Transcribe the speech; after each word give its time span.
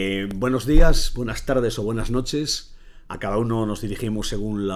Eh, 0.00 0.28
buenos 0.32 0.64
días, 0.64 1.12
buenas 1.16 1.44
tardes 1.44 1.76
o 1.80 1.82
buenas 1.82 2.12
noches. 2.12 2.76
A 3.08 3.18
cada 3.18 3.36
uno 3.36 3.66
nos 3.66 3.80
dirigimos 3.80 4.28
según 4.28 4.70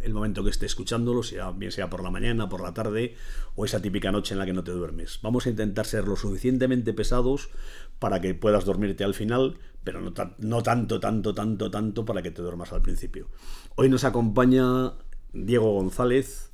el 0.00 0.14
momento 0.14 0.44
que 0.44 0.50
esté 0.50 0.66
escuchándolo, 0.66 1.24
sea, 1.24 1.50
bien 1.50 1.72
sea 1.72 1.90
por 1.90 2.04
la 2.04 2.12
mañana, 2.12 2.48
por 2.48 2.62
la 2.62 2.74
tarde 2.74 3.16
o 3.56 3.64
esa 3.64 3.82
típica 3.82 4.12
noche 4.12 4.34
en 4.34 4.38
la 4.38 4.46
que 4.46 4.52
no 4.52 4.62
te 4.62 4.70
duermes. 4.70 5.18
Vamos 5.20 5.46
a 5.46 5.50
intentar 5.50 5.84
ser 5.84 6.06
lo 6.06 6.14
suficientemente 6.14 6.92
pesados 6.92 7.50
para 7.98 8.20
que 8.20 8.36
puedas 8.36 8.64
dormirte 8.64 9.02
al 9.02 9.14
final, 9.14 9.58
pero 9.82 10.00
no 10.00 10.12
tanto, 10.12 11.00
tanto, 11.00 11.34
tanto, 11.34 11.70
tanto 11.72 12.04
para 12.04 12.22
que 12.22 12.30
te 12.30 12.42
duermas 12.42 12.72
al 12.72 12.82
principio. 12.82 13.26
Hoy 13.74 13.88
nos 13.88 14.04
acompaña 14.04 14.92
Diego 15.32 15.72
González, 15.72 16.52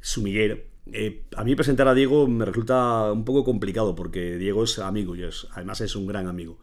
sumiller. 0.00 0.70
Eh, 0.92 1.24
a 1.36 1.42
mí 1.42 1.56
presentar 1.56 1.88
a 1.88 1.94
Diego 1.94 2.28
me 2.28 2.44
resulta 2.44 3.10
un 3.10 3.24
poco 3.24 3.42
complicado 3.42 3.96
porque 3.96 4.36
Diego 4.36 4.62
es 4.62 4.78
amigo 4.78 5.16
y 5.16 5.24
es, 5.24 5.48
además 5.50 5.80
es 5.80 5.96
un 5.96 6.06
gran 6.06 6.28
amigo. 6.28 6.60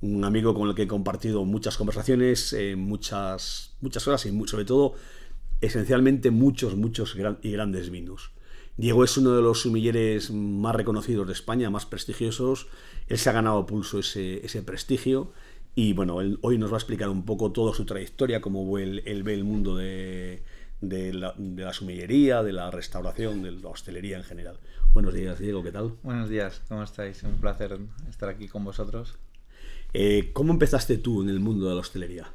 Un 0.00 0.24
amigo 0.24 0.54
con 0.54 0.68
el 0.68 0.74
que 0.74 0.82
he 0.82 0.86
compartido 0.86 1.44
muchas 1.44 1.76
conversaciones, 1.76 2.52
eh, 2.52 2.76
muchas, 2.76 3.76
muchas 3.80 4.06
horas 4.06 4.26
y 4.26 4.46
sobre 4.46 4.64
todo, 4.64 4.94
esencialmente, 5.60 6.30
muchos, 6.30 6.76
muchos 6.76 7.16
y 7.42 7.50
grandes 7.50 7.90
vinos. 7.90 8.32
Diego 8.76 9.04
es 9.04 9.16
uno 9.16 9.34
de 9.34 9.40
los 9.40 9.62
sumilleres 9.62 10.30
más 10.30 10.74
reconocidos 10.74 11.26
de 11.26 11.32
España, 11.32 11.70
más 11.70 11.86
prestigiosos. 11.86 12.66
Él 13.06 13.16
se 13.16 13.30
ha 13.30 13.32
ganado 13.32 13.64
pulso 13.64 14.00
ese, 14.00 14.44
ese 14.44 14.62
prestigio. 14.62 15.32
Y 15.74 15.94
bueno, 15.94 16.16
hoy 16.16 16.58
nos 16.58 16.70
va 16.70 16.76
a 16.76 16.78
explicar 16.78 17.08
un 17.08 17.24
poco 17.24 17.52
toda 17.52 17.74
su 17.74 17.86
trayectoria, 17.86 18.40
cómo 18.40 18.78
él, 18.78 19.02
él 19.06 19.22
ve 19.22 19.34
el 19.34 19.44
mundo 19.44 19.76
de, 19.76 20.42
de 20.80 21.12
la, 21.12 21.34
de 21.36 21.64
la 21.64 21.72
sumillería, 21.72 22.42
de 22.42 22.52
la 22.52 22.70
restauración, 22.70 23.42
de 23.42 23.52
la 23.52 23.68
hostelería 23.68 24.16
en 24.16 24.24
general. 24.24 24.58
Buenos 24.92 25.14
días, 25.14 25.38
Diego, 25.38 25.62
¿qué 25.62 25.72
tal? 25.72 25.94
Buenos 26.02 26.28
días, 26.28 26.62
¿cómo 26.68 26.82
estáis? 26.82 27.22
Un 27.22 27.36
placer 27.40 27.78
estar 28.08 28.28
aquí 28.28 28.48
con 28.48 28.64
vosotros. 28.64 29.18
Eh, 29.98 30.28
¿Cómo 30.34 30.52
empezaste 30.52 30.98
tú 30.98 31.22
en 31.22 31.30
el 31.30 31.40
mundo 31.40 31.70
de 31.70 31.74
la 31.74 31.80
hostelería? 31.80 32.30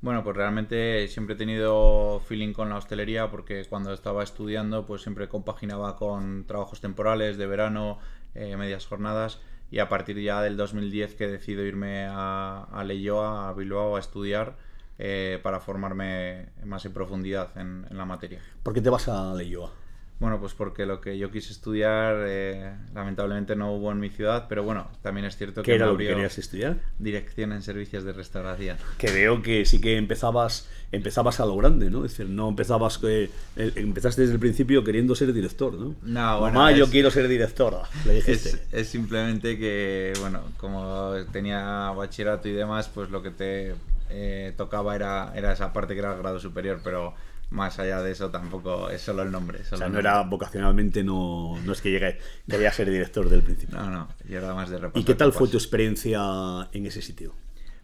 Bueno, 0.00 0.24
pues 0.24 0.34
realmente 0.34 1.06
siempre 1.08 1.34
he 1.34 1.38
tenido 1.38 2.20
feeling 2.20 2.54
con 2.54 2.70
la 2.70 2.78
hostelería 2.78 3.30
porque 3.30 3.62
cuando 3.68 3.92
estaba 3.92 4.22
estudiando 4.22 4.86
pues 4.86 5.02
siempre 5.02 5.28
compaginaba 5.28 5.96
con 5.96 6.46
trabajos 6.46 6.80
temporales 6.80 7.36
de 7.36 7.46
verano, 7.46 7.98
eh, 8.34 8.56
medias 8.56 8.86
jornadas 8.86 9.40
y 9.70 9.80
a 9.80 9.90
partir 9.90 10.18
ya 10.22 10.40
del 10.40 10.56
2010 10.56 11.16
que 11.16 11.28
decido 11.28 11.66
irme 11.66 12.06
a, 12.06 12.62
a 12.62 12.82
Leioa, 12.82 13.50
a 13.50 13.52
Bilbao 13.52 13.96
a 13.96 14.00
estudiar 14.00 14.56
eh, 14.98 15.38
para 15.42 15.60
formarme 15.60 16.48
más 16.64 16.86
en 16.86 16.94
profundidad 16.94 17.58
en, 17.58 17.86
en 17.90 17.98
la 17.98 18.06
materia. 18.06 18.40
¿Por 18.62 18.72
qué 18.72 18.80
te 18.80 18.88
vas 18.88 19.06
a 19.08 19.34
Leioa? 19.34 19.70
Bueno, 20.18 20.40
pues 20.40 20.54
porque 20.54 20.86
lo 20.86 21.02
que 21.02 21.18
yo 21.18 21.30
quise 21.30 21.52
estudiar 21.52 22.16
eh, 22.26 22.72
lamentablemente 22.94 23.54
no 23.54 23.74
hubo 23.74 23.92
en 23.92 24.00
mi 24.00 24.08
ciudad, 24.08 24.46
pero 24.48 24.62
bueno, 24.62 24.88
también 25.02 25.26
es 25.26 25.36
cierto 25.36 25.60
que 25.62 25.72
¿Qué 25.72 25.74
era 25.76 25.86
lo 25.88 25.98
que 25.98 26.06
querías 26.06 26.38
estudiar? 26.38 26.78
dirección 26.98 27.52
en 27.52 27.60
servicios 27.60 28.02
de 28.04 28.14
restauración. 28.14 28.78
Que 28.96 29.10
veo 29.10 29.42
que 29.42 29.66
sí 29.66 29.78
que 29.78 29.98
empezabas, 29.98 30.70
empezabas 30.90 31.38
a 31.40 31.44
lo 31.44 31.54
grande, 31.56 31.90
¿no? 31.90 32.06
Es 32.06 32.12
decir, 32.12 32.30
no 32.30 32.48
empezabas, 32.48 32.96
que 32.96 33.24
eh, 33.56 33.72
empezaste 33.76 34.22
desde 34.22 34.32
el 34.34 34.40
principio 34.40 34.82
queriendo 34.84 35.14
ser 35.14 35.34
director, 35.34 35.74
¿no? 35.74 35.94
No, 36.02 36.40
bueno, 36.40 36.60
Mamá, 36.60 36.72
yo 36.72 36.84
es- 36.86 36.90
quiero 36.90 37.10
ser 37.10 37.28
directora, 37.28 37.82
le 38.06 38.14
dijiste. 38.14 38.48
Es, 38.48 38.60
es 38.72 38.88
simplemente 38.88 39.58
que, 39.58 40.14
bueno, 40.20 40.40
como 40.56 41.12
tenía 41.30 41.90
bachillerato 41.90 42.48
y 42.48 42.52
demás, 42.52 42.88
pues 42.88 43.10
lo 43.10 43.22
que 43.22 43.32
te 43.32 43.74
eh, 44.08 44.54
tocaba 44.56 44.96
era, 44.96 45.32
era 45.36 45.52
esa 45.52 45.74
parte 45.74 45.92
que 45.92 46.00
era 46.00 46.14
el 46.14 46.18
grado 46.20 46.40
superior, 46.40 46.80
pero 46.82 47.12
más 47.50 47.78
allá 47.78 48.02
de 48.02 48.12
eso 48.12 48.30
tampoco 48.30 48.90
es 48.90 49.02
solo 49.02 49.22
el 49.22 49.30
nombre. 49.30 49.60
o 49.72 49.76
sea, 49.76 49.88
no 49.88 49.94
nombre. 49.94 50.00
era 50.00 50.22
vocacionalmente, 50.22 51.04
no, 51.04 51.58
no 51.64 51.72
es 51.72 51.80
que 51.80 51.90
llegue, 51.90 52.18
quería 52.48 52.72
ser 52.72 52.90
director 52.90 53.28
del 53.28 53.42
principio. 53.42 53.78
No, 53.78 53.90
no, 53.90 54.08
yo 54.28 54.38
era 54.38 54.54
más 54.54 54.70
de 54.70 54.78
repasar 54.78 55.00
¿Y 55.00 55.04
qué 55.04 55.14
tal 55.14 55.32
fue 55.32 55.48
tu 55.48 55.56
experiencia 55.56 56.20
en 56.72 56.86
ese 56.86 57.02
sitio? 57.02 57.34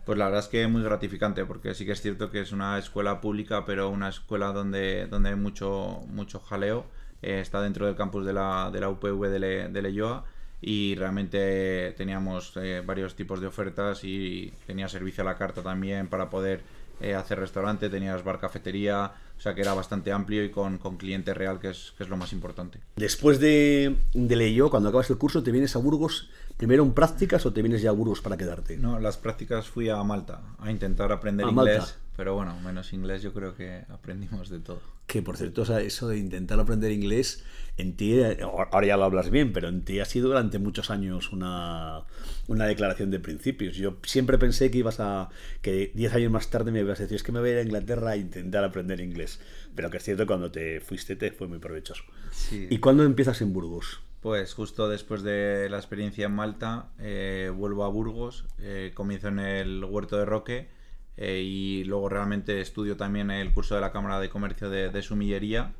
Pues 0.05 0.18
la 0.18 0.24
verdad 0.27 0.40
es 0.40 0.48
que 0.48 0.66
muy 0.66 0.83
gratificante, 0.83 1.44
porque 1.44 1.74
sí 1.74 1.86
que 1.86 1.92
es 1.92 2.00
cierto 2.02 2.30
que 2.30 2.40
es 2.40 2.50
una 2.52 2.77
escuela 2.78 3.20
pública, 3.20 3.64
pero 3.64 3.88
una 3.88 4.08
escuela 4.08 4.48
donde, 4.52 5.06
donde 5.06 5.30
hay 5.30 5.36
mucho, 5.36 6.00
mucho 6.08 6.40
jaleo. 6.40 6.86
Eh, 7.22 7.40
está 7.40 7.60
dentro 7.62 7.86
del 7.86 7.94
campus 7.94 8.27
de 8.27 8.33
la, 8.33 8.70
de 8.73 8.80
la 8.80 8.89
UPV 8.89 9.29
de, 9.30 9.39
Le- 9.39 9.68
de 9.68 9.83
Leioa 9.83 10.24
y 10.61 10.94
realmente 10.96 11.92
teníamos 11.96 12.52
eh, 12.56 12.83
varios 12.84 13.14
tipos 13.14 13.40
de 13.40 13.46
ofertas 13.46 14.02
y 14.05 14.52
tenía 14.67 14.89
servicio 14.89 15.23
a 15.23 15.27
la 15.27 15.36
carta 15.36 15.62
también 15.62 16.08
para 16.08 16.30
poder 16.30 16.62
eh, 17.01 17.14
hacer 17.14 17.39
restaurante, 17.39 17.89
tenías 17.89 18.23
bar 18.25 18.39
cafetería, 18.39 19.13
o 19.36 19.41
sea 19.41 19.55
que 19.55 19.61
era 19.61 19.75
bastante 19.75 20.13
amplio 20.13 20.45
y 20.45 20.51
con, 20.51 20.79
con 20.79 20.97
cliente 20.97 21.35
real, 21.35 21.58
que 21.58 21.70
es, 21.70 21.92
que 21.97 22.05
es 22.05 22.08
lo 22.08 22.17
más 22.17 22.33
importante. 22.33 22.80
Después 22.97 23.41
de, 23.41 23.97
de 24.14 24.36
Leio, 24.36 24.70
cuando 24.70 24.89
acabas 24.89 25.11
el 25.11 25.19
curso, 25.19 25.42
¿te 25.42 25.51
vienes 25.51 25.75
a 25.77 25.79
Burgos 25.80 26.30
primero 26.57 26.85
en 26.85 26.92
prácticas 26.92 27.45
o 27.47 27.53
te 27.53 27.63
vienes 27.63 27.83
ya 27.83 27.91
a 27.91 27.92
Burgos 27.95 28.20
para 28.20 28.36
quedarte? 28.36 28.77
No, 28.77 29.01
las 29.01 29.17
prácticas 29.17 29.69
fui 29.69 29.89
a 29.89 30.03
Malta 30.03 30.41
a 30.58 30.70
intentar 30.70 31.11
aprender 31.11 31.47
¿A 31.47 31.51
inglés, 31.51 31.79
Malta? 31.79 31.95
pero 32.17 32.35
bueno, 32.35 32.58
menos 32.61 32.92
inglés 32.92 33.23
yo 33.23 33.33
creo 33.33 33.55
que 33.57 33.85
aprendimos 33.89 34.48
de 34.48 34.61
todo. 34.61 34.80
Que 35.12 35.20
por 35.20 35.36
cierto, 35.36 35.61
o 35.61 35.64
sea, 35.67 35.83
eso 35.83 36.08
de 36.08 36.17
intentar 36.17 36.58
aprender 36.58 36.90
inglés, 36.90 37.45
en 37.77 37.98
ti, 37.98 38.14
eh, 38.14 38.39
ahora 38.40 38.86
ya 38.86 38.96
lo 38.96 39.05
hablas 39.05 39.28
bien, 39.28 39.52
pero 39.52 39.68
en 39.68 39.84
ti 39.84 40.00
ha 40.00 40.06
sido 40.06 40.28
durante 40.28 40.58
muchos 40.58 40.89
años 40.89 41.33
una, 41.33 42.05
una 42.46 42.64
declaración 42.64 43.11
de 43.11 43.20
principios. 43.20 43.77
Yo 43.77 43.98
siempre 44.05 44.39
pensé 44.39 44.70
que 44.70 44.78
ibas 44.78 45.00
a, 45.00 45.28
que 45.61 45.92
10 45.95 46.14
años 46.14 46.33
más 46.33 46.48
tarde 46.48 46.73
me 46.73 46.80
ibas 46.80 46.98
a 46.98 47.02
decir, 47.02 47.17
es 47.17 47.23
que 47.23 47.30
me 47.30 47.40
voy 47.40 47.50
a 47.50 47.52
ir 47.52 47.58
a 47.58 47.62
Inglaterra 47.62 48.12
a 48.12 48.17
intentar 48.17 48.64
aprender 48.64 49.02
inglés. 49.02 49.39
Pero 49.74 49.90
que 49.90 49.98
es 49.98 50.02
cierto, 50.02 50.27
cuando 50.27 50.50
te 50.50 50.80
fuiste 50.80 51.14
te 51.14 51.30
fue 51.30 51.46
muy 51.46 51.58
provechoso. 51.58 52.05
Sí. 52.30 52.68
¿Y 52.70 52.79
cuándo 52.79 53.05
empiezas 53.05 53.42
en 53.42 53.52
Burgos? 53.52 54.00
Pues 54.23 54.55
justo 54.55 54.89
después 54.89 55.23
de 55.23 55.68
la 55.68 55.77
experiencia 55.77 56.24
en 56.24 56.33
Malta, 56.33 56.89
eh, 56.98 57.52
vuelvo 57.55 57.84
a 57.84 57.89
Burgos, 57.89 58.46
eh, 58.61 58.92
comienzo 58.94 59.29
en 59.29 59.40
el 59.40 59.84
Huerto 59.84 60.17
de 60.17 60.24
Roque 60.24 60.68
eh, 61.17 61.40
y 61.45 61.84
luego 61.84 62.08
realmente 62.08 62.61
estudio 62.61 62.96
también 62.96 63.30
el 63.30 63.52
curso 63.52 63.74
de 63.74 63.80
la 63.80 63.92
Cámara 63.92 64.20
de 64.20 64.28
Comercio 64.30 64.70
de, 64.70 64.90
de 64.90 65.02
Sumillería 65.02 65.73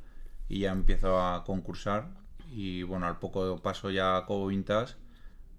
y 0.48 0.60
ya 0.60 0.72
empiezo 0.72 1.20
a 1.20 1.44
concursar 1.44 2.09
y 2.54 2.82
bueno, 2.82 3.06
al 3.06 3.19
poco 3.19 3.56
paso 3.62 3.91
ya 3.91 4.16
a 4.16 4.26
Cobo 4.26 4.48
Vintage 4.48 4.94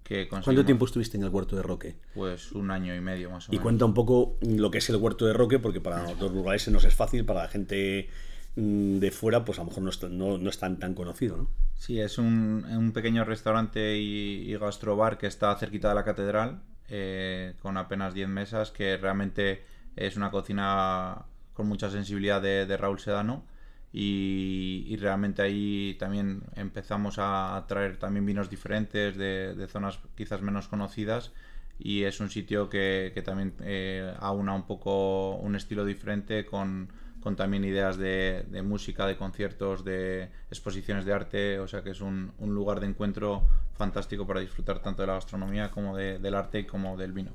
que 0.04 0.28
¿Cuánto 0.28 0.64
tiempo 0.64 0.84
estuviste 0.84 1.16
en 1.16 1.24
el 1.24 1.30
Huerto 1.30 1.56
de 1.56 1.62
Roque? 1.62 1.96
Pues 2.14 2.52
un 2.52 2.70
año 2.70 2.94
y 2.94 3.00
medio 3.00 3.30
más 3.30 3.48
o 3.48 3.52
Y 3.52 3.56
menos. 3.56 3.62
cuenta 3.62 3.84
un 3.86 3.94
poco 3.94 4.36
lo 4.42 4.70
que 4.70 4.78
es 4.78 4.88
el 4.90 4.96
Huerto 4.96 5.24
de 5.26 5.32
Roque, 5.32 5.58
porque 5.58 5.80
para 5.80 6.12
los 6.14 6.32
burgaleses 6.32 6.72
no 6.72 6.78
es 6.78 6.94
fácil, 6.94 7.24
para 7.24 7.42
la 7.44 7.48
gente 7.48 8.10
mm, 8.56 8.98
de 8.98 9.10
fuera, 9.10 9.44
pues 9.44 9.58
a 9.58 9.62
lo 9.62 9.68
mejor 9.68 9.82
no 9.82 9.90
es, 9.90 9.98
tan- 9.98 10.16
no, 10.18 10.36
no 10.38 10.50
es 10.50 10.58
tan, 10.58 10.78
tan 10.78 10.94
conocido, 10.94 11.36
¿no? 11.38 11.48
Sí, 11.74 12.00
es 12.00 12.18
un, 12.18 12.64
un 12.64 12.92
pequeño 12.92 13.24
restaurante 13.24 13.96
y, 13.98 14.50
y 14.50 14.56
gastrobar 14.56 15.18
que 15.18 15.26
está 15.26 15.54
cerquita 15.56 15.88
de 15.88 15.94
la 15.94 16.04
catedral, 16.04 16.60
eh, 16.88 17.54
con 17.60 17.76
apenas 17.76 18.14
10 18.14 18.28
mesas, 18.28 18.70
que 18.70 18.96
realmente 18.96 19.64
es 19.96 20.16
una 20.16 20.30
cocina 20.30 21.26
con 21.52 21.66
mucha 21.68 21.90
sensibilidad 21.90 22.42
de, 22.42 22.76
Raúl 22.76 22.98
Sedano. 22.98 23.44
Y, 23.92 24.96
realmente 25.00 25.42
ahí 25.42 25.96
también 26.00 26.42
empezamos 26.56 27.16
a 27.18 27.64
traer 27.68 27.96
también 27.98 28.26
vinos 28.26 28.50
diferentes 28.50 29.16
de, 29.16 29.66
zonas 29.68 30.00
quizás 30.16 30.42
menos 30.42 30.68
conocidas. 30.68 31.32
Y 31.78 32.04
es 32.04 32.20
un 32.20 32.30
sitio 32.30 32.68
que, 32.68 33.12
que 33.14 33.22
también 33.22 33.54
eh, 33.60 34.14
aúna 34.20 34.54
un 34.54 34.66
poco 34.66 35.36
un 35.36 35.56
estilo 35.56 35.84
diferente 35.84 36.44
con, 36.44 36.88
con 37.24 37.34
también 37.34 37.64
ideas 37.64 37.96
de, 37.96 38.44
de 38.50 38.62
música, 38.62 39.06
de 39.06 39.16
conciertos, 39.16 39.82
de 39.82 40.28
exposiciones 40.50 41.04
de 41.06 41.12
arte, 41.14 41.58
o 41.58 41.66
sea 41.66 41.82
que 41.82 41.90
es 41.90 42.00
un, 42.00 42.32
un 42.38 42.54
lugar 42.54 42.78
de 42.80 42.86
encuentro 42.86 43.42
fantástico 43.72 44.26
para 44.26 44.38
disfrutar 44.40 44.80
tanto 44.80 45.02
de 45.02 45.08
la 45.08 45.14
gastronomía 45.14 45.70
como 45.72 45.96
de- 45.96 46.18
del 46.20 46.34
arte 46.34 46.60
y 46.60 46.64
como 46.64 46.96
del 46.96 47.12
vino. 47.12 47.32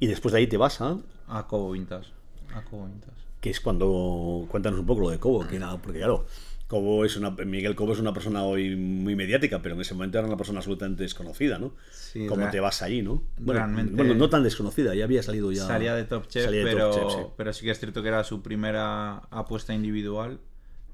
Y 0.00 0.06
después 0.08 0.32
de 0.32 0.38
ahí 0.40 0.46
te 0.46 0.56
vas 0.56 0.80
a, 0.80 0.96
A 1.28 1.46
Cobo 1.46 1.70
Vintage. 1.72 2.10
A 2.54 2.62
Cobo 2.62 2.86
Vintage. 2.86 3.12
que 3.40 3.50
es 3.50 3.60
cuando, 3.60 4.46
cuéntanos 4.50 4.80
un 4.80 4.86
poco 4.86 5.02
lo 5.02 5.10
de 5.10 5.18
Cobo, 5.20 5.46
que 5.46 5.58
nada, 5.60 5.76
porque 5.76 5.98
claro, 5.98 6.24
Cobo 6.68 7.04
es 7.04 7.16
una, 7.16 7.30
Miguel 7.30 7.74
Cobo 7.74 7.94
es 7.94 7.98
una 7.98 8.12
persona 8.12 8.44
hoy 8.44 8.76
muy 8.76 9.16
mediática, 9.16 9.60
pero 9.62 9.74
en 9.74 9.80
ese 9.80 9.94
momento 9.94 10.18
era 10.18 10.26
una 10.28 10.36
persona 10.36 10.58
absolutamente 10.58 11.02
desconocida, 11.02 11.58
¿no? 11.58 11.72
Sí, 11.90 12.26
¿Cómo 12.26 12.48
te 12.50 12.60
vas 12.60 12.82
allí, 12.82 13.02
no? 13.02 13.22
Bueno, 13.38 13.60
realmente- 13.60 13.94
bueno, 13.96 14.14
no 14.14 14.28
tan 14.28 14.42
desconocida, 14.42 14.94
ya 14.94 15.04
había 15.04 15.22
salido 15.22 15.50
ya. 15.50 15.62
Salía 15.66 15.94
de 15.94 16.04
Top 16.04 16.28
Chef, 16.28 16.50
de 16.50 16.62
pero, 16.62 16.90
Top 16.90 17.08
Chef, 17.10 17.12
sí. 17.12 17.26
pero 17.38 17.52
sí 17.54 17.64
que 17.64 17.70
es 17.70 17.78
cierto 17.80 18.02
que 18.02 18.08
era 18.08 18.22
su 18.22 18.42
primera 18.42 19.16
apuesta 19.30 19.72
individual 19.72 20.40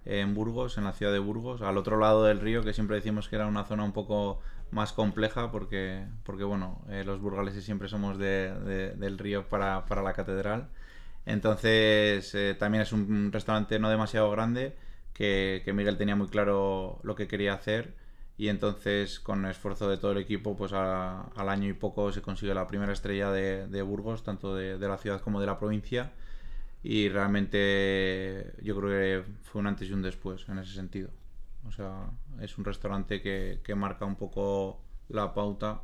en 0.04 0.34
Burgos, 0.34 0.78
en 0.78 0.84
la 0.84 0.92
ciudad 0.92 1.12
de 1.12 1.18
Burgos, 1.18 1.60
al 1.62 1.76
otro 1.76 1.98
lado 1.98 2.24
del 2.24 2.40
río, 2.40 2.62
que 2.62 2.72
siempre 2.72 2.96
decimos 2.96 3.28
que 3.28 3.34
era 3.36 3.46
una 3.48 3.64
zona 3.64 3.82
un 3.84 3.92
poco 3.92 4.40
más 4.70 4.92
compleja, 4.92 5.50
porque, 5.50 6.04
porque 6.22 6.44
bueno, 6.44 6.82
eh, 6.88 7.02
los 7.04 7.20
burgaleses 7.20 7.64
siempre 7.64 7.88
somos 7.88 8.16
de- 8.18 8.52
de- 8.60 8.94
del 8.94 9.18
río 9.18 9.48
para, 9.48 9.86
para 9.86 10.02
la 10.02 10.12
catedral. 10.12 10.68
Entonces, 11.26 12.32
eh, 12.34 12.54
también 12.58 12.82
es 12.82 12.92
un 12.92 13.32
restaurante 13.32 13.78
no 13.78 13.90
demasiado 13.90 14.30
grande, 14.30 14.76
que, 15.14 15.62
que 15.64 15.72
Miguel 15.72 15.96
tenía 15.96 16.16
muy 16.16 16.28
claro 16.28 17.00
lo 17.02 17.14
que 17.14 17.28
quería 17.28 17.54
hacer. 17.54 17.94
Y 18.36 18.48
entonces, 18.48 19.20
con 19.20 19.46
esfuerzo 19.46 19.88
de 19.88 19.96
todo 19.96 20.12
el 20.12 20.18
equipo, 20.18 20.56
pues 20.56 20.72
al 20.72 21.48
año 21.48 21.68
y 21.68 21.72
poco 21.72 22.12
se 22.12 22.20
consigue 22.20 22.52
la 22.54 22.66
primera 22.66 22.92
estrella 22.92 23.30
de, 23.30 23.82
Burgos, 23.82 24.24
tanto 24.24 24.54
de, 24.56 24.78
la 24.78 24.98
ciudad 24.98 25.20
como 25.20 25.40
de 25.40 25.46
la 25.46 25.58
provincia. 25.58 26.12
Y 26.82 27.08
realmente 27.08 28.54
yo 28.62 28.76
creo 28.76 28.90
que 28.90 29.32
fue 29.44 29.60
un 29.60 29.68
antes 29.68 29.88
y 29.88 29.92
un 29.92 30.02
después 30.02 30.48
en 30.48 30.58
ese 30.58 30.74
sentido. 30.74 31.10
O 31.66 31.72
sea, 31.72 32.10
es 32.40 32.58
un 32.58 32.64
restaurante 32.64 33.22
que, 33.22 33.60
que 33.64 33.74
marca 33.74 34.04
un 34.04 34.16
poco 34.16 34.80
la 35.08 35.32
pauta 35.32 35.82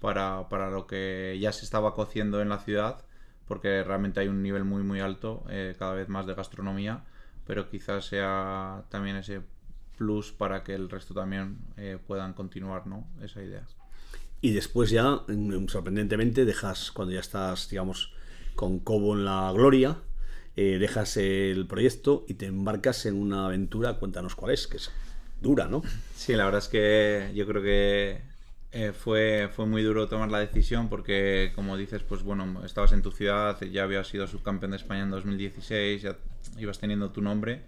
para, 0.00 0.48
para 0.48 0.70
lo 0.70 0.86
que 0.86 1.38
ya 1.40 1.52
se 1.52 1.64
estaba 1.64 1.94
cociendo 1.94 2.40
en 2.40 2.48
la 2.48 2.58
ciudad, 2.58 3.04
porque 3.46 3.84
realmente 3.84 4.20
hay 4.20 4.28
un 4.28 4.42
nivel 4.42 4.64
muy 4.64 4.82
muy 4.82 5.00
alto, 5.00 5.44
eh, 5.50 5.74
cada 5.78 5.94
vez 5.94 6.08
más 6.08 6.26
de 6.26 6.34
gastronomía, 6.34 7.04
pero 7.46 7.68
quizás 7.68 8.06
sea 8.06 8.84
también 8.88 9.16
ese 9.16 9.42
plus 9.96 10.32
para 10.32 10.62
que 10.62 10.74
el 10.74 10.88
resto 10.88 11.14
también 11.14 11.58
eh, 11.76 11.98
puedan 12.06 12.32
continuar, 12.32 12.86
¿no? 12.86 13.06
Esa 13.22 13.42
idea. 13.42 13.66
Y 14.40 14.52
después 14.52 14.90
ya, 14.90 15.22
mm, 15.28 15.68
sorprendentemente, 15.68 16.44
dejas, 16.44 16.90
cuando 16.90 17.12
ya 17.12 17.20
estás, 17.20 17.68
digamos, 17.68 18.12
con 18.54 18.78
Cobo 18.78 19.14
en 19.14 19.24
la 19.24 19.52
gloria, 19.52 19.98
eh, 20.56 20.78
dejas 20.78 21.16
el 21.16 21.66
proyecto 21.66 22.24
y 22.28 22.34
te 22.34 22.46
embarcas 22.46 23.06
en 23.06 23.14
una 23.14 23.46
aventura, 23.46 23.94
cuéntanos 23.94 24.34
cuál 24.34 24.52
es, 24.52 24.66
que 24.66 24.78
es 24.78 24.90
dura, 25.40 25.66
¿no? 25.68 25.82
Sí, 26.14 26.34
la 26.34 26.44
verdad 26.44 26.60
es 26.60 26.68
que 26.68 27.32
yo 27.34 27.46
creo 27.46 27.62
que 27.62 28.29
eh, 28.72 28.92
fue, 28.92 29.48
fue 29.52 29.66
muy 29.66 29.82
duro 29.82 30.06
tomar 30.06 30.30
la 30.30 30.38
decisión 30.38 30.88
porque, 30.88 31.50
como 31.56 31.76
dices, 31.76 32.04
pues 32.04 32.22
bueno, 32.22 32.64
estabas 32.64 32.92
en 32.92 33.02
tu 33.02 33.10
ciudad, 33.10 33.60
ya 33.62 33.82
habías 33.82 34.06
sido 34.06 34.28
subcampeón 34.28 34.70
de 34.70 34.76
España 34.76 35.02
en 35.02 35.10
2016, 35.10 36.02
ya 36.02 36.16
ibas 36.56 36.78
teniendo 36.78 37.10
tu 37.10 37.20
nombre 37.20 37.62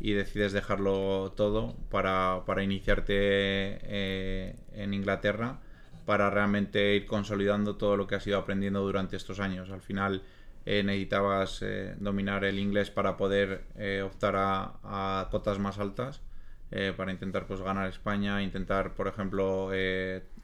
y 0.00 0.12
decides 0.12 0.52
dejarlo 0.52 1.32
todo 1.36 1.76
para, 1.90 2.42
para 2.46 2.62
iniciarte 2.62 3.12
eh, 3.12 4.56
en 4.72 4.94
Inglaterra, 4.94 5.58
para 6.06 6.30
realmente 6.30 6.96
ir 6.96 7.06
consolidando 7.06 7.76
todo 7.76 7.98
lo 7.98 8.06
que 8.06 8.14
has 8.14 8.26
ido 8.26 8.38
aprendiendo 8.38 8.80
durante 8.80 9.16
estos 9.16 9.40
años. 9.40 9.68
Al 9.70 9.82
final 9.82 10.22
eh, 10.64 10.82
necesitabas 10.82 11.62
dominar 11.98 12.44
el 12.44 12.58
inglés 12.58 12.90
para 12.90 13.18
poder 13.18 13.64
optar 14.04 14.36
a, 14.36 14.72
a, 14.84 15.28
cotas 15.30 15.58
más 15.58 15.78
altas, 15.78 16.22
para 16.96 17.12
intentar 17.12 17.46
pues, 17.46 17.60
ganar 17.60 17.88
España, 17.88 18.42
intentar, 18.42 18.94
por 18.94 19.06
ejemplo, 19.06 19.70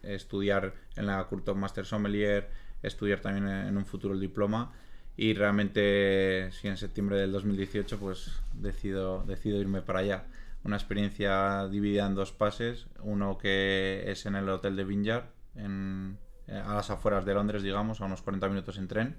estudiar 0.03 0.75
en 0.97 1.07
la 1.07 1.23
Curto 1.25 1.55
Master 1.55 1.87
Sommelier, 1.87 2.49
estudiar 2.83 3.21
también 3.21 3.49
en 3.49 3.77
un 3.77 3.87
futuro 3.87 4.15
el 4.15 4.21
diploma. 4.21 4.73
Y 5.17 5.35
realmente 5.35 6.51
si 6.53 6.69
en 6.69 6.77
septiembre 6.77 7.19
del 7.19 7.33
2018 7.33 7.99
pues 7.99 8.33
decido, 8.55 9.25
decido 9.25 9.61
irme 9.61 9.83
para 9.83 10.01
allá. 10.01 10.25
Una 10.65 10.77
experiencia 10.77 11.69
dividida 11.69 12.07
en 12.07 12.15
dos 12.15 12.33
pases, 12.33 12.87
uno 13.01 13.37
que 13.37 14.05
es 14.07 14.27
en 14.27 14.37
el 14.37 14.49
hotel 14.49 14.77
de 14.77 14.85
Vineyard, 14.85 15.25
en, 15.57 16.19
eh, 16.47 16.63
a 16.65 16.75
las 16.75 16.91
afueras 16.91 17.25
de 17.25 17.35
Londres, 17.35 17.63
digamos, 17.63 18.01
a 18.01 18.07
unos 18.07 18.23
40 18.23 18.49
minutos 18.49 18.79
en 18.79 18.89
tren, 18.89 19.17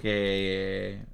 que 0.00 1.04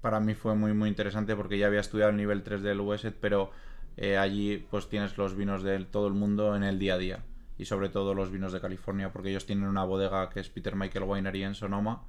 para 0.00 0.20
mí 0.20 0.34
fue 0.34 0.54
muy 0.54 0.74
muy 0.74 0.88
interesante 0.88 1.34
porque 1.34 1.58
ya 1.58 1.66
había 1.66 1.80
estudiado 1.80 2.10
el 2.10 2.16
nivel 2.16 2.42
3 2.42 2.62
del 2.62 2.80
USET, 2.80 3.16
pero 3.20 3.50
eh, 3.96 4.18
allí 4.18 4.64
pues 4.70 4.88
tienes 4.88 5.16
los 5.18 5.34
vinos 5.34 5.62
de 5.62 5.78
todo 5.86 6.06
el 6.08 6.14
mundo 6.14 6.54
en 6.54 6.62
el 6.62 6.78
día 6.78 6.94
a 6.94 6.98
día 6.98 7.24
y 7.58 7.64
sobre 7.64 7.88
todo 7.88 8.14
los 8.14 8.30
vinos 8.30 8.52
de 8.52 8.60
California, 8.60 9.12
porque 9.12 9.30
ellos 9.30 9.46
tienen 9.46 9.68
una 9.68 9.84
bodega 9.84 10.28
que 10.28 10.40
es 10.40 10.48
Peter 10.48 10.76
Michael 10.76 11.04
Winery 11.04 11.44
en 11.44 11.54
Sonoma 11.54 12.02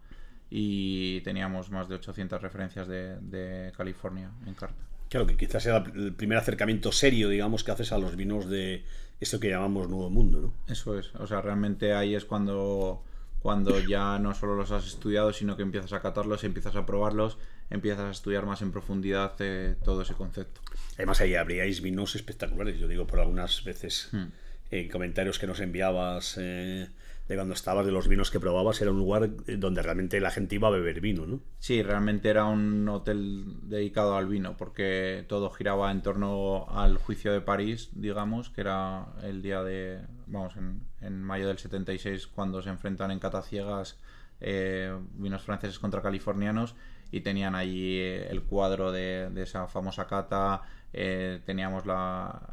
y 0.50 1.22
teníamos 1.22 1.70
más 1.72 1.90
de 1.90 1.96
800 1.96 2.42
referencias 2.42 2.88
de, 2.88 3.72
California 3.76 4.32
en 4.46 4.54
carta. 4.54 4.82
Claro, 5.10 5.26
que 5.26 5.38
quizás 5.38 5.64
sea 5.64 5.78
el 5.96 6.14
primer 6.14 6.38
acercamiento 6.38 6.92
serio, 6.92 7.30
digamos, 7.30 7.64
que 7.64 7.72
haces 7.72 7.92
a 7.94 7.98
los 7.98 8.16
vinos 8.16 8.50
de 8.50 8.84
esto 9.20 9.40
que 9.40 9.50
llamamos 9.50 9.88
Nuevo 9.88 10.10
Mundo, 10.10 10.42
¿no? 10.42 10.54
Eso 10.72 11.00
es, 11.00 11.16
o 11.16 11.26
sea, 11.26 11.42
realmente 11.42 11.94
ahí 11.94 12.14
es 12.14 12.26
cuando, 12.26 13.04
cuando 13.40 13.80
ya 13.80 14.20
no 14.20 14.34
solo 14.34 14.56
los 14.56 14.72
has 14.72 14.86
estudiado, 14.86 15.32
sino 15.32 15.56
que 15.56 15.64
empiezas 15.64 15.94
a 15.94 16.02
catarlos, 16.02 16.44
empiezas 16.44 16.76
a 16.76 16.86
probarlos, 16.86 17.38
empiezas 17.70 18.06
a 18.06 18.12
estudiar 18.12 18.46
más 18.46 18.62
en 18.62 18.74
profundidad 18.74 19.34
eh, 19.40 19.78
todo 19.84 20.02
ese 20.02 20.14
concepto. 20.14 20.60
Además 20.96 21.22
ahí 21.22 21.36
habríais 21.36 21.82
vinos 21.82 22.16
espectaculares, 22.16 22.78
yo 22.78 22.88
digo 22.88 23.08
por 23.08 23.22
algunas 23.22 23.64
veces... 23.64 24.10
Hmm 24.12 24.28
eh, 24.72 24.90
comentarios 24.90 25.40
que 25.40 25.48
nos 25.48 25.60
enviabas 25.60 26.38
eh, 26.40 26.90
de 27.28 27.36
cuando 27.36 27.54
estabas, 27.54 27.86
de 27.86 27.92
los 27.92 28.08
vinos 28.08 28.32
que 28.32 28.40
probabas, 28.40 28.82
era 28.82 28.92
un 28.92 28.98
lugar 28.98 29.30
donde 29.58 29.82
realmente 29.82 30.20
la 30.20 30.32
gente 30.32 30.56
iba 30.56 30.70
a 30.70 30.72
beber 30.72 31.02
vino, 31.02 31.26
¿no? 31.26 31.42
Sí, 31.60 31.84
realmente 31.84 32.30
era 32.30 32.46
un 32.46 32.88
hotel 32.88 33.46
dedicado 33.64 34.16
al 34.16 34.28
vino, 34.28 34.56
porque 34.56 35.26
todo 35.28 35.50
giraba 35.50 35.92
en 35.92 36.02
torno 36.02 36.68
al 36.70 36.98
juicio 36.98 37.34
de 37.34 37.42
París, 37.42 37.90
digamos, 37.94 38.50
que 38.50 38.62
era 38.62 39.08
el 39.24 39.42
día 39.42 39.62
de, 39.64 40.00
vamos, 40.26 40.56
en, 40.56 40.82
en 41.02 41.22
mayo 41.22 41.48
del 41.48 41.58
76, 41.58 42.28
cuando 42.28 42.62
se 42.62 42.70
enfrentan 42.70 43.12
en 43.12 43.20
cataciegas 43.20 43.98
eh, 44.40 44.96
vinos 45.16 45.42
franceses 45.42 45.80
contra 45.80 46.02
californianos 46.02 46.76
y 47.12 47.22
tenían 47.22 47.56
allí 47.56 48.00
eh, 48.00 48.28
el 48.30 48.44
cuadro 48.44 48.92
de, 48.92 49.32
esa 49.38 49.68
famosa 49.68 50.08
cata, 50.08 50.62
eh, 50.94 51.42
teníamos 51.46 51.84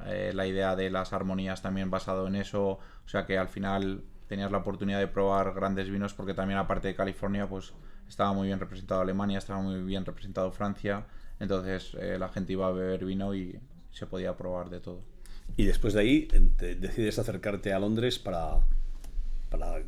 eh, 0.06 0.32
la, 0.34 0.46
idea 0.46 0.76
de 0.76 0.90
las 0.90 1.12
armonías 1.12 1.62
también 1.62 1.90
basado 1.90 2.26
en 2.26 2.36
eso, 2.36 2.64
o 2.68 3.08
sea 3.08 3.26
que 3.26 3.38
al 3.38 3.48
final 3.48 4.02
tenías 4.28 4.50
la 4.50 4.58
oportunidad 4.58 4.98
de 4.98 5.08
probar 5.08 5.54
grandes 5.54 5.90
vinos 5.90 6.14
porque 6.14 6.34
también 6.34 6.58
aparte 6.58 6.88
de 6.88 6.94
California 6.94 7.48
pues 7.48 7.74
estaba 8.08 8.32
muy 8.32 8.48
bien 8.48 8.60
representado 8.60 9.00
Alemania, 9.00 9.38
estaba 9.38 9.60
muy 9.60 9.82
bien 9.82 10.04
representado 10.04 10.50
Francia, 10.52 11.06
entonces 11.40 11.94
la 11.94 12.28
gente 12.28 12.52
iba 12.52 12.66
a 12.66 12.70
beber 12.70 13.04
vino 13.04 13.34
y 13.34 13.58
se 13.90 14.06
podía 14.06 14.36
probar 14.36 14.70
de 14.70 14.80
todo. 14.80 15.00
Y 15.56 15.64
después 15.64 15.94
de 15.94 16.00
ahí 16.00 16.28
decides 16.58 17.18
acercarte 17.18 17.72
a 17.72 17.78
Londres 17.78 18.18
para, 18.18 18.60
para 19.50 19.82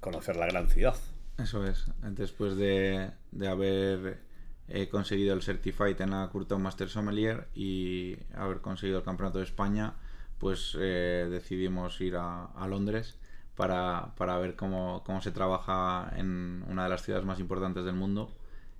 conocer 0.00 0.36
la 0.36 0.46
gran 0.46 0.68
ciudad. 0.68 0.96
Eso 1.38 1.64
es, 1.66 1.90
después 2.02 2.56
de, 2.56 3.10
de 3.30 3.48
haber 3.48 4.26
he 4.68 4.88
conseguido 4.88 5.34
el 5.34 5.42
Certified 5.42 6.00
en 6.00 6.10
la 6.10 6.28
Curto 6.28 6.58
Master 6.58 6.88
Sommelier 6.88 7.48
y 7.54 8.16
haber 8.34 8.60
conseguido 8.60 8.98
el 8.98 9.04
Campeonato 9.04 9.38
de 9.38 9.44
España, 9.44 9.94
pues 10.38 10.76
eh, 10.78 11.28
decidimos 11.30 12.00
ir 12.00 12.16
a, 12.16 12.48
Londres 12.68 13.18
para, 13.54 14.12
ver 14.38 14.56
cómo, 14.56 15.02
se 15.22 15.30
trabaja 15.30 16.12
en 16.16 16.64
una 16.68 16.84
de 16.84 16.90
las 16.90 17.02
ciudades 17.02 17.24
más 17.24 17.38
importantes 17.38 17.84
del 17.84 17.94
mundo. 17.94 18.34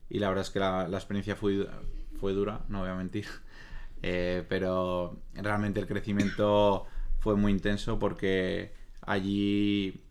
Y 0.08 0.18
la 0.18 0.28
verdad 0.28 0.42
es 0.42 0.50
que 0.50 0.58
la, 0.58 0.86
experiencia 0.92 1.36
fue, 1.36 1.68
fue 2.20 2.32
dura, 2.32 2.64
no 2.68 2.80
voy 2.80 2.90
a 2.90 2.94
mentir, 2.94 3.26
eh, 4.02 4.44
pero 4.48 5.20
realmente 5.34 5.80
el 5.80 5.86
crecimiento 5.86 6.86
fue 7.20 7.36
muy 7.36 7.52
intenso 7.52 7.98
porque 7.98 8.72
allí 9.02 10.02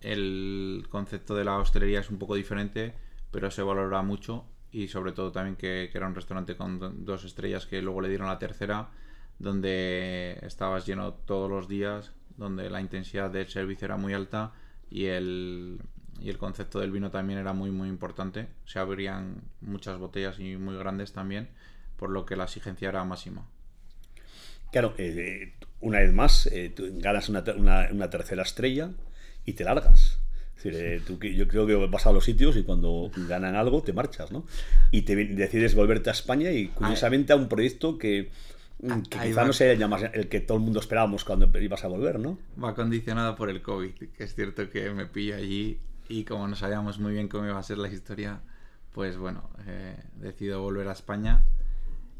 el 0.00 0.86
concepto 0.88 1.34
de 1.34 1.44
la 1.44 1.58
hostelería 1.58 2.00
es 2.00 2.10
un 2.10 2.18
poco 2.18 2.34
diferente, 2.34 2.94
pero 3.30 3.50
se 3.50 3.62
valora 3.62 4.02
mucho 4.02 4.44
y 4.72 4.88
sobre 4.88 5.12
todo 5.12 5.32
también 5.32 5.56
que, 5.56 5.90
era 5.92 6.06
un 6.06 6.14
restaurante 6.14 6.56
con 6.56 7.04
dos 7.04 7.24
estrellas 7.24 7.66
que 7.66 7.82
luego 7.82 8.00
le 8.00 8.08
dieron 8.08 8.28
la 8.28 8.38
tercera, 8.38 8.90
donde 9.38 10.38
estabas 10.42 10.86
lleno 10.86 11.14
todos 11.14 11.50
los 11.50 11.68
días, 11.68 12.12
donde 12.36 12.70
la 12.70 12.80
intensidad 12.80 13.30
del 13.30 13.48
servicio 13.48 13.86
era 13.86 13.96
muy 13.96 14.14
alta 14.14 14.52
y 14.90 15.06
el, 15.06 15.80
y 16.20 16.30
el 16.30 16.38
concepto 16.38 16.80
del 16.80 16.92
vino 16.92 17.10
también 17.10 17.38
era 17.38 17.52
muy 17.52 17.70
muy 17.70 17.88
importante. 17.88 18.48
Se 18.64 18.78
abrían 18.78 19.42
muchas 19.60 19.98
botellas 19.98 20.38
y 20.38 20.56
muy 20.56 20.76
grandes 20.76 21.12
también, 21.12 21.48
por 21.96 22.10
lo 22.10 22.24
que 22.24 22.36
la 22.36 22.44
exigencia 22.44 22.88
era 22.88 23.04
máxima. 23.04 23.46
Claro, 24.72 24.94
eh, 24.98 25.54
una 25.80 25.98
vez 25.98 26.12
más, 26.12 26.46
eh, 26.46 26.72
ganas 26.76 27.28
una, 27.28 27.42
una 27.90 28.08
tercera 28.08 28.42
estrella 28.42 28.90
y 29.44 29.52
te 29.54 29.64
largas. 29.64 30.20
Eh, 30.64 31.00
tú, 31.06 31.18
yo 31.18 31.48
creo 31.48 31.66
que 31.66 31.74
vas 31.74 32.06
a 32.06 32.12
los 32.12 32.24
sitios 32.24 32.56
y 32.56 32.64
cuando 32.64 33.10
ganan 33.28 33.54
algo 33.54 33.82
te 33.82 33.92
marchas, 33.92 34.30
¿no? 34.30 34.44
Y 34.90 35.02
te 35.02 35.16
decides 35.16 35.74
volverte 35.74 36.10
a 36.10 36.12
España 36.12 36.50
y 36.50 36.68
curiosamente 36.68 37.32
a 37.32 37.36
un 37.36 37.48
proyecto 37.48 37.96
que, 37.96 38.30
mm, 38.82 39.02
que 39.02 39.18
quizá 39.18 39.44
no 39.44 39.52
sea 39.52 39.72
el 39.72 40.28
que 40.28 40.40
todo 40.40 40.58
el 40.58 40.64
mundo 40.64 40.80
esperábamos 40.80 41.24
cuando 41.24 41.50
ibas 41.58 41.84
a 41.84 41.88
volver, 41.88 42.18
¿no? 42.18 42.38
Va 42.62 42.74
condicionado 42.74 43.36
por 43.36 43.48
el 43.48 43.62
COVID, 43.62 43.92
que 43.94 44.24
es 44.24 44.34
cierto 44.34 44.68
que 44.68 44.90
me 44.90 45.06
pillo 45.06 45.36
allí 45.36 45.78
y 46.08 46.24
como 46.24 46.46
no 46.46 46.56
sabíamos 46.56 46.98
muy 46.98 47.12
bien 47.12 47.28
cómo 47.28 47.46
iba 47.46 47.58
a 47.58 47.62
ser 47.62 47.78
la 47.78 47.88
historia, 47.88 48.40
pues 48.92 49.16
bueno, 49.16 49.48
eh, 49.66 49.96
decido 50.16 50.60
volver 50.60 50.88
a 50.88 50.92
España 50.92 51.44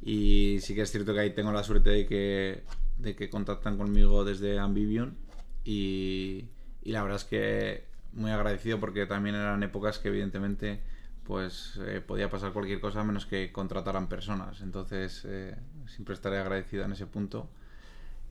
y 0.03 0.59
sí 0.63 0.75
que 0.75 0.83
es 0.83 0.91
cierto 0.91 1.13
que 1.13 1.21
ahí 1.21 1.35
tengo 1.35 1.53
la 1.53 1.63
suerte 1.63 1.91
de 1.91 2.07
que, 2.07 2.63
de 2.99 3.15
que 3.17 3.29
contactan 3.29 3.77
conmigo 3.77 4.25
desde 4.25 4.59
Ambivion 4.59 5.15
y, 5.63 6.47
y 6.91 6.93
la 6.93 7.03
verdad 7.05 7.19
es 7.19 7.25
que 7.25 7.85
muy 8.15 8.33
agradecido 8.33 8.81
porque 8.81 9.07
también 9.07 9.37
eran 9.37 9.63
épocas 9.63 10.01
que 10.01 10.09
evidentemente 10.09 10.81
pues 11.23 11.79
eh, 11.87 12.01
podía 12.01 12.29
pasar 12.29 12.53
cualquier 12.53 12.81
cosa 12.81 13.05
menos 13.05 13.27
que 13.27 13.53
contrataran 13.53 14.09
personas. 14.09 14.61
Entonces 14.61 15.25
eh, 15.25 15.55
siempre 15.87 16.15
estaré 16.15 16.39
agradecido 16.39 16.85
en 16.85 16.91
ese 16.91 17.07
punto. 17.07 17.49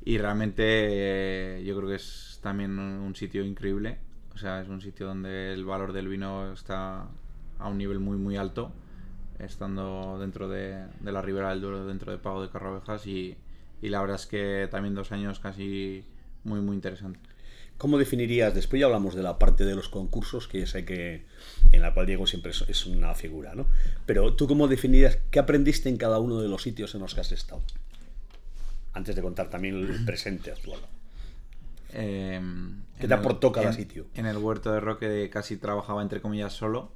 Y 0.03 0.17
realmente 0.17 0.63
eh, 0.65 1.63
yo 1.63 1.73
creo 1.77 1.87
que 1.87 1.95
es 1.95 2.39
también 2.43 2.77
un, 2.77 3.15
sitio 3.15 3.45
increíble. 3.45 3.97
O 4.35 4.37
sea, 4.37 4.59
es 4.59 4.67
un 4.67 4.81
sitio 4.81 5.07
donde 5.07 5.53
el 5.53 5.63
valor 5.63 5.93
del 5.93 6.09
vino 6.09 6.51
está 6.51 7.07
a 7.59 7.69
un 7.69 7.77
nivel 7.77 7.99
muy 7.99 8.17
muy 8.17 8.35
alto, 8.35 8.73
estando 9.39 10.19
dentro 10.19 10.49
de, 10.49 10.85
la 11.01 11.21
Ribera 11.21 11.51
del 11.51 11.61
Duero, 11.61 11.85
dentro 11.85 12.11
de 12.11 12.17
Pago 12.17 12.41
de 12.41 12.49
Carrovejas 12.49 13.07
y, 13.07 13.37
y 13.81 13.87
la 13.87 14.01
verdad 14.01 14.17
es 14.17 14.25
que 14.25 14.67
también 14.69 14.95
dos 14.95 15.13
años 15.13 15.39
casi 15.39 16.03
muy 16.43 16.59
muy 16.59 16.75
interesantes. 16.75 17.28
¿Cómo 17.79 17.97
definirías, 17.97 18.53
después 18.53 18.79
ya 18.79 18.85
hablamos 18.85 19.15
de 19.15 19.23
la 19.23 19.39
parte 19.39 19.65
de 19.65 19.73
los 19.73 19.89
concursos, 19.89 20.47
que 20.47 20.67
sé 20.67 20.85
que 20.85 21.25
en 21.71 21.81
la 21.81 21.93
cual 21.95 22.05
Diego 22.05 22.27
siempre 22.27 22.51
es 22.67 22.85
una 22.85 23.15
figura, 23.15 23.55
¿no? 23.55 23.65
Pero 24.05 24.35
tú 24.35 24.47
cómo 24.47 24.67
definirías, 24.67 25.17
qué 25.31 25.39
aprendiste 25.39 25.89
en 25.89 25.97
cada 25.97 26.19
uno 26.19 26.41
de 26.41 26.49
los 26.49 26.61
sitios 26.61 26.93
en 26.93 27.01
los 27.01 27.15
que 27.15 27.21
has 27.21 27.31
estado? 27.31 27.61
Antes 28.93 29.15
de 29.15 29.21
contar 29.21 29.49
también 29.49 29.75
el 29.75 30.05
presente 30.05 30.51
actual. 30.51 30.79
Em, 31.93 32.81
¿Qué 32.99 33.07
te 33.07 33.13
el- 33.13 33.13
aportó 33.13 33.51
cada 33.51 33.67
en- 33.69 33.73
sitio? 33.73 34.05
En 34.13 34.25
el 34.25 34.37
huerto 34.37 34.71
de 34.71 34.79
Roque 34.79 35.29
casi 35.31 35.57
trabajaba 35.57 36.01
entre 36.01 36.21
comillas 36.21 36.53
solo, 36.53 36.91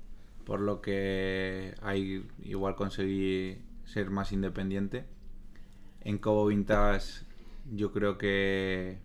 por 0.45 0.59
lo 0.59 0.81
que 0.81 1.73
ahí 1.81 2.25
igual 2.43 2.75
conseguí 2.75 3.57
ser 3.85 4.09
más 4.09 4.31
independiente. 4.33 5.05
En 6.01 6.17
Cobo 6.17 6.47
Vintage 6.47 7.23
yo 7.73 7.91
creo 7.93 8.17
que 8.17 8.97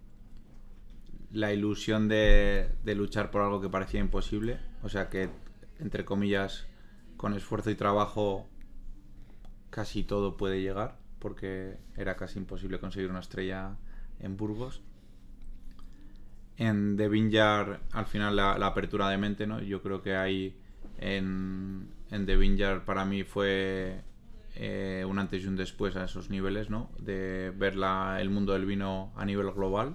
la 1.32 1.52
ilusión 1.52 2.08
de, 2.08 2.70
luchar 2.84 3.30
por 3.30 3.42
algo 3.42 3.60
que 3.60 3.68
parecía 3.68 4.00
imposible, 4.00 4.58
o 4.82 4.88
sea 4.88 5.08
que 5.10 5.30
entre 5.78 6.04
comillas 6.04 6.66
con 7.16 7.34
esfuerzo 7.34 7.70
y 7.70 7.74
trabajo 7.74 8.48
casi 9.70 10.02
todo 10.04 10.36
puede 10.36 10.60
llegar, 10.62 10.96
porque 11.18 11.78
era 11.96 12.16
casi 12.16 12.38
imposible 12.38 12.78
conseguir 12.80 13.10
una 13.10 13.20
estrella 13.20 13.76
en 14.20 14.36
Burgos. 14.36 14.82
En 16.56 16.96
The 16.96 17.08
Vineyard, 17.08 17.80
al 17.92 18.06
final, 18.06 18.34
la, 18.36 18.58
la 18.58 18.66
apertura 18.66 19.08
de 19.08 19.16
mente, 19.18 19.46
¿no? 19.46 19.60
Yo 19.60 19.80
creo 19.80 20.02
que 20.02 20.16
ahí 20.16 20.56
en, 20.98 21.88
en 22.10 22.26
The 22.26 22.36
Vineyard 22.36 22.84
para 22.84 23.04
mí 23.04 23.22
fue 23.22 24.02
eh, 24.56 25.04
un 25.08 25.18
antes 25.20 25.44
y 25.44 25.46
un 25.46 25.56
después 25.56 25.94
a 25.96 26.04
esos 26.04 26.30
niveles, 26.30 26.68
¿no? 26.68 26.90
De 26.98 27.52
ver 27.56 27.76
la- 27.76 28.20
el 28.20 28.30
mundo 28.30 28.54
del 28.54 28.66
vino 28.66 29.12
a 29.16 29.24
nivel 29.24 29.52
global. 29.52 29.94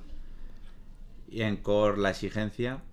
Y 1.34 1.42
en 1.42 1.58
Core, 1.58 1.98
la 1.98 2.12
exigencia, 2.12 2.84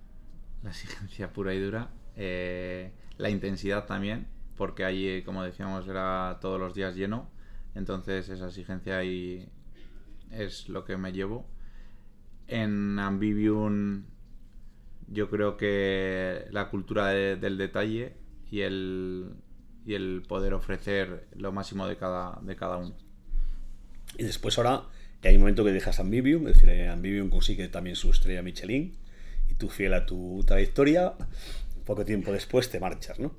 la 0.63 0.71
exigencia 0.71 1.31
pura 1.33 1.53
y 1.55 1.61
dura. 1.61 1.91
eh, 2.17 2.91
la 3.19 3.29
intensidad 3.29 3.85
también, 3.87 4.27
porque 4.57 4.83
allí, 4.85 5.23
como 5.23 5.43
decíamos, 5.45 5.87
era 5.87 6.39
todos 6.41 6.59
los 6.59 6.75
días 6.75 6.97
lleno. 6.97 7.29
Entonces, 7.75 8.31
esa 8.31 8.47
exigencia 8.47 8.97
ahí 8.97 9.47
es 10.31 10.71
lo 10.71 10.87
que 10.87 10.97
me 10.97 11.13
llevo. 11.13 11.47
En 12.49 12.99
Ambivium, 12.99 14.05
yo 15.09 15.29
creo 15.29 15.59
que 15.59 16.47
la 16.51 16.71
cultura 16.71 17.09
de- 17.09 17.37
del 17.37 17.59
detalle 17.59 18.17
y 18.51 18.63
el, 18.63 19.35
y 19.85 19.95
el 19.95 20.23
poder 20.27 20.55
ofrecer 20.55 21.29
lo 21.37 21.53
máximo 21.53 21.87
de 21.87 21.97
cada, 21.99 22.39
de 22.43 22.57
cada 22.57 22.79
uno. 22.79 22.95
Y 24.17 24.23
después 24.25 24.57
ahora 24.59 24.85
hay 25.29 25.35
un 25.37 25.41
momento 25.43 25.65
que 25.65 25.73
dejas 25.73 26.01
Ambivium, 26.01 26.47
es 26.49 26.55
decir, 26.55 26.69
eh, 26.71 26.89
Ambivium 26.89 27.29
consigue 27.31 27.69
también 27.69 27.97
su 27.97 28.11
estrella 28.11 28.43
Michelin 28.43 28.95
y 29.51 29.55
tú 29.55 29.69
fiel 29.69 29.95
a 29.95 30.07
tu 30.07 30.43
trayectoria, 30.47 31.13
poco 31.85 32.05
tiempo 32.05 32.33
después 32.33 32.71
te 32.71 32.81
marchas, 32.81 33.19
¿no? 33.19 33.35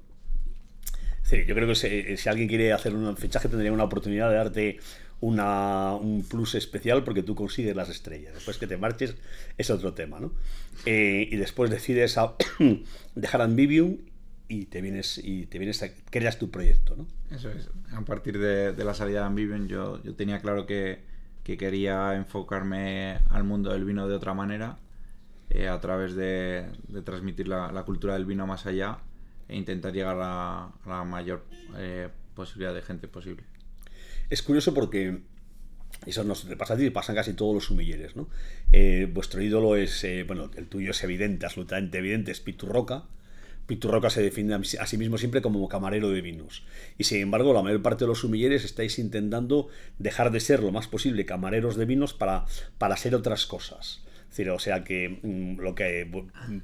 Es 1.24 1.48
yo 1.48 1.56
creo 1.56 1.68
que 1.68 1.76
si, 1.76 2.18
si 2.18 2.30
alguien 2.30 2.48
quiere 2.48 2.74
hacer 2.74 2.94
un 2.94 3.16
fichaje 3.16 3.48
tendría 3.48 3.72
una 3.72 3.84
oportunidad 3.86 4.30
de 4.30 4.36
darte 4.36 4.80
un 5.22 6.26
plus 6.28 6.56
especial 6.56 7.04
porque 7.04 7.22
tú 7.24 7.36
consigues 7.36 7.76
las 7.76 7.90
estrellas. 7.90 8.34
Después 8.34 8.58
que 8.58 8.66
te 8.68 8.76
marches 8.78 9.16
es 9.58 9.70
otro 9.70 9.94
tema, 9.94 10.20
¿no? 10.20 10.34
Eh, 10.86 11.28
y 11.32 11.36
después 11.38 11.70
decides 11.70 12.18
a- 12.18 12.36
dejar 13.16 13.42
Ambivium 13.42 13.98
y 14.48 14.66
te 14.66 14.82
vienes 14.82 15.20
y 15.24 15.46
te 15.46 15.60
vienes 15.60 15.82
a, 15.84 15.90
creas 16.10 16.40
tu 16.40 16.50
proyecto, 16.50 16.96
¿no? 16.96 17.08
Eso 17.34 17.50
es. 17.52 17.70
A 17.94 18.02
partir 18.02 18.40
de, 18.40 18.74
de 18.74 18.84
la 18.84 18.94
salida 18.96 19.20
de 19.22 19.26
Ambivium 19.28 19.68
yo, 19.68 20.04
yo 20.04 20.16
tenía 20.16 20.42
claro 20.42 20.66
que, 20.66 21.00
que 21.44 21.58
quería 21.58 22.16
enfocarme 22.16 23.20
al 23.30 23.44
mundo 23.44 23.72
del 23.72 23.86
vino 23.86 24.08
de 24.08 24.16
otra 24.16 24.34
manera, 24.34 24.78
eh, 25.50 25.68
a 25.68 25.80
través 25.82 26.16
de, 26.16 26.66
transmitir 27.04 27.48
la, 27.48 27.84
cultura 27.86 28.14
del 28.14 28.26
vino 28.26 28.48
más 28.48 28.66
allá 28.66 29.00
e 29.48 29.58
intentar 29.58 29.92
llegar 29.92 30.18
a, 30.22 30.72
la 30.86 31.04
mayor 31.04 31.46
eh, 31.78 32.10
posibilidad 32.36 32.74
de 32.74 32.82
gente 32.82 33.08
posible. 33.08 33.44
Es 34.30 34.42
curioso 34.44 34.74
porque 34.74 35.22
eso 36.06 36.24
nos 36.24 36.46
pasa 36.58 36.76
a 36.76 36.78
ti 36.78 36.90
pasan 36.90 37.16
casi 37.16 37.34
todos 37.34 37.54
los 37.54 37.66
sumilleres, 37.66 38.16
¿no? 38.16 38.30
Eh, 38.72 39.10
vuestro 39.12 39.42
ídolo 39.42 39.76
es, 39.76 40.06
bueno, 40.26 40.50
el 40.56 40.68
tuyo 40.68 40.92
es 40.92 41.04
evidente, 41.04 41.46
absolutamente 41.46 41.98
evidente, 41.98 42.32
es 42.32 42.40
Pitu 42.40 42.68
Roca. 42.68 43.04
Pitu 43.68 43.88
Roca 43.88 44.10
se 44.10 44.22
define 44.22 44.54
a 44.56 44.64
sí- 44.64 44.98
mismo 44.98 45.18
siempre 45.18 45.42
como 45.42 45.68
camarero 45.70 46.10
de 46.10 46.22
vinos. 46.22 46.64
Y 46.98 47.06
sin 47.06 47.22
embargo, 47.22 47.54
la 47.54 47.62
mayor 47.62 47.82
parte 47.82 48.04
de 48.04 48.10
los 48.10 48.20
sumilleres 48.20 48.66
estáis 48.66 49.00
intentando 49.00 49.68
dejar 50.00 50.32
de 50.32 50.40
ser 50.40 50.62
lo 50.62 50.72
más 50.72 50.88
posible 50.88 51.26
camareros 51.26 51.76
de 51.78 51.86
vinos 51.86 52.14
para, 52.14 52.46
para 52.78 52.98
ser 52.98 53.16
otras 53.16 53.46
cosas. 53.46 54.02
O 54.54 54.60
sea 54.60 54.86
que 54.86 55.20
mm, 55.22 55.60
lo 55.60 55.76
que 55.76 56.08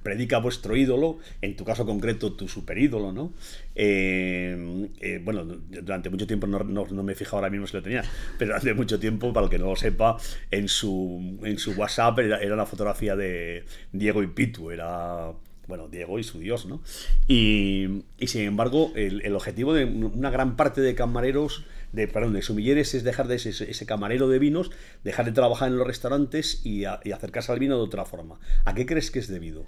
predica 0.01 0.37
vuestro 0.37 0.75
ídolo, 0.77 1.19
en 1.41 1.55
tu 1.57 1.65
caso 1.65 1.85
concreto 1.85 2.31
tu 2.33 2.47
superídolo, 2.47 3.11
¿no? 3.11 3.33
Eh, 3.75 4.87
eh, 5.01 5.21
bueno, 5.23 5.43
durante 5.43 6.09
mucho 6.09 6.25
tiempo 6.27 6.47
no 6.47 7.03
me 7.03 7.11
he 7.11 7.15
fijado 7.15 7.37
ahora 7.37 7.49
mismo 7.49 7.67
si 7.67 7.75
lo 7.75 7.83
tenía, 7.83 8.03
pero 8.39 8.51
durante 8.51 8.73
mucho 8.73 8.99
tiempo, 8.99 9.33
para 9.33 9.45
el 9.45 9.49
que 9.49 9.59
no 9.59 9.65
lo 9.65 9.75
sepa, 9.75 10.17
en 10.49 10.69
su, 10.69 11.39
en 11.43 11.59
su 11.59 11.73
WhatsApp 11.73 12.19
era, 12.19 12.39
era 12.41 12.55
la 12.55 12.65
fotografía 12.65 13.15
de 13.17 13.65
Diego 13.91 14.23
y 14.23 14.27
Pitu, 14.27 14.71
era 14.71 15.33
bueno, 15.67 15.87
Diego 15.89 16.17
y 16.19 16.23
su 16.23 16.39
Dios, 16.39 16.65
¿no? 16.65 16.81
Y, 17.27 18.03
y 18.17 18.27
sin 18.27 18.41
embargo, 18.43 18.91
el, 18.95 19.21
el 19.25 19.35
objetivo 19.35 19.73
de 19.73 19.85
una 19.85 20.29
gran 20.29 20.55
parte 20.55 20.81
de 20.81 20.95
camareros, 20.95 21.65
de, 21.91 22.07
perdón, 22.07 22.33
de 22.33 22.41
sumilleres 22.41 22.93
es 22.93 23.03
dejar 23.03 23.27
de 23.27 23.35
ese, 23.35 23.49
ese 23.49 23.85
camarero 23.85 24.27
de 24.29 24.39
vinos, 24.39 24.71
dejar 25.03 25.25
de 25.25 25.31
trabajar 25.31 25.67
en 25.69 25.77
los 25.77 25.85
restaurantes 25.87 26.65
y, 26.65 26.85
a- 26.85 26.99
y 27.03 27.11
acercarse 27.11 27.51
al 27.51 27.59
vino 27.59 27.75
de 27.77 27.83
otra 27.83 28.05
forma. 28.05 28.39
¿A 28.65 28.73
qué 28.75 28.85
crees 28.85 29.11
que 29.11 29.19
es 29.19 29.27
debido? 29.27 29.65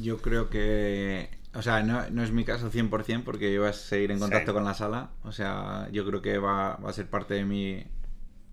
Yo 0.00 0.18
creo 0.22 0.48
que, 0.50 1.28
o 1.54 1.62
sea, 1.62 1.82
no, 1.82 2.08
no 2.10 2.22
es 2.22 2.30
mi 2.30 2.44
caso 2.44 2.70
100% 2.70 3.24
porque 3.24 3.52
yo 3.52 3.62
voy 3.62 3.70
a 3.70 3.72
seguir 3.72 4.12
en 4.12 4.20
contacto 4.20 4.52
Sí. 4.52 4.54
con 4.54 4.64
la 4.64 4.74
sala. 4.74 5.10
O 5.24 5.32
sea, 5.32 5.88
yo 5.92 6.06
creo 6.06 6.22
que 6.22 6.38
va, 6.38 6.76
va 6.76 6.90
a 6.90 6.92
ser 6.92 7.06
parte 7.08 7.34
de 7.34 7.44
mí 7.44 7.82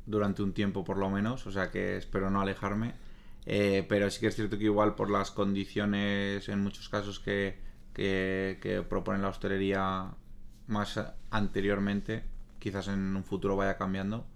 durante 0.07 0.41
un 0.41 0.53
tiempo 0.53 0.83
por 0.83 0.97
lo 0.97 1.09
menos. 1.11 1.45
O 1.45 1.51
sea, 1.51 1.69
que 1.69 1.97
espero 1.97 2.31
no 2.31 2.41
alejarme. 2.41 2.93
Eh, 3.49 3.85
pero 3.87 4.09
sí 4.11 4.19
que 4.19 4.27
es 4.27 4.35
cierto 4.35 4.57
que 4.57 4.65
igual 4.65 4.95
por 4.95 5.09
las 5.09 5.31
condiciones 5.31 6.49
en 6.49 6.61
muchos 6.61 6.89
casos 6.89 7.19
que, 7.19 7.57
que, 7.93 8.59
que 8.61 8.81
propone 8.81 9.19
la 9.19 9.29
hostelería 9.29 10.15
más 10.67 10.99
anteriormente, 11.31 12.25
quizás 12.59 12.89
en 12.89 13.15
un 13.15 13.23
futuro 13.23 13.55
vaya 13.55 13.77
cambiando. 13.77 14.27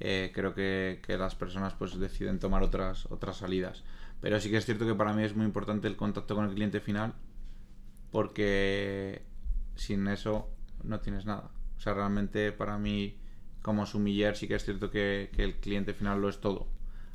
eh, 0.00 0.30
creo 0.34 0.54
que, 0.54 1.00
las 1.18 1.34
personas 1.34 1.74
pues 1.74 1.98
deciden 1.98 2.38
tomar 2.38 2.62
otras, 2.62 3.06
otras 3.06 3.38
salidas. 3.38 3.84
Pero 4.20 4.40
sí 4.40 4.50
que 4.50 4.58
es 4.58 4.66
cierto 4.66 4.86
que 4.86 4.94
para 4.94 5.12
mí 5.12 5.24
es 5.24 5.34
muy 5.36 5.46
importante 5.46 5.88
el 5.88 5.96
contacto 5.96 6.34
con 6.36 6.44
el 6.46 6.54
cliente 6.54 6.80
final 6.80 7.14
porque 8.10 9.22
sin 9.76 10.06
eso 10.08 10.48
no 10.84 11.00
tienes 11.00 11.26
nada. 11.26 11.50
O 11.76 11.80
sea, 11.80 11.94
realmente 11.94 12.52
para 12.52 12.78
mí 12.78 13.18
como 13.62 13.86
sumiller 13.86 14.36
sí 14.36 14.48
que 14.48 14.54
es 14.56 14.64
cierto 14.64 14.90
que 14.90 15.30
el 15.36 15.56
cliente 15.60 15.94
final 15.94 16.20
lo 16.20 16.28
es 16.28 16.40
todo. 16.40 16.68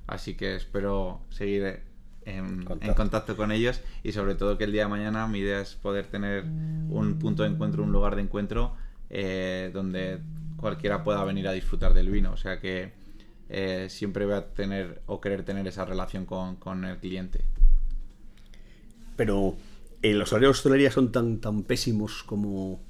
Así 0.08 0.36
que 0.36 0.56
espero 0.56 1.22
seguir 1.30 1.82
en, 2.26 2.64
Contacto. 2.64 2.86
en 2.86 2.94
contacto 2.94 3.38
con 3.38 3.52
ellos 3.52 3.82
y 4.04 4.12
sobre 4.12 4.36
todo 4.36 4.58
que 4.58 4.64
el 4.64 4.72
día 4.72 4.84
de 4.84 4.90
mañana 4.90 5.28
mi 5.28 5.40
idea 5.40 5.62
es 5.62 5.76
poder 5.76 6.08
tener 6.08 6.44
un 6.44 7.20
punto 7.20 7.44
de 7.44 7.50
encuentro, 7.50 7.84
un 7.84 7.92
lugar 7.92 8.16
de 8.16 8.22
encuentro 8.22 8.76
eh, 9.10 9.70
donde 9.74 10.20
cualquiera 10.58 11.04
pueda 11.04 11.24
venir 11.24 11.48
a 11.48 11.52
disfrutar 11.52 11.94
del 11.94 12.10
vino. 12.10 12.32
O 12.32 12.38
sea 12.38 12.60
que 12.60 12.92
eh, 13.50 13.88
siempre 13.90 14.26
voy 14.26 14.36
a 14.36 14.48
tener 14.54 15.02
o 15.06 15.22
querer 15.22 15.44
tener 15.44 15.68
esa 15.68 15.86
relación 15.86 16.26
con, 16.26 16.56
con 16.56 16.84
el 16.86 16.98
cliente. 16.98 17.42
Pero 19.16 19.56
eh, 20.02 20.14
los 20.14 20.34
horarios 20.34 20.56
de 20.56 20.60
hostelería 20.60 20.92
son 20.92 21.12
tan, 21.12 21.40
tan 21.40 21.64
pésimos 21.64 22.24
como, 22.24 22.82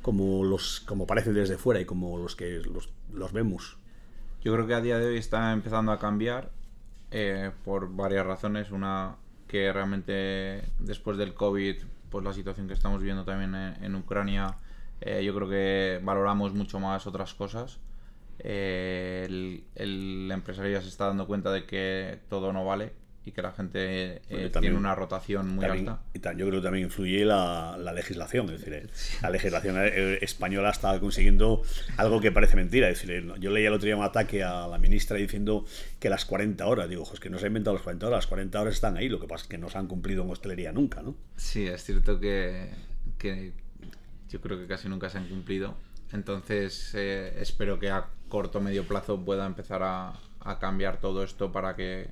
como, 0.00 0.44
los, 0.44 0.80
como 0.80 1.06
parece 1.06 1.32
desde 1.32 1.58
fuera 1.58 1.80
y 1.80 1.84
como 1.84 2.18
los 2.18 2.36
que 2.36 2.60
los, 2.60 2.90
los 3.12 3.32
vemos. 3.32 3.78
Yo 4.44 4.52
creo 4.52 4.66
que 4.66 4.74
a 4.74 4.80
día 4.80 4.98
de 4.98 5.06
hoy 5.06 5.16
está 5.18 5.52
empezando 5.52 5.92
a 5.92 5.98
cambiar 5.98 6.50
eh, 7.12 7.50
por 7.64 7.94
varias 7.94 8.26
razones. 8.26 8.70
Una 8.70 9.16
que 9.46 9.72
realmente 9.72 10.64
después 10.78 11.16
del 11.18 11.34
COVID, 11.34 11.76
pues 12.10 12.24
la 12.24 12.32
situación 12.32 12.66
que 12.66 12.74
estamos 12.74 13.00
viviendo 13.00 13.24
también 13.24 13.54
en, 13.54 13.94
Ucrania, 13.94 14.56
eh, 15.00 15.22
yo 15.24 15.34
creo 15.34 15.48
que 15.48 16.00
valoramos 16.02 16.54
mucho 16.54 16.80
más 16.80 17.06
otras 17.06 17.34
cosas. 17.34 17.78
Eh, 18.38 19.24
el, 19.26 19.64
el 19.74 20.30
empresario 20.32 20.72
ya 20.72 20.80
se 20.80 20.88
está 20.88 21.06
dando 21.06 21.26
cuenta 21.26 21.52
de 21.52 21.64
que 21.66 22.20
todo 22.28 22.52
no 22.52 22.64
vale 22.64 23.01
y 23.24 23.30
que 23.30 23.40
la 23.40 23.52
gente 23.52 24.16
eh, 24.16 24.20
Bueno, 24.30 24.50
tiene 24.60 24.76
una 24.76 24.94
rotación 24.96 25.48
muy 25.54 25.64
También- 25.64 25.88
alta. 25.88 26.02
y 26.12 26.38
yo 26.38 26.46
creo 26.48 26.60
que 26.60 26.64
también 26.64 26.86
influye 26.86 27.24
la, 27.24 27.76
la 27.78 27.92
legislación. 27.92 28.46
Es 28.50 28.58
decir, 28.60 28.72
eh, 28.74 28.86
la 29.22 29.30
legislación 29.30 29.76
eh, 29.78 30.18
española 30.22 30.70
está 30.70 30.98
consiguiendo 30.98 31.62
algo 31.98 32.20
que 32.20 32.32
parece 32.32 32.56
mentira. 32.56 32.88
Es 32.88 33.00
decir, 33.00 33.32
yo 33.38 33.50
leía 33.52 33.68
el 33.68 33.74
otro 33.74 33.86
día 33.86 33.96
un 33.96 34.02
ataque 34.02 34.42
a 34.42 34.66
la 34.66 34.78
ministra 34.78 35.16
diciendo 35.16 35.64
que 36.00 36.10
las 36.10 36.24
40 36.24 36.66
horas, 36.66 36.88
digo, 36.88 37.04
"Jo, 37.04 37.14
es 37.14 37.20
que 37.20 37.30
no 37.30 37.38
se 37.38 37.44
ha 37.44 37.48
inventado 37.48 37.74
las 37.76 37.82
40 37.84 38.06
horas, 38.08 38.18
las 38.18 38.26
40 38.26 38.60
horas 38.60 38.74
están 38.74 38.96
ahí, 38.96 39.08
lo 39.08 39.20
que 39.20 39.28
pasa 39.28 39.44
es 39.44 39.48
que 39.48 39.58
no 39.58 39.68
se 39.70 39.78
han 39.78 39.86
cumplido 39.86 40.24
en 40.24 40.30
hostelería 40.30 40.72
nunca, 40.72 41.00
¿no? 41.02 41.14
Sí, 41.36 41.66
es 41.66 41.84
cierto 41.84 42.18
que, 42.18 42.70
que 43.18 43.52
yo 44.28 44.40
creo 44.40 44.58
que 44.58 44.66
casi 44.66 44.88
nunca 44.88 45.08
se 45.10 45.18
han 45.18 45.28
cumplido. 45.28 45.76
Entonces 46.12 46.92
eh, 46.94 47.34
espero 47.40 47.78
que 47.78 47.90
a 47.90 48.06
corto 48.28 48.58
o 48.58 48.60
medio 48.60 48.86
plazo 48.86 49.24
pueda 49.24 49.46
empezar 49.46 49.82
a, 49.82 50.12
a 50.40 50.58
cambiar 50.58 50.98
todo 51.00 51.22
esto 51.22 51.52
para 51.52 51.74
que 51.76 52.08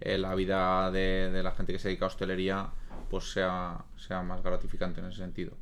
eh, 0.00 0.18
la 0.18 0.34
vida 0.34 0.90
de, 0.90 1.30
de 1.30 1.42
la 1.42 1.52
gente 1.52 1.72
que 1.72 1.78
se 1.78 1.88
dedica 1.88 2.06
a 2.06 2.08
hostelería 2.08 2.70
pues 3.08 3.32
sea, 3.32 3.84
sea 3.96 4.22
más 4.22 4.42
gratificante 4.42 5.00
en 5.00 5.06
ese 5.06 5.18
sentido. 5.18 5.52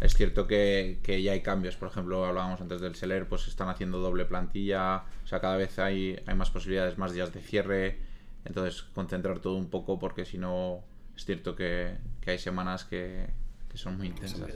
Es 0.00 0.14
cierto 0.14 0.46
que, 0.46 0.98
que 1.02 1.22
ya 1.22 1.32
hay 1.32 1.42
cambios, 1.42 1.76
por 1.76 1.88
ejemplo, 1.88 2.24
hablábamos 2.24 2.60
antes 2.60 2.80
del 2.80 2.94
Seller, 2.96 3.28
pues 3.28 3.46
están 3.46 3.68
haciendo 3.68 3.98
doble 3.98 4.24
plantilla, 4.24 5.04
o 5.22 5.26
sea, 5.26 5.40
cada 5.40 5.56
vez 5.56 5.78
hay, 5.78 6.18
hay 6.26 6.34
más 6.34 6.50
posibilidades, 6.50 6.98
más 6.98 7.12
días 7.12 7.32
de 7.32 7.40
cierre, 7.40 7.98
Entonces, 8.44 8.82
concentrar 8.82 9.38
todo 9.38 9.56
un 9.56 9.68
poco 9.70 10.00
porque 10.00 10.24
si 10.24 10.38
no, 10.38 10.82
es 11.16 11.24
cierto 11.24 11.54
que, 11.54 11.96
hay 12.26 12.38
semanas 12.38 12.84
que, 12.84 13.28
son 13.74 13.96
muy 13.96 14.08
intensas. 14.08 14.50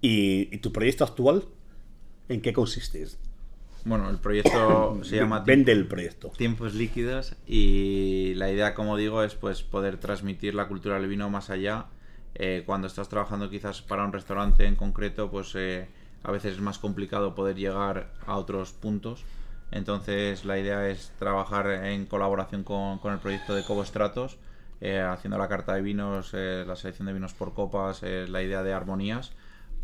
¿Y, 0.00 0.58
tu 0.58 0.72
proyecto 0.72 1.04
actual 1.04 1.44
en 2.28 2.40
qué 2.40 2.52
consiste? 2.52 3.06
Bueno, 3.84 4.08
el 4.10 4.18
proyecto 4.18 5.00
se 5.02 5.16
llama... 5.16 5.40
Vende 5.40 5.72
el 5.72 5.86
proyecto. 5.86 6.28
Tiempos 6.36 6.74
líquidos 6.74 7.34
y 7.46 8.34
la 8.36 8.50
idea, 8.50 8.74
como 8.74 8.96
digo, 8.96 9.24
es 9.24 9.34
pues 9.34 9.62
poder 9.62 9.96
transmitir 9.98 10.54
la 10.54 10.68
cultura 10.68 10.98
del 11.00 11.08
vino 11.08 11.28
más 11.30 11.50
allá. 11.50 11.86
Eh, 12.34 12.62
cuando 12.64 12.86
estás 12.86 13.08
trabajando 13.08 13.50
quizás 13.50 13.82
para 13.82 14.04
un 14.04 14.12
restaurante 14.12 14.66
en 14.66 14.76
concreto, 14.76 15.30
pues 15.30 15.52
eh, 15.56 15.88
a 16.22 16.30
veces 16.30 16.54
es 16.54 16.60
más 16.60 16.78
complicado 16.78 17.34
poder 17.34 17.56
llegar 17.56 18.12
a 18.24 18.36
otros 18.36 18.72
puntos. 18.72 19.24
Entonces 19.72 20.44
la 20.44 20.58
idea 20.58 20.88
es 20.88 21.12
trabajar 21.18 21.68
en 21.86 22.06
colaboración 22.06 22.62
con, 22.62 23.00
el 23.04 23.18
proyecto 23.18 23.54
de 23.54 23.64
Cobo 23.64 23.84
Stratos, 23.84 24.38
eh, 24.80 25.00
haciendo 25.00 25.38
la 25.38 25.48
carta 25.48 25.74
de 25.74 25.82
vinos, 25.82 26.32
la 26.34 26.76
selección 26.76 27.06
de 27.06 27.14
vinos 27.14 27.32
por 27.34 27.54
copas, 27.54 28.02
la 28.02 28.42
idea 28.42 28.62
de 28.62 28.72
armonías. 28.72 29.32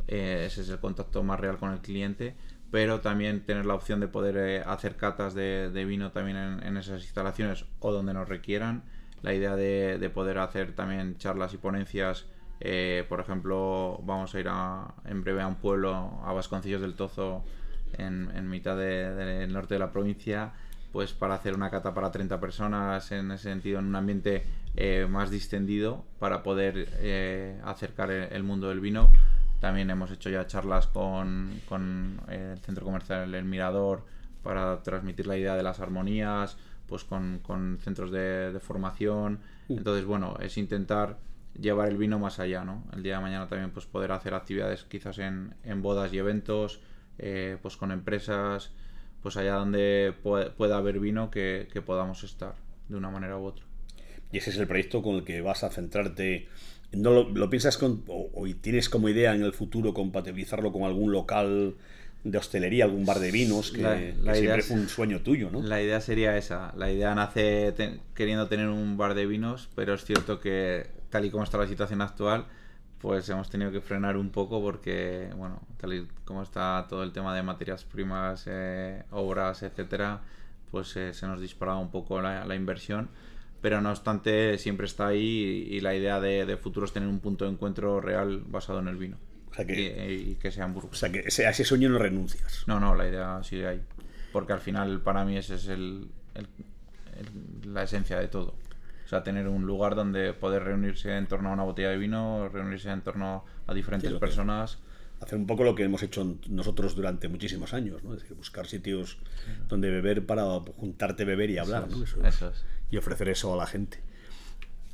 ese 0.07 0.61
es 0.61 0.69
el 0.69 0.79
contacto 0.79 1.23
más 1.23 1.41
real 1.41 1.57
con 1.59 1.73
el 1.73 1.81
cliente 1.81 2.37
pero 2.71 3.01
también 3.01 3.45
tener 3.45 3.65
la 3.67 3.75
opción 3.75 4.01
de 4.01 4.09
poder 4.09 4.37
eh, 4.37 4.63
hacer 4.67 4.97
catas 4.97 5.35
de, 5.35 5.85
vino 5.87 6.11
también 6.13 6.37
en, 6.37 6.77
esas 6.77 7.03
instalaciones 7.03 7.65
o 7.81 7.93
donde 7.93 8.13
nos 8.13 8.29
requieran. 8.29 8.83
La 9.23 9.35
idea 9.35 9.57
de, 9.57 10.11
poder 10.15 10.39
hacer 10.39 10.75
también 10.75 11.17
charlas 11.17 11.55
y 11.55 11.57
ponencias, 11.57 12.27
eh, 12.61 13.05
por 13.09 13.21
ejemplo, 13.21 14.01
vamos 14.05 14.35
a 14.35 14.41
ir 14.41 14.49
a, 14.51 14.95
en 15.07 15.23
breve 15.23 15.43
a 15.43 15.47
un 15.47 15.57
pueblo, 15.57 16.21
a 16.25 16.33
Vasconcillos 16.33 16.81
del 16.81 16.95
Tozo, 16.95 17.45
en, 17.95 18.49
mitad 18.49 18.77
del 18.77 19.53
norte 19.53 19.75
de 19.75 19.81
la 19.81 19.91
provincia, 19.91 20.53
pues 20.93 21.13
para 21.13 21.35
hacer 21.35 21.55
una 21.55 21.71
cata 21.71 21.95
para 21.95 22.11
30 22.11 22.39
personas, 22.39 23.11
en 23.13 23.31
ese 23.33 23.45
sentido, 23.45 23.79
en 23.79 23.87
un 23.87 23.97
ambiente 23.97 24.45
eh, 24.77 25.07
más 25.09 25.31
distendido, 25.31 26.05
para 26.19 26.43
poder 26.43 27.59
acercar 27.65 28.11
el 28.11 28.43
mundo 28.43 28.69
del 28.69 28.81
vino 28.81 29.11
también 29.61 29.91
hemos 29.91 30.11
hecho 30.11 30.31
ya 30.31 30.47
charlas 30.47 30.87
con, 30.87 31.61
con 31.69 32.21
eh, 32.29 32.53
el 32.55 32.59
centro 32.61 32.85
comercial 32.85 33.35
El 33.35 33.45
Mirador 33.45 34.05
para 34.43 34.83
transmitir 34.83 35.27
la 35.27 35.37
idea 35.37 35.57
de 35.57 35.63
las 35.63 35.81
armonías, 35.81 36.57
pues 36.87 37.05
con, 37.05 37.41
con 37.41 37.79
centros 37.83 38.11
de, 38.11 38.57
formación. 38.61 39.41
Mm. 39.69 39.79
Entonces, 39.79 40.05
bueno, 40.05 40.37
es 40.41 40.57
intentar 40.59 41.19
llevar 41.59 41.89
el 41.89 41.97
vino 41.97 42.19
más 42.19 42.39
allá, 42.39 42.65
¿no? 42.65 42.85
El 42.93 43.03
día 43.03 43.17
de 43.17 43.23
mañana 43.23 43.49
también 43.49 43.71
pues 43.71 43.87
poder 43.87 44.13
hacer 44.13 44.35
actividades 44.35 44.85
quizás 44.85 45.19
en, 45.19 45.55
en 45.65 45.83
bodas 45.83 46.13
y 46.13 46.19
eventos, 46.19 46.81
eh, 47.19 47.59
pues 47.61 47.77
con 47.77 47.91
empresas, 47.91 48.73
pues 49.23 49.37
allá 49.37 49.55
donde 49.55 50.15
pueda 50.23 50.77
haber 50.77 51.01
vino 51.01 51.31
que, 51.31 51.69
que 51.73 51.83
podamos 51.83 52.23
estar 52.23 52.55
de 52.89 52.97
una 52.97 53.11
manera 53.11 53.37
u 53.37 53.45
otra. 53.45 53.65
Y 54.31 54.39
ese 54.39 54.51
es 54.51 54.59
el 54.59 54.67
proyecto 54.67 55.03
con 55.03 55.17
el 55.17 55.25
que 55.25 55.41
vas 55.41 55.65
a 55.65 55.71
centrarte 55.71 56.49
¿No 56.93 57.25
lo, 57.25 57.51
piensas 57.51 57.77
con, 57.77 58.03
o, 58.09 58.47
tienes 58.61 58.89
como 58.89 59.09
idea 59.09 59.35
en 59.35 59.43
el 59.43 59.53
futuro 59.53 59.93
compatibilizarlo 59.93 60.73
con 60.73 60.85
algún 60.85 61.13
local 61.13 61.75
de 62.25 62.39
hostelería, 62.39 62.85
algún 62.85 63.05
bar 63.05 63.19
de 63.19 63.31
vinos, 63.31 63.71
que, 63.71 64.15
siempre 64.33 64.63
fue 64.63 64.77
un 64.77 64.89
sueño 64.89 65.21
tuyo, 65.21 65.51
¿no? 65.51 65.63
La 65.63 65.83
idea 65.83 66.01
sería 66.01 66.37
esa. 66.37 66.73
La 66.77 66.91
idea 66.91 67.15
nace 67.15 67.75
queriendo 68.15 68.49
tener 68.49 68.69
un 68.69 68.97
bar 68.97 69.15
de 69.15 69.27
vinos, 69.27 69.69
pero 69.75 69.95
es 69.95 70.05
cierto 70.05 70.41
que 70.41 70.87
tal 71.11 71.25
y 71.27 71.31
como 71.31 71.45
está 71.45 71.59
la 71.59 71.69
situación 71.69 72.01
actual, 72.01 72.47
pues 73.01 73.29
hemos 73.29 73.49
tenido 73.51 73.71
que 73.71 73.81
frenar 73.81 74.17
un 74.17 74.31
poco 74.31 74.61
porque, 74.61 75.31
bueno, 75.37 75.61
tal 75.77 75.93
y 75.93 76.09
como 76.25 76.43
está 76.43 76.87
todo 76.89 77.03
el 77.03 77.13
tema 77.13 77.35
de 77.35 77.43
materias 77.43 77.85
primas, 77.85 78.45
eh, 78.47 79.05
obras, 79.11 79.63
etcétera, 79.63 80.23
pues 80.71 80.97
eh, 80.97 81.15
se 81.15 81.27
nos 81.27 81.41
disparaba 81.41 81.79
un 81.79 81.91
poco 81.91 82.21
la, 82.21 82.45
la 82.45 82.55
inversión 82.55 83.09
pero 83.61 83.81
no 83.81 83.91
obstante 83.91 84.59
siempre 84.59 84.87
está 84.87 85.09
ahí 85.09 85.69
y, 85.71 85.81
la 85.81 85.95
idea 85.95 86.21
de, 86.21 86.47
de, 86.47 86.57
futuro 86.57 86.87
es 86.87 86.93
tener 86.93 87.09
un 87.09 87.21
punto 87.21 87.45
de 87.45 87.51
encuentro 87.51 88.01
real 88.01 88.43
basado 88.47 88.79
en 88.79 88.89
el 88.89 88.97
vino. 88.97 89.17
O 89.51 89.55
sea 89.55 89.67
que, 89.67 90.13
y, 90.13 90.35
que 90.37 90.51
sea 90.51 90.65
Hamburgo. 90.65 90.91
O 90.93 90.95
sea 90.95 91.11
que 91.11 91.21
a 91.21 91.51
ese 91.51 91.65
sueño 91.65 91.89
no 91.89 91.99
renuncias. 91.99 92.65
No, 92.67 92.79
no, 92.79 92.95
la 92.95 93.09
idea 93.09 93.43
sigue 93.43 93.67
ahí. 93.67 93.83
Porque 94.33 94.53
al 94.53 94.61
final 94.61 95.01
para 95.01 95.25
mí 95.25 95.37
ese 95.37 95.57
es 95.57 95.69
el, 95.69 96.09
la 97.65 97.83
esencia 97.83 98.19
de 98.19 98.29
todo. 98.29 98.55
O 99.05 99.09
sea, 99.09 99.23
tener 99.23 99.49
un 99.49 99.65
lugar 99.65 99.95
donde 99.95 100.35
poder 100.35 100.65
reunirse 100.65 101.17
en 101.17 101.27
torno 101.27 101.49
a 101.49 101.53
una 101.53 101.63
botella 101.63 101.89
de 101.89 101.97
vino, 101.97 102.49
reunirse 102.51 102.91
en 102.91 103.01
torno 103.01 103.45
a 103.67 103.75
diferentes 103.75 104.13
personas 104.15 104.79
hacer 105.21 105.39
un 105.39 105.47
poco 105.47 105.65
lo 105.65 105.75
que 105.75 105.85
hemos 105.85 106.03
hecho 106.03 106.37
nosotros 106.49 106.95
durante 106.95 107.29
muchísimos 107.29 107.75
años, 107.75 108.03
¿no? 108.05 108.15
Es 108.15 108.23
decir, 108.23 108.37
buscar 108.37 108.67
sitios 108.67 109.19
donde 109.69 109.91
beber 109.91 110.27
para 110.27 110.45
juntarte, 110.77 111.25
beber 111.25 111.51
y 111.51 111.59
hablar, 111.59 111.89
¿no? 111.91 112.03
Eso, 112.05 112.53
Y 112.91 112.97
ofrecer 112.97 113.29
eso 113.29 113.53
a 113.53 113.57
la 113.57 113.67
gente. 113.67 114.01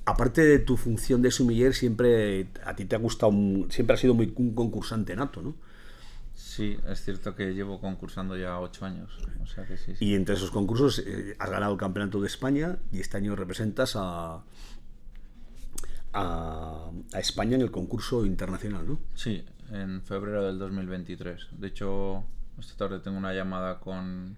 Aparte 0.06 0.42
de 0.42 0.58
tu 0.58 0.76
función 0.76 1.22
de 1.22 1.30
sumiller, 1.30 1.74
siempre 1.74 2.48
a 2.64 2.74
ti 2.76 2.84
te 2.84 2.96
ha 2.96 2.98
gustado, 2.98 3.32
siempre 3.70 3.94
has 3.94 4.00
sido 4.00 4.14
muy 4.14 4.32
un 4.36 4.54
concursante 4.54 5.16
nato, 5.16 5.42
¿no? 5.42 5.54
Sí, 6.34 6.76
es 6.88 7.04
cierto 7.04 7.34
que 7.34 7.54
llevo 7.54 7.80
concursando 7.80 8.36
ya 8.36 8.58
ocho 8.58 8.84
años. 8.84 9.10
Y 10.00 10.14
entre 10.14 10.34
esos 10.34 10.50
concursos 10.50 10.98
eh, 10.98 11.36
has 11.38 11.50
ganado 11.50 11.72
el 11.72 11.78
Campeonato 11.78 12.20
de 12.20 12.26
España 12.26 12.78
y 12.92 13.00
este 13.00 13.16
año 13.16 13.36
representas 13.36 13.94
a, 13.96 14.42
a, 16.12 16.90
a, 17.12 17.20
España 17.20 17.56
en 17.56 17.62
el 17.62 17.70
concurso 17.70 18.26
internacional, 18.26 18.86
¿no? 18.86 18.98
Sí, 19.14 19.44
en 19.70 20.02
febrero 20.02 20.44
del 20.44 20.58
2023. 20.58 21.48
De 21.58 21.68
hecho, 21.68 22.24
esta 22.58 22.76
tarde 22.76 23.00
tengo 23.00 23.16
una 23.16 23.32
llamada 23.32 23.80
con, 23.80 24.36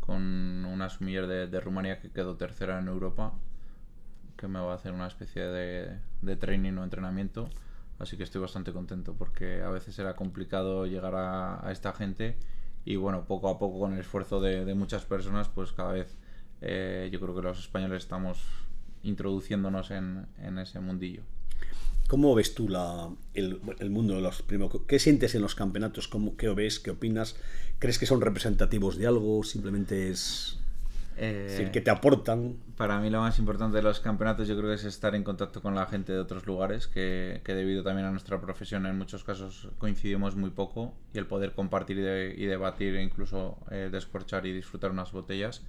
con 0.00 0.22
una 0.64 0.88
sumiller 0.90 1.26
de, 1.26 1.46
de, 1.46 1.60
Rumanía 1.60 2.00
que 2.00 2.10
quedó 2.10 2.36
tercera 2.36 2.78
en 2.78 2.88
Europa, 2.88 3.32
que 4.36 4.48
me 4.48 4.60
va 4.60 4.72
a 4.72 4.76
hacer 4.76 4.92
una 4.92 5.06
especie 5.06 5.42
de, 5.42 5.98
de 6.22 6.36
training 6.36 6.74
o 6.74 6.84
entrenamiento. 6.84 7.48
Así 7.98 8.16
que 8.16 8.24
estoy 8.24 8.40
bastante 8.40 8.72
contento 8.72 9.14
porque 9.14 9.62
a 9.62 9.70
veces 9.70 9.98
era 9.98 10.16
complicado 10.16 10.86
llegar 10.86 11.14
a, 11.14 11.66
a 11.66 11.72
esta 11.72 11.92
gente 11.92 12.36
y 12.84 12.96
bueno, 12.96 13.24
poco 13.24 13.48
a 13.48 13.58
poco 13.58 13.78
con 13.80 13.94
el 13.94 14.00
esfuerzo 14.00 14.40
de, 14.40 14.64
de 14.64 14.74
muchas 14.74 15.04
personas, 15.04 15.48
pues 15.48 15.72
cada 15.72 15.92
vez 15.92 16.16
eh, 16.60 17.08
yo 17.12 17.20
creo 17.20 17.34
que 17.34 17.42
los 17.42 17.58
españoles 17.58 18.02
estamos 18.02 18.42
introduciéndonos 19.02 19.90
en, 19.90 20.26
en 20.38 20.58
ese 20.58 20.80
mundillo. 20.80 21.22
¿Cómo 22.08 22.34
ves 22.34 22.54
tú 22.54 22.68
la, 22.68 23.08
el, 23.32 23.60
mundo 23.90 24.14
de 24.14 24.20
los 24.20 24.42
primos? 24.42 24.70
¿Qué 24.86 24.98
sientes 24.98 25.34
en 25.34 25.42
los 25.42 25.54
campeonatos? 25.54 26.06
¿Cómo, 26.06 26.36
¿Qué 26.36 26.48
ves? 26.50 26.78
¿Qué 26.78 26.90
opinas? 26.90 27.36
¿Crees 27.78 27.98
que 27.98 28.06
son 28.06 28.20
representativos 28.20 28.98
de 28.98 29.06
algo? 29.06 29.42
¿Simplemente 29.42 30.10
es, 30.10 30.58
decir, 31.16 31.70
que 31.70 31.80
te 31.80 31.90
aportan? 31.90 32.56
Para 32.76 33.00
mí 33.00 33.08
lo 33.08 33.20
más 33.20 33.38
importante 33.38 33.78
de 33.78 33.82
los 33.82 34.00
campeonatos 34.00 34.46
yo 34.48 34.56
creo 34.56 34.68
que 34.68 34.74
es 34.74 34.84
estar 34.84 35.14
en 35.14 35.24
contacto 35.24 35.62
con 35.62 35.74
la 35.74 35.86
gente 35.86 36.12
de 36.12 36.18
otros 36.18 36.46
lugares, 36.46 36.88
que, 36.88 37.40
que 37.42 37.54
debido 37.54 37.82
también 37.82 38.06
a 38.06 38.10
nuestra 38.10 38.38
profesión 38.38 38.84
en 38.84 38.98
muchos 38.98 39.24
casos 39.24 39.68
coincidimos 39.78 40.36
muy 40.36 40.50
poco 40.50 40.92
y 41.14 41.18
el 41.18 41.26
poder 41.26 41.52
compartir 41.52 41.98
y, 41.98 42.46
debatir 42.46 42.96
e 42.96 43.02
incluso 43.02 43.56
eh, 43.70 43.88
descorchar 43.90 44.44
y 44.44 44.52
disfrutar 44.52 44.90
unas 44.90 45.10
botellas. 45.10 45.62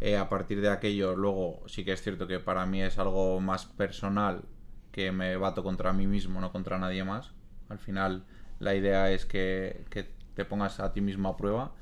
Eh, 0.00 0.16
a 0.16 0.28
partir 0.28 0.60
de 0.60 0.68
aquello, 0.68 1.16
luego 1.16 1.62
sí 1.66 1.84
que 1.84 1.92
es 1.92 2.02
cierto 2.02 2.26
que 2.26 2.38
para 2.38 2.64
mí 2.66 2.82
es 2.82 2.98
algo 2.98 3.40
más 3.40 3.66
personal 3.66 4.42
que 4.96 5.12
me 5.12 5.36
bato 5.36 5.62
contra 5.62 5.92
mí 5.92 6.06
mismo, 6.06 6.40
no 6.40 6.50
contra 6.50 6.78
nadie 6.78 7.04
más. 7.04 7.30
Al 7.68 7.78
final 7.78 8.24
la 8.60 8.74
idea 8.74 9.12
es 9.12 9.26
que, 9.26 9.84
te 10.34 10.44
pongas 10.46 10.80
a 10.80 10.94
ti 10.94 11.02
mismo 11.02 11.28
a 11.28 11.36
prueba. 11.36 11.74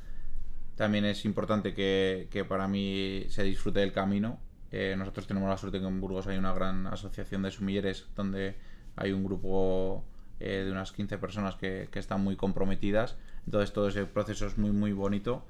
También 0.74 1.05
es 1.05 1.24
importante 1.24 1.74
que, 1.74 2.44
para 2.48 2.66
mí 2.66 3.24
se 3.29 3.44
disfrute 3.44 3.79
del 3.79 3.92
camino. 3.92 4.40
Eh, 4.72 4.96
nosotros 4.98 5.29
tenemos 5.29 5.48
la 5.48 5.57
suerte 5.57 5.79
que 5.79 5.87
en 5.87 6.00
Burgos 6.00 6.27
hay 6.27 6.38
una 6.38 6.53
gran 6.53 6.88
asociación 6.88 7.42
de 7.42 7.53
sumilleres 7.53 8.09
donde 8.16 8.57
hay 8.96 9.12
un 9.12 9.22
grupo 9.22 10.05
eh, 10.40 10.64
de 10.64 10.72
unas 10.72 10.90
15 10.90 11.16
personas 11.18 11.55
que, 11.55 11.88
que, 11.92 12.00
están 12.00 12.20
muy 12.20 12.35
comprometidas. 12.35 13.16
Entonces 13.46 13.72
todo 13.72 13.87
ese 13.87 14.07
proceso 14.07 14.48
es 14.48 14.59
muy 14.59 14.72
muy 14.72 14.92
bonito. 14.92 15.46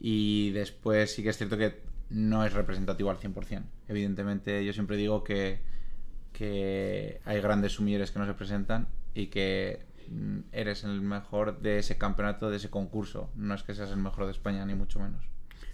Y 0.00 0.50
después 0.50 1.14
sí 1.14 1.22
que 1.22 1.28
es 1.28 1.36
cierto 1.36 1.56
que 1.56 1.82
no 2.08 2.44
es 2.44 2.52
representativo 2.52 3.10
al 3.10 3.18
100%. 3.18 3.62
Evidentemente 3.86 4.64
yo 4.64 4.72
siempre 4.72 4.96
digo 4.96 5.22
que 5.22 5.60
que 6.32 7.20
hay 7.24 7.40
grandes 7.40 7.72
sumilleres 7.72 8.10
que 8.10 8.18
no 8.18 8.26
se 8.26 8.34
presentan 8.34 8.88
y 9.14 9.26
que 9.26 9.80
mm, 10.08 10.38
eres 10.52 10.84
el 10.84 11.00
mejor 11.00 11.60
de 11.60 11.78
ese 11.78 11.98
campeonato, 11.98 12.50
de 12.50 12.56
ese 12.56 12.70
concurso. 12.70 13.30
No 13.36 13.54
es 13.54 13.62
que 13.62 13.74
seas 13.74 13.90
el 13.90 13.98
mejor 13.98 14.26
de 14.26 14.32
España, 14.32 14.64
ni 14.64 14.74
mucho 14.74 15.00
menos. 15.00 15.24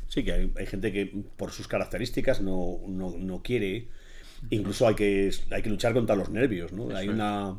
Sí, 0.09 0.25
que 0.25 0.33
hay, 0.33 0.66
gente 0.66 0.92
que 0.92 1.25
por 1.37 1.51
sus 1.51 1.69
características 1.69 2.40
no, 2.40 2.79
no, 2.87 3.42
quiere. 3.42 3.88
Incluso 4.51 4.87
hay 4.87 4.95
que, 4.95 5.33
hay 5.51 5.62
que 5.62 5.71
luchar 5.71 5.95
contra 5.95 6.14
los 6.14 6.31
nervios, 6.31 6.73
¿no? 6.73 6.95
hay, 6.95 7.09
una, 7.09 7.59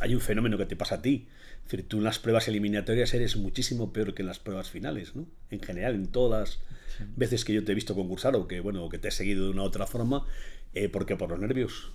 hay 0.00 0.14
un 0.14 0.20
fenómeno 0.20 0.58
que 0.58 0.66
te 0.66 0.76
pasa 0.76 0.96
a 0.96 1.02
ti. 1.02 1.26
Es 1.64 1.72
decir, 1.72 1.88
tú 1.88 1.98
en 1.98 2.04
las 2.04 2.20
pruebas 2.20 2.46
eliminatorias 2.46 3.12
eres 3.14 3.36
muchísimo 3.36 3.92
peor 3.92 4.14
que 4.14 4.22
en 4.22 4.28
las 4.28 4.38
pruebas 4.38 4.70
finales, 4.70 5.16
¿no? 5.16 5.26
En 5.50 5.60
general, 5.60 5.96
en 5.96 6.06
todas 6.06 6.40
las 6.40 6.60
veces 7.16 7.44
que 7.44 7.52
yo 7.52 7.64
te 7.64 7.72
he 7.72 7.74
visto 7.74 7.96
concursar 7.96 8.36
o 8.36 8.46
que, 8.46 8.60
bueno, 8.60 8.88
que 8.88 8.98
te 8.98 9.08
he 9.08 9.10
seguido 9.10 9.46
de 9.46 9.50
una 9.50 9.62
u 9.62 9.64
otra 9.64 9.86
forma, 9.88 10.24
eh, 10.74 10.88
porque 10.88 11.16
por 11.16 11.28
los 11.28 11.40
nervios. 11.40 11.90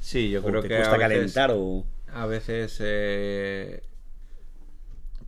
Sí, 0.00 0.30
yo 0.30 0.42
creo 0.42 0.62
que 0.62 0.76
a 0.76 0.98
calentar 0.98 1.52
o... 1.54 1.84
A 2.12 2.26
veces 2.26 2.78
eh, 2.80 3.84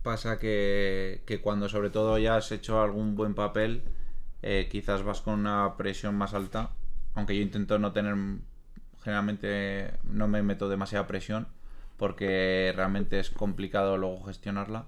pasa 0.01 0.37
que, 0.39 1.21
que, 1.25 1.39
cuando 1.39 1.69
sobre 1.69 1.89
todo 1.89 2.17
ya 2.17 2.35
has 2.35 2.51
hecho 2.51 2.81
algún 2.81 3.15
buen 3.15 3.35
papel, 3.35 3.83
eh, 4.41 4.67
quizás 4.69 5.03
vas 5.03 5.21
con 5.21 5.39
una 5.39 5.77
presión 5.77 6.15
más 6.15 6.33
alta, 6.33 6.71
aunque 7.13 7.35
yo 7.35 7.41
intento 7.41 7.79
no 7.79 7.93
tener, 7.93 8.15
generalmente 9.01 9.93
no 10.03 10.27
me 10.27 10.43
meto 10.43 10.67
demasiada 10.67 11.07
presión, 11.07 11.47
porque 11.95 12.73
realmente 12.75 13.19
es 13.19 13.29
complicado 13.29 13.97
luego 13.97 14.23
gestionarla, 14.25 14.87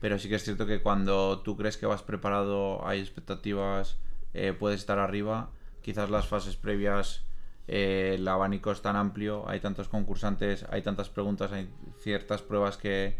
pero 0.00 0.18
sí 0.18 0.28
que 0.28 0.34
es 0.34 0.44
cierto 0.44 0.66
que 0.66 0.82
cuando 0.82 1.40
tú 1.40 1.56
crees 1.56 1.78
que 1.78 1.86
vas 1.86 2.02
preparado, 2.02 2.86
hay 2.86 3.00
expectativas, 3.00 3.96
eh, 4.34 4.54
puedes 4.58 4.80
estar 4.80 4.98
arriba, 4.98 5.50
quizás 5.80 6.10
las 6.10 6.26
fases 6.26 6.56
previas 6.56 7.22
eh, 7.72 8.16
el 8.16 8.26
abanico 8.26 8.72
es 8.72 8.82
tan 8.82 8.96
amplio, 8.96 9.48
hay 9.48 9.60
tantos 9.60 9.88
concursantes, 9.88 10.66
hay 10.70 10.82
tantas 10.82 11.08
preguntas, 11.08 11.52
hay 11.52 11.70
ciertas 12.00 12.42
pruebas 12.42 12.76
que, 12.76 13.16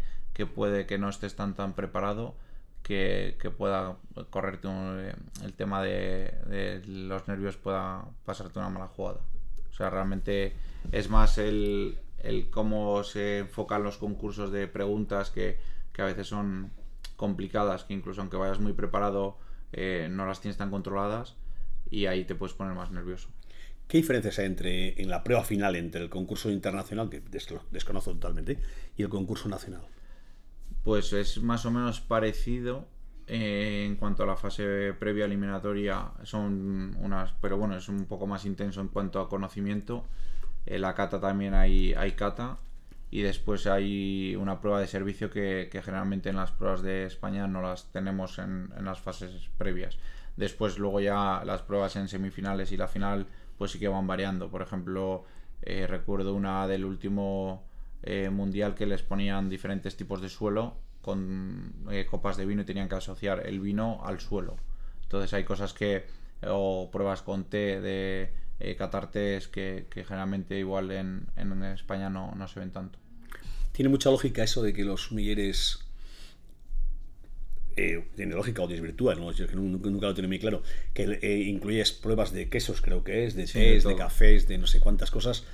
puede 0.53 0.85
que 0.87 0.97
no 0.97 1.07
estés 1.07 1.37
tan 1.37 1.53
tan 1.53 1.71
preparado 1.71 2.35
que, 2.83 3.37
pueda 3.57 3.95
correrte 4.29 4.67
eh, 4.69 5.15
el 5.45 5.53
tema 5.53 5.81
de, 5.81 6.81
los 6.85 7.29
nervios 7.29 7.55
pueda 7.55 8.03
pasarte 8.25 8.59
una 8.59 8.67
mala 8.67 8.87
jugada. 8.87 9.21
O 9.69 9.73
sea, 9.73 9.89
realmente 9.89 10.53
es 10.91 11.09
más 11.09 11.37
el, 11.37 11.97
cómo 12.51 13.05
se 13.05 13.39
enfocan 13.39 13.83
los 13.83 13.97
concursos 13.97 14.51
de 14.51 14.67
preguntas 14.67 15.29
que, 15.29 15.59
a 15.97 16.03
veces 16.03 16.27
son 16.27 16.71
complicadas, 17.15 17.85
que 17.85 17.93
incluso 17.93 18.19
aunque 18.19 18.35
vayas 18.35 18.59
muy 18.59 18.73
preparado 18.73 19.37
eh, 19.71 20.09
no 20.11 20.25
las 20.25 20.41
tienes 20.41 20.57
tan 20.57 20.71
controladas 20.71 21.37
y 21.89 22.07
ahí 22.07 22.25
te 22.25 22.35
puedes 22.35 22.53
poner 22.53 22.73
más 22.73 22.91
nervioso. 22.91 23.29
¿Qué 23.91 23.97
diferencias 23.97 24.39
hay 24.39 24.45
entre, 24.45 25.01
en 25.01 25.09
la 25.09 25.21
prueba 25.21 25.43
final 25.43 25.75
entre 25.75 26.01
el 26.01 26.09
concurso 26.09 26.49
internacional, 26.49 27.09
que 27.09 27.19
desconozco 27.19 28.13
totalmente, 28.13 28.57
y 28.95 29.03
el 29.03 29.09
concurso 29.09 29.49
nacional? 29.49 29.81
Pues 30.81 31.11
es 31.11 31.41
más 31.41 31.65
o 31.65 31.71
menos 31.71 31.99
parecido 31.99 32.87
eh, 33.27 33.83
en 33.85 33.97
cuanto 33.97 34.23
a 34.23 34.27
la 34.27 34.37
fase 34.37 34.93
previa 34.97 35.25
eliminatoria. 35.25 36.09
Son 36.23 36.95
unas, 37.01 37.33
pero 37.41 37.57
bueno, 37.57 37.75
es 37.75 37.89
un 37.89 38.05
poco 38.05 38.27
más 38.27 38.45
intenso 38.45 38.79
en 38.79 38.87
cuanto 38.87 39.19
a 39.19 39.27
conocimiento. 39.27 40.05
En 40.65 40.79
la 40.79 40.95
cata 40.95 41.19
también 41.19 41.53
hay, 41.53 41.93
hay 41.93 42.13
cata. 42.13 42.59
Y 43.09 43.23
después 43.23 43.67
hay 43.67 44.37
una 44.37 44.61
prueba 44.61 44.79
de 44.79 44.87
servicio 44.87 45.29
que, 45.29 45.69
generalmente 45.83 46.29
en 46.29 46.37
las 46.37 46.53
pruebas 46.53 46.81
de 46.81 47.07
España 47.07 47.45
no 47.45 47.61
las 47.61 47.91
tenemos 47.91 48.39
en, 48.39 48.69
en 48.77 48.85
las 48.85 49.01
fases 49.01 49.49
previas. 49.57 49.97
Después 50.37 50.79
luego 50.79 51.01
ya 51.01 51.43
las 51.43 51.61
pruebas 51.61 51.97
en 51.97 52.07
semifinales 52.07 52.71
y 52.71 52.77
la 52.77 52.87
final 52.87 53.27
pues 53.61 53.69
sí 53.69 53.77
que 53.77 53.87
van 53.87 54.07
variando. 54.07 54.49
Por 54.49 54.63
ejemplo, 54.63 55.23
eh, 55.61 55.85
recuerdo 55.85 56.33
una 56.33 56.65
del 56.65 56.83
último 56.83 57.63
eh, 58.01 58.31
mundial 58.31 58.73
que 58.73 58.87
les 58.87 59.03
ponían 59.03 59.49
diferentes 59.51 59.95
tipos 59.95 60.19
de 60.19 60.29
suelo 60.29 60.77
con 61.03 61.71
eh, 61.91 62.07
copas 62.09 62.37
de 62.37 62.47
vino 62.47 62.63
y 62.63 62.65
tenían 62.65 62.89
que 62.89 62.95
asociar 62.95 63.45
el 63.45 63.59
vino 63.59 64.01
al 64.03 64.19
suelo. 64.19 64.57
Entonces 65.03 65.31
hay 65.35 65.43
cosas 65.43 65.73
que, 65.73 66.07
o 66.41 66.89
pruebas 66.91 67.21
con 67.21 67.43
té 67.43 67.79
de 67.81 68.33
catar 68.79 69.11
que, 69.11 69.85
generalmente 70.07 70.57
igual 70.57 70.89
en, 70.89 71.27
en 71.35 71.63
España 71.65 72.09
no, 72.09 72.33
no, 72.33 72.47
se 72.47 72.61
ven 72.61 72.71
tanto. 72.71 72.97
Tiene 73.73 73.89
mucha 73.89 74.09
lógica 74.09 74.41
eso 74.41 74.63
de 74.63 74.73
que 74.73 74.83
los 74.83 75.03
sumilleres 75.03 75.85
eh, 77.75 78.03
tiene 78.15 78.35
lógica 78.35 78.61
o 78.61 78.67
desvirtúa, 78.67 79.15
¿no? 79.15 79.31
Yo 79.31 79.45
nunca, 79.53 79.89
nunca, 79.89 80.07
lo 80.07 80.13
tiene 80.13 80.27
muy 80.27 80.39
claro, 80.39 80.63
que 80.93 81.19
eh, 81.21 81.39
incluyes 81.43 81.91
pruebas 81.91 82.31
de 82.31 82.49
quesos, 82.49 82.81
creo 82.81 83.03
que 83.03 83.25
es, 83.25 83.35
de 83.35 83.45
tés, 83.45 83.83
de, 83.83 83.95
cafés, 83.95 84.47
de 84.47 84.57
no 84.57 84.67
sé 84.67 84.79
cuántas 84.79 85.11
cosas 85.11 85.45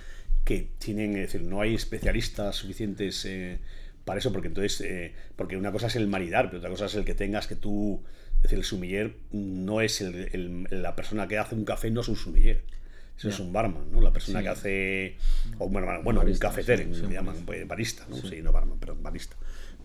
que 0.44 0.70
tienen, 0.80 1.18
es 1.18 1.34
decir, 1.34 1.42
no 1.42 1.62
hay 1.62 1.76
especialistas 1.76 2.56
suficientes 2.56 3.26
eh, 3.26 3.60
para 4.06 4.20
eso, 4.20 4.32
porque 4.32 4.48
entonces, 4.48 4.80
eh, 4.82 5.14
porque 5.36 5.58
una 5.58 5.72
cosa 5.72 5.88
es 5.88 5.96
el 5.98 6.08
maridar, 6.08 6.46
pero 6.46 6.60
otra 6.60 6.70
cosa 6.70 6.86
es 6.86 6.96
el 6.96 7.04
que 7.04 7.14
tengas 7.14 7.48
que 7.48 7.56
tú, 7.56 8.02
es 8.38 8.44
decir, 8.44 8.58
el 8.58 8.64
sumiller 8.64 9.16
no 9.32 9.82
es 9.82 10.00
el, 10.00 10.66
la 10.72 10.96
persona 10.96 11.28
que 11.28 11.38
hace 11.38 11.56
un 11.56 11.66
café, 11.66 11.92
no 11.92 12.02
es 12.02 12.08
un 12.08 12.16
sumiller. 12.16 12.64
Eso 13.18 13.30
es 13.30 13.40
un 13.40 13.52
barman, 13.52 13.92
¿no? 13.92 14.00
La 14.00 14.14
persona 14.14 14.44
que 14.44 14.50
hace. 14.50 15.18
O, 15.58 15.68
bueno, 15.68 15.88
bueno 16.04 16.22
un 16.22 16.38
cafetero, 16.38 16.94
se 16.94 17.08
llaman, 17.08 17.48
barista, 17.66 18.06
¿no? 18.08 18.16
Sí. 18.16 18.44
no 18.44 18.52
barman, 18.52 18.78
pero 18.80 18.96
barista 18.96 19.36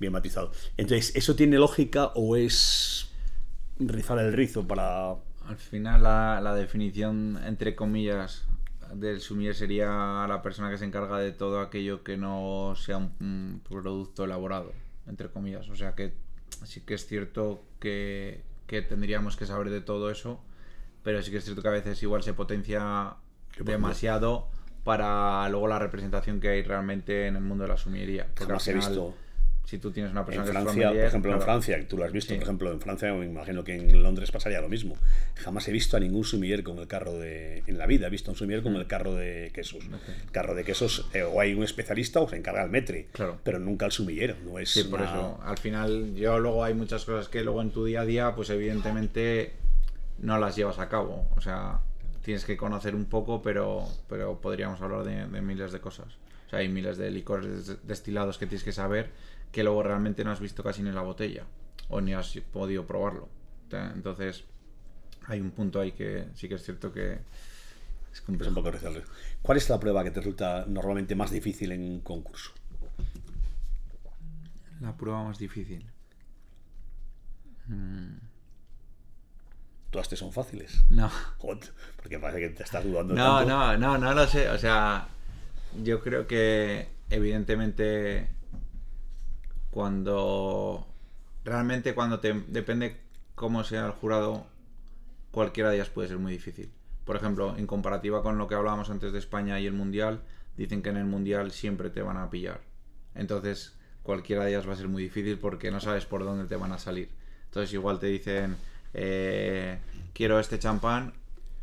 bien 0.03 0.12
matizado. 0.12 0.53
Entonces, 0.77 1.17
¿eso 1.17 1.35
tiene 1.35 1.57
lógica 1.57 2.12
o 2.15 2.37
es 2.37 3.11
rizar 3.79 4.19
el 4.19 4.35
rizo 4.35 4.67
para...? 4.67 5.15
Al 5.47 5.57
final 5.57 6.03
la, 6.03 6.55
definición, 6.55 7.41
entre 7.45 7.75
comillas, 7.75 8.45
del 8.95 9.21
sumier 9.21 9.55
sería 9.55 10.27
la 10.29 10.41
persona 10.43 10.71
que 10.71 10.79
se 10.79 10.85
encarga 10.85 11.19
de 11.19 11.33
todo 11.33 11.61
aquello 11.61 12.05
que 12.05 12.17
no 12.17 12.75
sea 12.77 12.99
un, 12.99 13.62
producto 13.67 14.25
elaborado, 14.25 14.73
entre 15.07 15.31
comillas. 15.31 15.69
O 15.71 15.77
sea 15.77 15.95
que 15.95 16.12
sí 16.65 16.83
que 16.83 16.95
es 16.95 17.07
cierto 17.07 17.65
que, 17.81 18.43
que, 18.67 18.83
tendríamos 18.83 19.37
que 19.37 19.47
saber 19.47 19.71
de 19.71 19.81
todo 19.81 20.11
eso, 20.11 20.41
pero 21.03 21.23
sí 21.23 21.31
que 21.31 21.38
es 21.38 21.45
cierto 21.45 21.62
que 21.62 21.69
a 21.69 21.73
veces 21.73 22.03
igual 22.03 22.23
se 22.23 22.35
potencia 22.35 23.17
demasiado 23.59 24.49
para 24.85 25.49
luego 25.49 25.69
la 25.69 25.79
representación 25.79 26.41
que 26.41 26.49
hay 26.49 26.62
realmente 26.62 27.27
en 27.27 27.37
el 27.37 27.43
mundo 27.43 27.65
de 27.65 27.69
la 27.69 27.77
sumiería. 27.77 28.27
Porque 28.27 28.45
Jamás 28.45 28.69
he 28.69 28.75
visto 28.75 29.15
si 29.64 29.79
tú 29.79 29.90
tienes 29.90 30.12
una 30.12 30.25
persona 30.25 30.46
en 30.46 30.53
Francia, 30.53 30.88
por 30.88 30.98
ejemplo, 30.98 31.33
en 31.33 31.40
Francia, 31.40 31.88
tú 31.88 31.96
lo 31.96 32.05
has 32.05 32.12
visto, 32.12 32.35
por 32.35 32.42
ejemplo, 32.42 32.72
en 32.72 32.81
Francia, 32.81 33.12
me 33.14 33.25
imagino 33.25 33.64
que 33.64 33.75
en 33.75 34.03
Londres 34.03 34.31
pasaría 34.31 34.61
lo 34.61 34.68
mismo. 34.68 34.96
Jamás 35.37 35.66
he 35.68 35.72
visto 35.72 35.96
a 35.96 36.01
ningún 36.01 36.25
sumiller 36.25 36.62
con 36.62 36.79
el 36.79 36.87
carro 36.87 37.14
de. 37.14 37.62
En 37.66 37.79
la 37.79 37.87
vida 37.87 38.09
he 38.09 38.11
visto 38.11 38.31
a 38.31 38.33
un 38.33 38.38
sumiller 38.38 38.62
con 38.62 38.77
el 38.77 38.87
carro 38.87 39.14
de 39.14 39.51
quesos. 39.55 39.85
El 40.25 40.31
carro 40.31 40.55
de 40.55 40.64
quesos, 40.64 41.09
eh, 41.14 41.22
o 41.22 41.40
hay 41.40 41.55
un 41.55 41.62
especialista 41.62 42.20
o 42.20 42.29
se 42.29 42.37
encarga 42.37 42.62
el 42.64 42.70
metre, 42.70 43.09
claro. 43.12 43.38
pero 43.42 43.59
nunca 43.59 43.87
el 43.87 43.92
sumillero. 43.92 44.37
No 44.44 44.59
es 44.59 44.70
sí, 44.70 44.85
por 44.85 45.01
eso. 45.01 45.40
Al 45.42 45.59
final, 45.59 46.14
yo 46.14 46.38
luego 46.38 46.64
hay 46.64 46.75
muchas 46.75 47.05
cosas 47.05 47.29
que 47.29 47.42
luego 47.42 47.62
en 47.62 47.70
tu 47.70 47.85
día 47.85 48.03
a 48.03 48.05
día, 48.05 48.35
pues 48.35 48.51
evidentemente 48.51 49.53
no 50.18 50.38
las 50.38 50.57
llevas 50.57 50.81
a 50.81 50.88
cabo. 50.88 51.29
O 51.37 51.40
sea, 51.40 51.81
tienes 52.22 52.44
que 52.44 52.57
conocer 52.57 52.94
un 52.94 53.07
poco, 53.07 53.42
pero, 53.42 53.88
pero 54.09 54.40
podríamos 54.40 54.81
hablar 54.83 55.05
de, 55.05 55.27
de 55.27 55.40
miles 55.40 55.72
de 55.72 55.81
cosas. 55.81 56.09
O 56.46 56.51
sea, 56.51 56.59
hay 56.59 56.68
miles 56.68 56.98
de 56.98 57.11
licores 57.11 57.79
destilados 57.87 58.37
que 58.37 58.46
tienes 58.46 58.64
que 58.64 58.72
saber 58.72 59.11
que 59.53 59.62
luego 59.62 59.83
realmente 59.83 60.25
no 60.25 60.33
has 60.33 60.41
visto 60.41 60.65
casi 60.65 60.83
ni 60.83 60.91
la 60.91 61.03
botella 61.03 61.45
o 61.88 62.01
ni 62.01 62.15
has 62.15 62.35
podido 62.51 62.87
probarlo. 62.87 63.29
Entonces, 63.71 64.45
hay 65.27 65.41
un 65.41 65.51
punto 65.51 65.81
ahí 65.81 65.93
que 65.93 66.29
sí 66.35 66.49
que 66.49 66.57
es 66.57 66.62
cierto 66.62 66.93
que 66.93 67.21
es, 68.12 68.23
un 68.27 68.37
poco. 68.55 68.71
¿Cuál 69.41 69.59
es 69.59 69.69
la 69.71 69.81
prueba 69.81 70.05
que 70.05 70.11
te 70.11 70.21
resulta 70.21 70.65
normalmente 70.67 71.15
más 71.15 71.31
difícil 71.31 71.73
en 71.73 71.83
un 71.83 72.01
concurso? 72.01 72.53
La 74.81 74.97
prueba 74.97 75.23
más 75.25 75.38
difícil. 75.38 75.87
Mm. 77.69 78.17
Todas 79.91 80.09
te 80.09 80.17
son 80.17 80.33
fáciles. 80.33 80.85
No. 80.91 81.11
porque 81.97 82.19
parece 82.19 82.41
que 82.41 82.49
te 82.51 82.62
estás 82.62 82.85
dudando. 82.85 83.15
No, 83.15 83.45
no, 83.45 83.77
no, 83.77 83.99
no 83.99 84.15
lo 84.15 84.27
sé. 84.27 84.49
O 84.49 84.59
sea, 84.59 85.09
yo 85.83 86.03
creo 86.03 86.27
que 86.27 86.88
evidentemente 87.11 88.29
cuando 89.73 90.87
realmente 91.45 91.95
cuando 91.95 92.21
te 92.21 92.35
depende 92.49 92.99
cómo 93.35 93.65
sea 93.65 93.87
el 93.87 93.93
jurado, 93.93 94.47
cualquiera 95.31 95.71
de 95.71 95.77
ellas 95.77 95.89
puede 95.89 96.09
ser 96.09 96.19
muy 96.19 96.31
difícil. 96.31 96.71
Por 97.07 97.17
ejemplo, 97.17 97.57
en 97.57 97.67
comparativa 97.67 98.23
con 98.23 98.37
lo 98.37 98.47
que 98.47 98.55
hablábamos 98.55 98.91
antes 98.91 99.13
de 99.13 99.19
España 99.19 99.59
y 99.59 99.67
el 99.67 99.73
Mundial, 99.73 100.21
dicen 100.59 100.83
que 100.83 100.91
en 100.91 100.99
el 100.99 101.07
Mundial 101.07 101.53
siempre 101.53 101.89
te 101.89 102.03
van 102.03 102.19
a 102.19 102.29
pillar. 102.29 102.61
Entonces, 103.15 103.73
cualquiera 104.03 104.45
de 104.45 104.51
ellas 104.51 104.69
va 104.69 104.75
a 104.75 104.77
ser 104.77 104.89
muy 104.89 105.05
difícil 105.05 105.39
porque 105.39 105.71
no 105.71 105.81
sabes 105.81 106.05
por 106.05 106.23
dónde 106.23 106.45
te 106.45 106.57
van 106.57 106.73
a 106.73 106.79
salir. 106.79 107.09
Entonces, 107.47 107.73
igual 107.73 107.99
te 107.99 108.09
dicen, 108.09 108.57
eh, 108.93 109.79
quiero 110.13 110.39
este 110.39 110.59
champán 110.59 111.15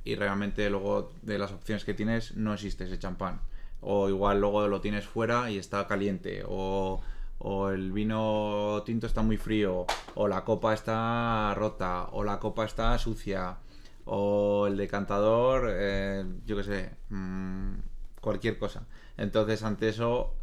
y 0.04 0.15
realmente 0.15 0.67
luego 0.72 1.12
de 1.22 1.38
las 1.38 1.52
opciones 1.52 1.86
que 1.86 1.93
tienes 1.93 2.36
no 2.36 2.56
existe 2.56 2.86
ese 2.86 2.98
champán. 2.98 3.39
O 3.82 4.10
igual 4.10 4.41
luego 4.41 4.67
lo 4.67 4.82
tienes 4.82 5.06
fuera 5.06 5.52
y 5.52 5.60
está 5.60 5.86
caliente. 5.88 6.43
O 6.48 7.02
o 7.39 7.69
el 7.69 7.91
vino 7.91 8.84
tinto 8.86 9.08
está 9.08 9.21
muy 9.21 9.38
frío, 9.38 9.86
o 10.15 10.28
la 10.28 10.43
copa 10.43 10.73
está 10.73 11.54
rota, 11.56 12.10
o 12.12 12.23
la 12.23 12.39
copa 12.39 12.65
está 12.65 12.97
sucia, 12.97 13.58
o 14.06 14.67
el 14.67 14.78
decantador, 14.78 15.69
eh, 15.71 16.25
yo 16.45 16.58
qué 16.58 16.63
sé, 16.63 16.91
mm, 17.10 17.75
cualquier 18.21 18.58
cosa. 18.58 18.86
Entonces, 19.17 19.63
ante 19.63 19.89
eso, 19.89 20.36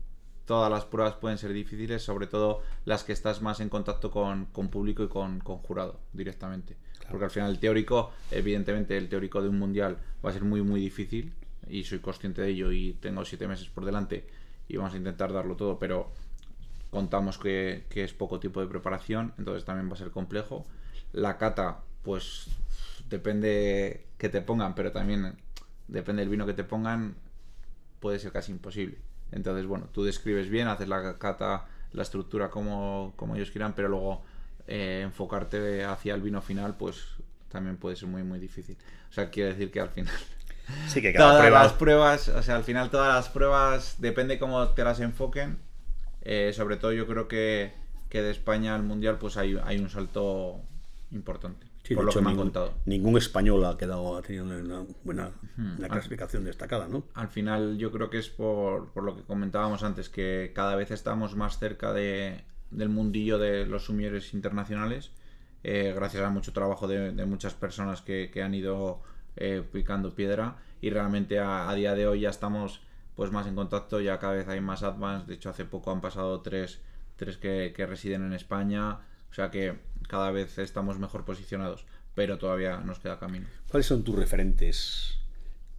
todas 0.46 0.70
las 0.70 0.84
pruebas 0.84 1.14
pueden 1.16 1.38
ser 1.38 1.52
difíciles, 1.52 2.02
sobre 2.02 2.26
todo 2.26 2.62
las 2.84 3.04
que 3.04 3.12
estás 3.12 3.42
más 3.42 3.60
en 3.60 3.68
contacto 3.68 4.10
con, 4.10 4.46
público 4.46 5.02
y 5.02 5.08
con, 5.08 5.40
jurado 5.40 6.00
directamente. 6.12 6.76
Porque 7.10 7.24
al 7.24 7.30
final 7.30 7.50
el 7.50 7.58
teórico, 7.58 8.12
evidentemente 8.30 8.96
el 8.96 9.08
teórico 9.08 9.42
de 9.42 9.48
un 9.48 9.58
mundial 9.58 9.98
va 10.24 10.30
a 10.30 10.32
ser 10.32 10.44
muy 10.44 10.62
muy 10.62 10.80
difícil 10.80 11.34
y 11.68 11.84
soy 11.84 11.98
consciente 11.98 12.42
de 12.42 12.48
ello 12.48 12.72
y 12.72 12.94
tengo 12.94 13.24
siete 13.24 13.46
meses 13.46 13.68
por 13.68 13.84
delante 13.84 14.26
y 14.68 14.76
vamos 14.76 14.94
a 14.94 14.96
intentar 14.96 15.32
darlo 15.32 15.56
todo, 15.56 15.78
pero 15.78 16.10
contamos 16.90 17.38
que, 17.38 17.84
es 17.90 18.12
poco 18.12 18.40
tiempo 18.40 18.60
de 18.60 18.66
preparación, 18.66 19.32
entonces 19.38 19.64
también 19.64 19.88
va 19.88 19.94
a 19.94 19.98
ser 19.98 20.10
complejo. 20.10 20.66
La 21.12 21.38
cata, 21.38 21.80
pues 22.02 22.48
depende 23.08 24.06
que 24.18 24.28
te 24.28 24.40
pongan, 24.40 24.74
pero 24.74 24.92
también 24.92 25.36
depende 25.88 26.22
del 26.22 26.28
vino 26.28 26.46
que 26.46 26.54
te 26.54 26.64
pongan, 26.64 27.16
puede 28.00 28.18
ser 28.18 28.32
casi 28.32 28.52
imposible. 28.52 28.98
Entonces, 29.32 29.66
bueno, 29.66 29.88
tú 29.92 30.04
describes 30.04 30.48
bien, 30.48 30.68
haces 30.68 30.88
la 30.88 31.18
cata, 31.18 31.66
la 31.92 32.02
estructura 32.02 32.50
como, 32.50 33.12
como 33.16 33.36
ellos 33.36 33.50
quieran, 33.50 33.74
pero 33.74 33.88
luego 33.88 34.22
eh, 34.66 35.00
enfocarte 35.04 35.84
hacia 35.84 36.14
el 36.14 36.22
vino 36.22 36.40
final, 36.42 36.76
pues 36.76 37.04
también 37.48 37.76
puede 37.76 37.96
ser 37.96 38.08
muy, 38.08 38.22
muy 38.22 38.38
difícil. 38.38 38.76
O 39.10 39.12
sea, 39.12 39.30
quiero 39.30 39.50
decir 39.50 39.70
que 39.70 39.80
al 39.80 39.90
final... 39.90 40.14
Sí, 40.88 41.00
que 41.00 41.12
cada 41.14 41.30
todas 41.30 41.40
prueba... 41.40 41.62
las 41.62 41.72
pruebas, 41.72 42.28
o 42.28 42.42
sea, 42.42 42.56
al 42.56 42.64
final 42.64 42.90
todas 42.90 43.14
las 43.14 43.28
pruebas, 43.28 43.96
depende 43.98 44.38
cómo 44.38 44.68
te 44.70 44.84
las 44.84 45.00
enfoquen. 45.00 45.65
Eh, 46.28 46.52
sobre 46.52 46.76
todo 46.76 46.92
yo 46.92 47.06
creo 47.06 47.28
que, 47.28 47.72
que 48.08 48.20
de 48.20 48.30
España 48.32 48.74
al 48.74 48.82
Mundial 48.82 49.16
pues 49.18 49.36
hay, 49.36 49.56
hay 49.64 49.78
un 49.78 49.88
salto 49.88 50.60
importante. 51.12 51.66
Sí, 51.84 51.94
por 51.94 52.02
lo 52.04 52.10
hecho, 52.10 52.18
que 52.18 52.24
me 52.24 52.30
han 52.30 52.36
ningún, 52.36 52.46
contado. 52.48 52.72
ningún 52.84 53.16
español 53.16 53.64
ha 53.64 53.78
quedado 53.78 54.16
ha 54.16 54.22
tenido 54.22 54.44
una 54.44 54.84
buena 55.04 55.30
una 55.56 55.88
clasificación 55.88 56.44
destacada, 56.44 56.88
¿no? 56.88 57.04
Al 57.14 57.28
final 57.28 57.78
yo 57.78 57.92
creo 57.92 58.10
que 58.10 58.18
es 58.18 58.28
por, 58.28 58.92
por 58.92 59.04
lo 59.04 59.14
que 59.14 59.22
comentábamos 59.22 59.84
antes, 59.84 60.08
que 60.08 60.50
cada 60.52 60.74
vez 60.74 60.90
estamos 60.90 61.36
más 61.36 61.60
cerca 61.60 61.92
de, 61.92 62.42
del 62.72 62.88
mundillo 62.88 63.38
de 63.38 63.66
los 63.66 63.84
sumieres 63.84 64.34
internacionales, 64.34 65.12
eh, 65.62 65.92
gracias 65.94 66.24
a 66.24 66.30
mucho 66.30 66.52
trabajo 66.52 66.88
de, 66.88 67.12
de 67.12 67.24
muchas 67.24 67.54
personas 67.54 68.02
que, 68.02 68.30
que 68.32 68.42
han 68.42 68.54
ido 68.54 69.00
eh, 69.36 69.62
picando 69.72 70.12
piedra 70.12 70.56
y 70.80 70.90
realmente 70.90 71.38
a, 71.38 71.70
a 71.70 71.74
día 71.76 71.94
de 71.94 72.08
hoy 72.08 72.20
ya 72.22 72.30
estamos 72.30 72.80
pues 73.16 73.32
más 73.32 73.46
en 73.46 73.54
contacto, 73.56 74.00
ya 74.00 74.18
cada 74.18 74.34
vez 74.34 74.46
hay 74.48 74.60
más 74.60 74.82
advance, 74.82 75.26
de 75.26 75.34
hecho 75.34 75.50
hace 75.50 75.64
poco 75.64 75.90
han 75.90 76.00
pasado 76.00 76.42
tres, 76.42 76.80
tres 77.16 77.38
que, 77.38 77.72
que 77.74 77.86
residen 77.86 78.22
en 78.24 78.32
España, 78.34 79.00
o 79.30 79.34
sea 79.34 79.50
que 79.50 79.78
cada 80.08 80.30
vez 80.30 80.58
estamos 80.58 80.98
mejor 80.98 81.24
posicionados, 81.24 81.86
pero 82.14 82.38
todavía 82.38 82.78
nos 82.78 82.98
queda 83.00 83.18
camino. 83.18 83.46
¿Cuáles 83.70 83.86
son 83.86 84.04
tus 84.04 84.14
referentes 84.16 85.18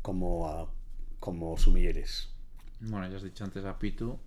como, 0.02 0.48
a- 0.50 0.68
como 1.20 1.58
sumilleres? 1.58 2.30
Bueno, 2.80 3.08
ya 3.08 3.18
has 3.18 3.24
dicho 3.24 3.44
antes 3.44 3.66
a 3.66 3.80
Pitu. 3.80 4.20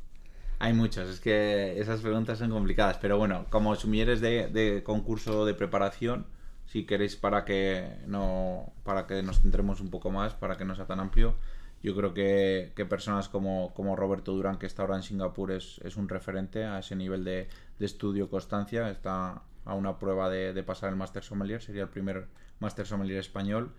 Hay 0.59 0.75
muchos, 0.75 1.09
es 1.09 1.21
que 1.21 1.81
esas 1.81 2.01
preguntas 2.01 2.39
son 2.39 2.51
complicadas, 2.51 2.99
pero 2.99 3.17
bueno, 3.17 3.47
como 3.51 3.75
sumilleres 3.77 4.21
de, 4.21 4.49
de 4.49 4.83
concurso 4.83 5.47
de 5.47 5.55
preparación, 5.55 6.27
si 6.67 6.85
queréis 6.85 7.17
para 7.17 7.45
que 7.45 7.97
no 8.07 8.73
para 8.85 9.07
que 9.07 9.23
nos 9.23 9.41
centremos 9.41 9.81
un 9.81 9.91
poco 9.91 10.11
más, 10.11 10.35
para 10.35 10.57
que 10.59 10.65
no 10.67 10.75
sea 10.75 10.87
tan 10.87 11.01
amplio, 11.01 11.35
yo 11.83 11.95
creo 11.97 12.15
que, 12.15 12.73
personas 12.89 13.29
como, 13.29 13.73
como 13.75 13.97
Roberto 13.97 14.33
Durán, 14.33 14.59
que 14.59 14.67
está 14.67 14.83
ahora 14.83 14.97
en 14.97 15.03
Singapur, 15.03 15.53
es, 15.53 15.81
es 15.85 15.97
un 15.97 16.09
referente 16.09 16.65
a 16.65 16.79
ese 16.79 16.97
nivel 16.97 17.25
de, 17.25 17.49
de 17.79 17.87
estudio 17.87 18.29
constancia, 18.29 18.91
está 18.91 19.43
a 19.65 19.75
una 19.75 19.99
prueba 19.99 20.29
de, 20.31 20.53
de 20.53 20.63
pasar 20.63 20.91
el 20.91 20.97
Master 20.97 21.23
Sommelier, 21.23 21.63
sería 21.63 21.83
el 21.83 21.89
primer 21.89 22.27
Master 22.59 22.87
Sommelier 22.87 23.19
español 23.19 23.73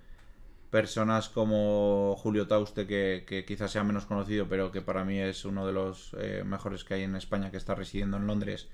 personas 0.72 1.28
como 1.28 2.16
Julio 2.18 2.48
Tauste, 2.48 2.88
que, 2.88 3.26
que 3.28 3.46
quizás 3.46 3.72
sea 3.72 3.84
menos 3.84 4.06
conocido, 4.06 4.48
pero 4.48 4.72
que 4.72 4.82
para 4.82 5.04
mí 5.04 5.20
es 5.20 5.44
uno 5.46 5.68
de 5.68 5.74
los 5.74 6.16
eh, 6.18 6.44
mejores 6.46 6.86
que 6.86 6.96
hay 6.96 7.04
en 7.04 7.16
España, 7.16 7.52
que 7.52 7.58
está 7.58 7.76
residiendo 7.76 8.18
en 8.18 8.26
Londres, 8.26 8.70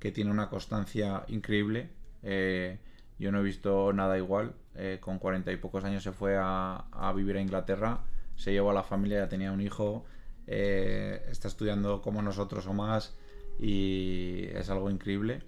que 0.00 0.10
tiene 0.10 0.30
una 0.30 0.48
constancia 0.48 1.24
increíble. 1.28 1.90
Eh, 2.22 2.78
yo 3.18 3.30
no 3.30 3.40
he 3.40 3.42
visto 3.42 3.92
nada 3.92 4.16
igual. 4.16 4.54
Eh, 4.74 4.96
con 5.00 5.18
cuarenta 5.18 5.52
y 5.52 5.56
pocos 5.58 5.84
años 5.84 6.02
se 6.02 6.12
fue 6.12 6.38
a, 6.38 6.86
a 6.90 7.12
vivir 7.12 7.36
a 7.36 7.42
Inglaterra, 7.42 8.00
se 8.36 8.52
llevó 8.52 8.70
a 8.70 8.74
la 8.74 8.82
familia, 8.82 9.20
ya 9.20 9.28
tenía 9.28 9.52
un 9.52 9.60
hijo, 9.60 10.04
eh, 10.46 11.24
está 11.30 11.48
estudiando 11.48 12.02
como 12.02 12.22
nosotros 12.22 12.66
o 12.66 12.72
más 12.72 13.14
y 13.58 14.46
es 14.52 14.70
algo 14.70 14.90
increíble. 14.90 15.42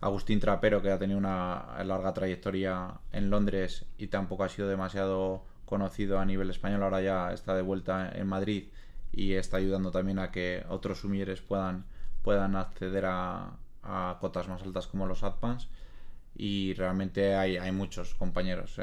Agustín 0.00 0.40
Trapero, 0.40 0.82
que 0.82 0.90
ha 0.90 0.98
tenido 0.98 1.18
una 1.18 1.82
larga 1.84 2.12
trayectoria 2.12 3.00
en 3.12 3.30
Londres 3.30 3.86
y 3.98 4.08
tampoco 4.08 4.44
ha 4.44 4.48
sido 4.48 4.68
demasiado 4.68 5.44
conocido 5.64 6.18
a 6.18 6.24
nivel 6.24 6.50
español, 6.50 6.82
ahora 6.82 7.00
ya 7.00 7.32
está 7.32 7.54
de 7.54 7.62
vuelta 7.62 8.10
en 8.14 8.26
Madrid 8.26 8.68
y 9.12 9.34
está 9.34 9.58
ayudando 9.58 9.90
también 9.90 10.18
a 10.18 10.30
que 10.30 10.64
otros 10.68 11.00
sumieres 11.00 11.40
puedan, 11.40 11.84
puedan 12.22 12.56
acceder 12.56 13.06
a, 13.06 13.56
a 13.82 14.18
cotas 14.20 14.48
más 14.48 14.62
altas 14.62 14.86
como 14.86 15.06
los 15.06 15.22
AdPans 15.22 15.68
y 16.34 16.74
realmente 16.74 17.34
hay, 17.34 17.56
hay 17.56 17.72
muchos 17.72 18.14
compañeros. 18.14 18.78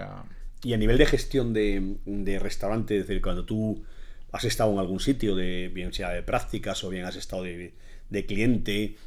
Y 0.63 0.73
a 0.73 0.77
nivel 0.77 0.97
de 0.97 1.05
gestión 1.05 1.53
de, 1.53 2.39
restaurante, 2.39 2.97
es 2.97 3.07
decir, 3.07 3.21
cuando 3.21 3.45
tú 3.45 3.83
has 4.31 4.43
estado 4.43 4.71
en 4.73 4.79
algún 4.79 4.99
sitio, 4.99 5.35
de, 5.35 5.69
bien 5.73 5.93
sea 5.93 6.09
de 6.09 6.21
prácticas 6.21 6.83
o 6.83 6.89
bien 6.89 7.05
has 7.05 7.15
estado 7.15 7.43
de, 7.43 7.73
de 8.09 8.25
cliente, 8.25 8.97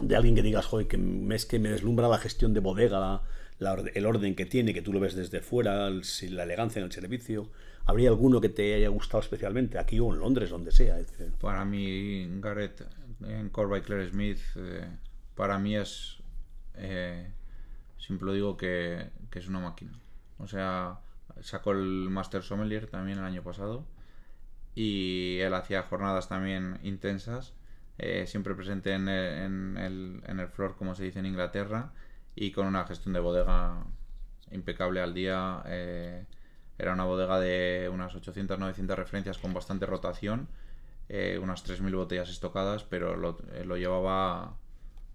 de 0.00 0.16
alguien 0.16 0.34
que 0.36 0.42
digas, 0.42 0.66
joder, 0.66 0.86
que 0.86 0.98
es 1.34 1.46
que 1.46 1.58
me 1.58 1.70
deslumbra 1.70 2.08
la 2.08 2.18
gestión 2.18 2.54
de 2.54 2.60
bodega, 2.60 3.00
la- 3.00 3.22
la 3.58 3.74
el 3.92 4.06
orden 4.06 4.36
que 4.36 4.46
tiene, 4.46 4.72
que 4.72 4.82
tú 4.82 4.92
lo 4.92 5.00
ves 5.00 5.16
desde 5.16 5.40
fuera, 5.40 5.90
la 5.90 6.42
elegancia 6.44 6.78
en 6.78 6.84
el 6.86 6.92
servicio. 6.92 7.50
¿Habría 7.86 8.10
alguno 8.10 8.40
que 8.40 8.48
te 8.50 8.74
haya 8.74 8.88
gustado 8.88 9.20
especialmente, 9.20 9.78
aquí 9.78 9.98
o 9.98 10.12
en 10.14 10.20
Londres, 10.20 10.50
donde 10.50 10.70
sea? 10.70 10.98
Para 11.40 11.64
mí, 11.64 12.28
Garrett 12.40 12.82
en 13.26 13.48
Core 13.48 13.68
by 13.68 13.82
Claire 13.82 14.08
Smith, 14.10 14.38
eh, 14.56 14.86
para 15.34 15.58
mí 15.58 15.76
es, 15.76 16.18
eh, 16.76 17.26
siempre 17.98 18.26
lo 18.26 18.32
digo, 18.34 18.56
que 18.56 19.06
es 19.34 19.48
una 19.48 19.58
máquina. 19.60 19.92
O 20.38 20.46
sea, 20.46 21.00
sacó 21.40 21.72
el 21.72 22.08
Master 22.10 22.42
Sommelier 22.42 22.86
también 22.88 23.18
el 23.18 23.24
año 23.24 23.42
pasado 23.42 23.86
y 24.74 25.38
él 25.40 25.54
hacía 25.54 25.82
jornadas 25.82 26.28
también 26.28 26.78
intensas, 26.82 27.54
eh, 27.98 28.26
siempre 28.26 28.54
presente 28.54 28.92
en 28.92 29.08
el, 29.08 29.34
en, 29.44 29.76
el, 29.78 30.22
en 30.26 30.40
el 30.40 30.48
floor, 30.48 30.76
como 30.76 30.94
se 30.94 31.04
dice 31.04 31.18
en 31.18 31.26
Inglaterra, 31.26 31.92
y 32.34 32.52
con 32.52 32.66
una 32.66 32.84
gestión 32.86 33.12
de 33.14 33.20
bodega 33.20 33.84
impecable 34.50 35.00
al 35.02 35.14
día. 35.14 35.62
eh, 35.66 36.26
era 36.78 36.92
una 36.92 37.04
bodega 37.04 37.40
de 37.40 37.90
unas 37.92 38.14
800-900 38.14 38.96
referencias 38.96 39.38
con 39.38 39.52
bastante 39.52 39.84
rotación, 39.86 40.48
eh, 41.08 41.38
unas 41.42 41.64
3.000 41.64 41.94
botellas 41.96 42.28
estocadas, 42.30 42.84
pero 42.84 43.16
lo, 43.16 43.38
eh, 43.52 43.64
lo 43.64 43.76
llevaba 43.76 44.56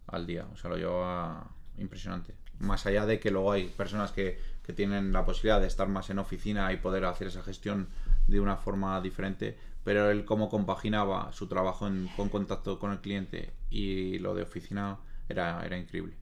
al 0.07 0.25
día, 0.27 0.47
o 0.53 0.57
sea, 0.57 0.69
lo 0.71 0.77
llevaba 0.77 1.49
impresionante. 1.77 2.35
Más 2.59 2.85
allá 2.85 3.05
de 3.05 3.19
que 3.19 3.31
luego 3.31 3.51
hay 3.51 3.65
personas 3.67 4.11
que, 4.11 4.39
que 4.65 4.73
tienen 4.73 5.11
la 5.11 5.25
posibilidad 5.25 5.59
de 5.59 5.67
estar 5.67 5.87
más 5.87 6.09
en 6.09 6.19
oficina 6.19 6.71
y 6.71 6.77
poder 6.77 7.05
hacer 7.05 7.27
esa 7.27 7.43
gestión 7.43 7.87
de 8.27 8.39
una 8.39 8.55
forma 8.57 8.99
diferente, 9.01 9.57
pero 9.83 10.09
él 10.09 10.23
cómo 10.23 10.49
compaginaba 10.49 11.31
su 11.33 11.47
trabajo 11.47 11.87
en- 11.87 12.07
con 12.15 12.29
contacto 12.29 12.79
con 12.79 12.91
el 12.91 12.99
cliente 12.99 13.51
y 13.69 14.17
lo 14.19 14.33
de 14.33 14.43
oficina 14.43 14.97
era, 15.27 15.65
era 15.65 15.77
increíble. 15.77 16.13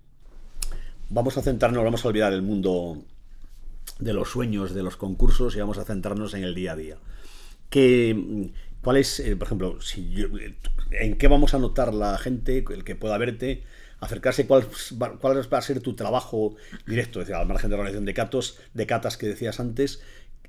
Vamos 1.10 1.38
a 1.38 1.42
centrarnos, 1.42 1.84
vamos 1.84 2.04
a 2.04 2.08
olvidar 2.08 2.34
el 2.34 2.42
mundo 2.42 3.04
de 4.00 4.14
los 4.14 4.30
sueños, 4.30 4.74
de 4.74 4.82
los 4.82 4.98
concursos 4.98 5.56
y 5.56 5.60
vamos 5.60 5.78
a 5.78 5.84
centrarnos 5.84 6.34
en 6.34 6.44
el 6.44 6.56
día 6.56 6.72
a 6.72 6.76
día. 6.76 6.98
¿Qué, 7.70 8.50
¿Cuál 8.82 8.98
es, 8.98 9.20
eh, 9.20 9.36
por 9.36 9.46
ejemplo, 9.48 9.82
si 9.82 10.10
yo- 10.12 10.28
en 10.92 11.18
qué 11.18 11.28
vamos 11.28 11.54
a 11.54 11.60
notar 11.60 11.94
la 11.94 12.18
gente, 12.18 12.66
el 12.70 12.84
que 12.84 12.96
pueda 12.96 13.18
verte, 13.18 13.64
acercarse, 14.02 14.48
cuál, 14.48 14.64
va- 15.02 15.18
cuál 15.18 15.54
va 15.54 15.58
a 15.58 15.62
ser 15.62 15.80
tu 15.82 15.96
trabajo 15.96 16.56
directo, 16.86 17.22
es 17.22 17.28
decir, 17.28 17.36
al 17.40 17.48
margen 17.48 17.70
de 17.70 17.76
la 17.78 17.82
organización 17.82 18.06
de 18.06 18.14
catos, 18.14 18.60
de 18.74 18.86
catas 18.86 19.18
que 19.18 19.28
decías 19.28 19.60
antes, 19.60 20.02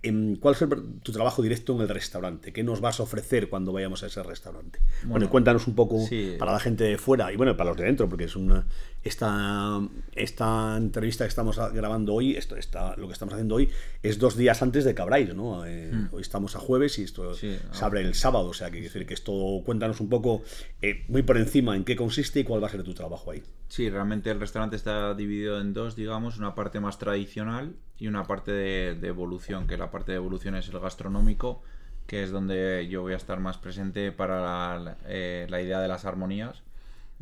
em, 0.03 0.37
¿cuál 0.37 0.55
es 0.55 0.65
tu 1.03 1.13
trabajo 1.13 1.43
directo 1.43 1.75
en 1.77 1.83
el 1.83 1.89
restaurante? 1.89 2.53
¿Qué 2.53 2.65
nos 2.65 2.81
vas 2.81 2.99
a 2.99 3.05
ofrecer 3.05 3.49
cuando 3.49 3.73
vayamos 3.73 4.03
a 4.03 4.07
ese 4.07 4.23
restaurante? 4.23 4.81
Bueno, 5.05 5.31
cuéntanos 5.31 5.67
un 5.69 5.75
poco 5.77 6.01
sí. 6.07 6.35
para 6.39 6.53
la 6.53 6.61
gente 6.61 6.85
de 6.85 6.99
fuera 6.99 7.33
y 7.33 7.37
bueno, 7.37 7.57
para 7.57 7.71
los 7.71 7.77
de 7.77 7.85
dentro, 7.85 8.09
porque 8.09 8.25
es 8.25 8.35
una 8.35 8.67
esta, 9.05 9.81
esta 10.15 10.77
entrevista 10.77 11.25
que 11.25 11.29
estamos 11.29 11.59
grabando 11.73 12.15
hoy, 12.15 12.37
esto 12.37 12.57
está, 12.57 12.95
lo 12.97 13.07
que 13.07 13.15
estamos 13.15 13.35
haciendo 13.35 13.55
hoy, 13.55 13.71
es 14.03 14.19
dos 14.19 14.37
días 14.37 14.63
antes 14.63 14.85
de 14.85 14.95
Cabráis, 14.95 15.35
¿no? 15.35 15.65
Eh, 15.67 15.93
Hoy 16.13 16.21
estamos 16.21 16.57
a 16.57 16.59
jueves 16.59 16.99
y 16.99 17.05
esto 17.05 17.23
Hmm. 17.33 17.35
Sí, 17.35 17.59
se 17.71 17.85
abre 17.85 18.01
el 18.01 18.15
sábado, 18.15 18.49
o 18.49 18.55
sea, 18.55 18.69
que 18.69 18.73
quiere 18.73 18.89
decir 18.89 19.07
que 19.07 19.15
esto, 19.15 19.63
cuéntanos 19.65 20.01
un 20.01 20.09
poco, 20.09 20.43
eh, 20.81 21.05
muy 21.09 21.23
por 21.23 21.37
encima, 21.37 21.77
en 21.77 21.85
qué 21.85 21.97
consiste 21.97 22.41
y 22.41 22.45
cuál 22.45 22.63
va 22.63 22.67
a 22.67 22.71
ser 22.71 22.83
tu 22.83 22.95
trabajo 22.95 23.31
ahí. 23.31 23.43
Sí, 23.69 23.89
realmente 23.89 24.31
el 24.31 24.41
restaurante 24.41 24.77
está 24.77 25.15
dividido 25.15 25.61
en 25.61 25.73
dos, 25.73 25.97
digamos, 25.97 26.39
una 26.39 26.55
parte 26.55 26.81
más 26.81 26.99
tradicional 26.99 27.75
y 27.99 28.09
una 28.09 28.25
parte 28.25 28.53
de, 28.53 28.95
de 28.95 29.09
evolución, 29.09 29.67
que 29.67 29.77
la 29.77 29.91
parte 29.91 30.13
de 30.13 30.17
evolución 30.17 30.55
es 30.57 30.69
el 30.69 30.79
gastronómico, 30.79 31.63
que 32.07 32.23
es 32.23 32.31
donde 32.31 32.89
yo 32.91 33.03
voy 33.03 33.15
a 33.15 33.17
estar 33.17 33.41
más 33.41 33.59
presente 33.59 34.13
para 34.13 34.41
la, 34.41 34.97
eh, 35.07 35.47
la 35.49 35.63
idea 35.63 35.81
de 35.81 35.89
las 35.89 36.05
armonías. 36.05 36.63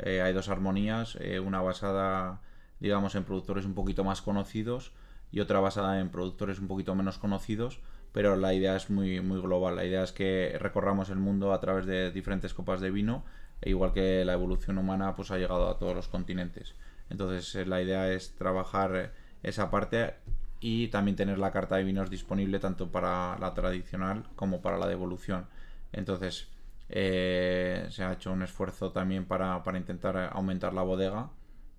Eh, 0.03 0.21
hay 0.21 0.33
dos 0.33 0.49
armonías, 0.49 1.17
eh, 1.19 1.39
una 1.39 1.61
basada, 1.61 2.41
digamos, 2.79 3.15
en 3.15 3.23
productores 3.23 3.65
un 3.65 3.73
poquito 3.73 4.03
más 4.03 4.21
conocidos 4.21 4.91
y 5.31 5.39
otra 5.39 5.59
basada 5.59 5.99
en 5.99 6.09
productores 6.09 6.59
un 6.59 6.67
poquito 6.67 6.95
menos 6.95 7.17
conocidos, 7.17 7.79
pero 8.11 8.35
la 8.35 8.53
idea 8.53 8.75
es 8.75 8.89
muy, 8.89 9.21
muy 9.21 9.39
global. 9.39 9.75
La 9.75 9.85
idea 9.85 10.03
es 10.03 10.11
que 10.11 10.57
recorramos 10.59 11.09
el 11.09 11.17
mundo 11.17 11.53
a 11.53 11.59
través 11.59 11.85
de 11.85 12.11
diferentes 12.11 12.53
copas 12.53 12.81
de 12.81 12.91
vino, 12.91 13.23
e 13.61 13.69
igual 13.69 13.93
que 13.93 14.25
la 14.25 14.33
evolución 14.33 14.77
humana 14.77 15.15
pues 15.15 15.31
ha 15.31 15.37
llegado 15.37 15.69
a 15.69 15.77
todos 15.77 15.95
los 15.95 16.07
continentes. 16.07 16.75
Entonces 17.09 17.55
eh, 17.55 17.65
la 17.65 17.81
idea 17.81 18.11
es 18.11 18.35
trabajar 18.35 19.13
esa 19.43 19.69
parte 19.69 20.15
y 20.59 20.87
también 20.89 21.15
tener 21.15 21.39
la 21.39 21.51
carta 21.51 21.75
de 21.75 21.83
vinos 21.83 22.09
disponible 22.09 22.59
tanto 22.59 22.91
para 22.91 23.37
la 23.39 23.53
tradicional 23.53 24.25
como 24.35 24.61
para 24.61 24.77
la 24.77 24.87
de 24.87 24.93
evolución. 24.93 25.47
Entonces 25.91 26.47
eh, 26.91 27.87
se 27.89 28.03
ha 28.03 28.13
hecho 28.13 28.31
un 28.31 28.43
esfuerzo 28.43 28.91
también 28.91 29.25
para, 29.25 29.63
para 29.63 29.77
intentar 29.77 30.29
aumentar 30.33 30.73
la 30.73 30.83
bodega 30.83 31.29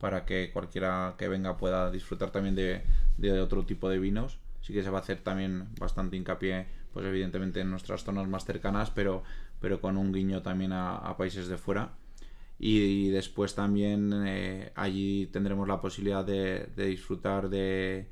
para 0.02 0.24
que 0.24 0.50
cualquiera 0.52 1.14
que 1.16 1.28
venga 1.28 1.56
pueda 1.56 1.88
disfrutar 1.88 2.32
también 2.32 2.56
de, 2.56 2.82
de 3.18 3.40
otro 3.40 3.64
tipo 3.64 3.88
de 3.88 4.00
vinos. 4.00 4.40
Sí 4.60 4.72
que 4.72 4.82
se 4.82 4.90
va 4.90 4.98
a 4.98 5.00
hacer 5.00 5.20
también 5.20 5.68
bastante 5.78 6.16
hincapié, 6.16 6.66
pues 6.92 7.06
evidentemente 7.06 7.60
en 7.60 7.70
nuestras 7.70 8.02
zonas 8.02 8.26
más 8.26 8.44
cercanas, 8.44 8.90
pero, 8.90 9.22
pero 9.60 9.80
con 9.80 9.96
un 9.96 10.12
guiño 10.12 10.42
también 10.42 10.72
a, 10.72 11.16
países 11.16 11.46
de 11.46 11.56
fuera. 11.56 11.92
Y, 12.58 13.10
después 13.10 13.54
también 13.54 14.12
eh, 14.26 14.72
allí 14.74 15.26
tendremos 15.26 15.68
la 15.68 15.80
posibilidad 15.80 16.24
de, 16.24 16.68
disfrutar 16.74 17.48
de, 17.48 18.08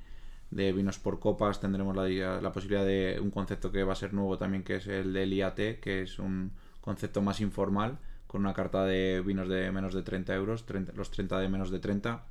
de 0.53 0.73
vinos 0.73 1.01
por 1.01 1.19
copas, 1.19 1.61
tendremos 1.61 1.97
la, 1.97 2.41
la, 2.41 2.53
posibilidad 2.53 2.87
de 2.87 3.19
un 3.21 3.33
concepto 3.33 3.73
que 3.73 3.83
va 3.83 3.95
a 3.95 3.97
ser 3.97 4.15
nuevo 4.15 4.39
también, 4.39 4.63
que 4.63 4.77
es 4.77 4.87
el 4.87 5.13
del 5.13 5.33
IAT, 5.33 5.81
que 5.81 6.03
es 6.03 6.21
un 6.21 6.53
concepto 6.81 7.23
más 7.23 7.41
informal, 7.41 7.99
con 8.27 8.43
una 8.43 8.55
carta 8.55 8.85
de 8.85 9.23
vinos 9.27 9.49
de 9.49 9.71
menos 9.73 9.93
de 9.93 10.03
30 10.03 10.35
euros, 10.35 10.65
los 10.95 11.11
30 11.11 11.39
de 11.41 11.49
menos 11.49 11.71
de 11.71 11.81
30, 11.81 12.25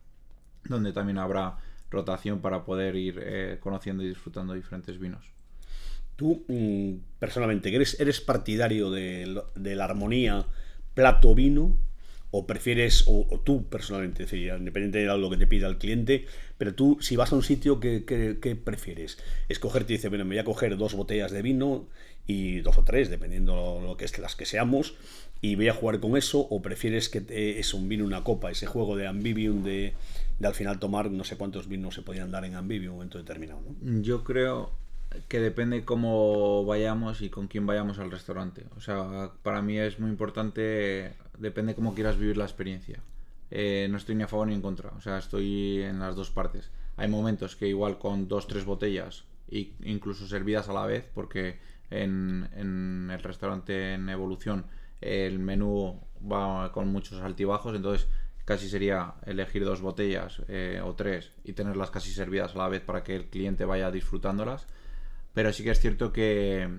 donde 0.65 0.93
también 0.93 1.17
habrá 1.17 1.57
rotación 1.89 2.39
para 2.39 2.63
poder 2.63 2.95
ir 2.95 3.19
eh, 3.21 3.57
conociendo 3.59 4.03
y 4.03 4.07
disfrutando 4.07 4.53
diferentes 4.53 4.99
vinos. 4.99 5.25
Tú, 6.15 6.45
mm, 6.47 7.17
personalmente, 7.17 7.73
¿eres, 7.73 7.99
eres 7.99 8.21
partidario 8.21 8.91
de, 8.91 9.41
la 9.55 9.85
armonía 9.85 10.45
plato-vino 10.93 11.77
o 12.31 12.45
prefieres, 12.45 13.05
o, 13.07 13.25
tú 13.43 13.67
personalmente, 13.67 14.23
decir, 14.23 14.53
independiente 14.57 14.99
de 14.99 15.05
lo 15.05 15.29
que 15.29 15.37
te 15.37 15.47
pida 15.47 15.67
el 15.67 15.77
cliente, 15.77 16.25
pero 16.57 16.75
tú 16.75 16.97
si 17.01 17.15
vas 17.15 17.31
a 17.31 17.35
un 17.35 17.43
sitio, 17.43 17.79
¿qué, 17.79 18.03
qué, 18.05 18.55
prefieres? 18.55 19.17
Escogerte 19.47 19.93
y 19.93 19.97
dice, 19.97 20.09
bueno, 20.09 20.25
me 20.25 20.35
voy 20.35 20.39
a 20.39 20.43
coger 20.43 20.77
dos 20.77 20.93
botellas 20.93 21.31
de 21.31 21.41
vino 21.41 21.87
y 22.27 22.59
dos 22.59 22.77
o 22.77 22.83
tres, 22.83 23.09
dependiendo 23.09 23.81
lo 23.81 23.97
que 23.97 24.05
es 24.05 24.17
las 24.19 24.35
que 24.35 24.45
seamos, 24.45 24.95
y 25.41 25.55
voy 25.55 25.69
a 25.69 25.73
jugar 25.73 25.99
con 25.99 26.17
eso, 26.17 26.39
o 26.39 26.61
prefieres 26.61 27.09
que 27.09 27.23
es 27.59 27.73
un 27.73 27.89
vino, 27.89 28.05
una 28.05 28.23
copa, 28.23 28.51
ese 28.51 28.67
juego 28.67 28.95
de 28.95 29.07
ambivium 29.07 29.63
de, 29.63 29.93
de, 30.37 30.47
al 30.47 30.53
final 30.53 30.79
tomar 30.79 31.09
no 31.09 31.23
sé 31.23 31.35
cuántos 31.37 31.67
vinos 31.67 31.95
se 31.95 32.03
podían 32.03 32.29
dar 32.29 32.45
en 32.45 32.55
ambivium 32.55 32.83
en 32.83 32.89
un 32.89 32.95
momento 32.97 33.17
determinado. 33.17 33.61
¿no? 33.61 34.01
Yo 34.01 34.23
creo 34.23 34.71
que 35.27 35.39
depende 35.39 35.85
cómo 35.85 36.65
vayamos 36.65 37.21
y 37.21 37.29
con 37.29 37.47
quién 37.47 37.65
vayamos 37.65 37.99
al 37.99 38.11
restaurante. 38.11 38.65
O 38.77 38.81
sea, 38.81 39.31
para 39.43 39.61
mí 39.61 39.77
es 39.77 39.99
muy 39.99 40.09
importante 40.09 41.15
depende 41.39 41.75
cómo 41.75 41.95
quieras 41.95 42.17
vivir 42.17 42.37
la 42.37 42.45
experiencia. 42.45 43.01
Eh, 43.51 43.87
no 43.89 43.97
estoy 43.97 44.15
ni 44.15 44.23
a 44.23 44.27
favor 44.27 44.47
ni 44.47 44.53
en 44.53 44.61
contra, 44.61 44.91
o 44.91 45.01
sea, 45.01 45.17
estoy 45.17 45.81
en 45.81 45.99
las 45.99 46.15
dos 46.15 46.29
partes. 46.29 46.69
Hay 46.97 47.07
momentos 47.07 47.55
que 47.55 47.67
igual 47.67 47.97
con 47.97 48.27
dos, 48.27 48.47
tres 48.47 48.65
botellas, 48.65 49.25
e 49.49 49.73
incluso 49.83 50.27
servidas 50.27 50.69
a 50.69 50.73
la 50.73 50.85
vez, 50.85 51.09
porque 51.13 51.57
en, 51.89 52.47
el 52.53 53.19
restaurante 53.23 53.95
en 53.95 54.09
evolución 54.09 54.65
el 55.01 55.39
menú 55.39 55.99
va 56.21 56.71
con 56.71 56.89
muchos 56.89 57.21
altibajos, 57.21 57.75
entonces 57.75 58.07
casi 58.45 58.69
sería 58.69 59.15
elegir 59.25 59.63
dos 59.63 59.81
botellas 59.81 60.41
eh, 60.47 60.81
o 60.83 60.93
tres 60.93 61.31
y 61.43 61.53
tenerlas 61.53 61.89
casi 61.89 62.11
servidas 62.11 62.55
a 62.55 62.59
la 62.59 62.67
vez 62.67 62.81
para 62.81 63.03
que 63.03 63.15
el 63.15 63.29
cliente 63.29 63.65
vaya 63.65 63.89
disfrutándolas. 63.91 64.67
Pero 65.33 65.53
sí 65.53 65.63
que 65.63 65.71
es 65.71 65.79
cierto 65.79 66.11
que, 66.11 66.69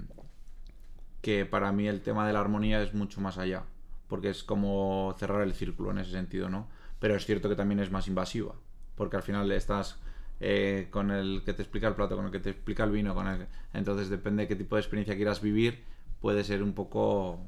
que 1.22 1.46
para 1.46 1.72
mí 1.72 1.88
el 1.88 2.02
tema 2.02 2.26
de 2.26 2.32
la 2.32 2.40
armonía 2.40 2.82
es 2.82 2.94
mucho 2.94 3.20
más 3.20 3.38
allá 3.38 3.64
porque 4.10 4.28
es 4.28 4.42
como 4.42 5.14
cerrar 5.18 5.42
el 5.42 5.54
círculo 5.54 5.92
en 5.92 5.98
ese 5.98 6.10
sentido, 6.10 6.50
¿no? 6.50 6.68
Pero 6.98 7.14
es 7.14 7.24
cierto 7.24 7.48
que 7.48 7.54
también 7.54 7.78
es 7.78 7.90
más 7.92 8.08
invasiva, 8.08 8.54
porque 8.96 9.16
al 9.16 9.22
final 9.22 9.50
estás 9.52 9.98
eh, 10.40 10.88
con 10.90 11.12
el 11.12 11.42
que 11.46 11.54
te 11.54 11.62
explica 11.62 11.86
el 11.86 11.94
plato, 11.94 12.16
con 12.16 12.26
el 12.26 12.32
que 12.32 12.40
te 12.40 12.50
explica 12.50 12.82
el 12.84 12.90
vino, 12.90 13.14
con 13.14 13.28
el... 13.28 13.46
entonces 13.72 14.10
depende 14.10 14.42
de 14.42 14.48
qué 14.48 14.56
tipo 14.56 14.74
de 14.74 14.80
experiencia 14.80 15.14
quieras 15.14 15.40
vivir, 15.40 15.84
puede 16.20 16.42
ser 16.42 16.62
un 16.62 16.72
poco 16.72 17.38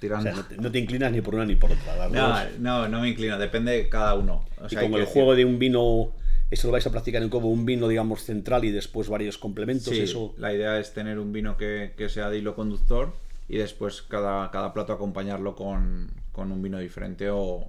tirando. 0.00 0.30
no, 0.58 0.72
te, 0.72 0.78
inclinas 0.78 1.12
ni 1.12 1.20
por 1.20 1.34
una 1.34 1.44
ni 1.44 1.54
por 1.54 1.70
otra. 1.70 2.08
No, 2.08 2.50
no, 2.58 2.88
no 2.88 3.00
me 3.02 3.10
inclino, 3.10 3.38
depende 3.38 3.72
de 3.72 3.88
cada 3.90 4.14
uno. 4.14 4.46
y 4.70 4.76
como 4.76 4.96
el 4.96 5.04
juego 5.04 5.34
de 5.34 5.44
un 5.44 5.58
vino, 5.58 6.12
eso 6.50 6.68
lo 6.68 6.72
vais 6.72 6.86
a 6.86 6.90
practicar 6.90 7.22
en 7.22 7.28
como 7.28 7.50
un 7.50 7.66
vino, 7.66 7.88
digamos, 7.88 8.24
central 8.24 8.64
y 8.64 8.70
después 8.70 9.08
varios 9.08 9.38
complementos. 9.38 9.94
Sí, 9.94 10.00
eso... 10.00 10.34
la 10.38 10.52
idea 10.52 10.78
es 10.78 10.94
tener 10.94 11.18
un 11.18 11.32
vino 11.32 11.56
que, 11.56 11.92
que 11.96 12.08
sea 12.08 12.30
de 12.30 12.38
hilo 12.38 12.54
conductor 12.54 13.12
y 13.48 13.56
después 13.56 14.02
cada, 14.02 14.50
cada 14.50 14.72
plato 14.74 14.92
acompañarlo 14.92 15.56
con, 15.56 16.10
un 16.34 16.62
vino 16.62 16.78
diferente 16.78 17.28
o, 17.30 17.66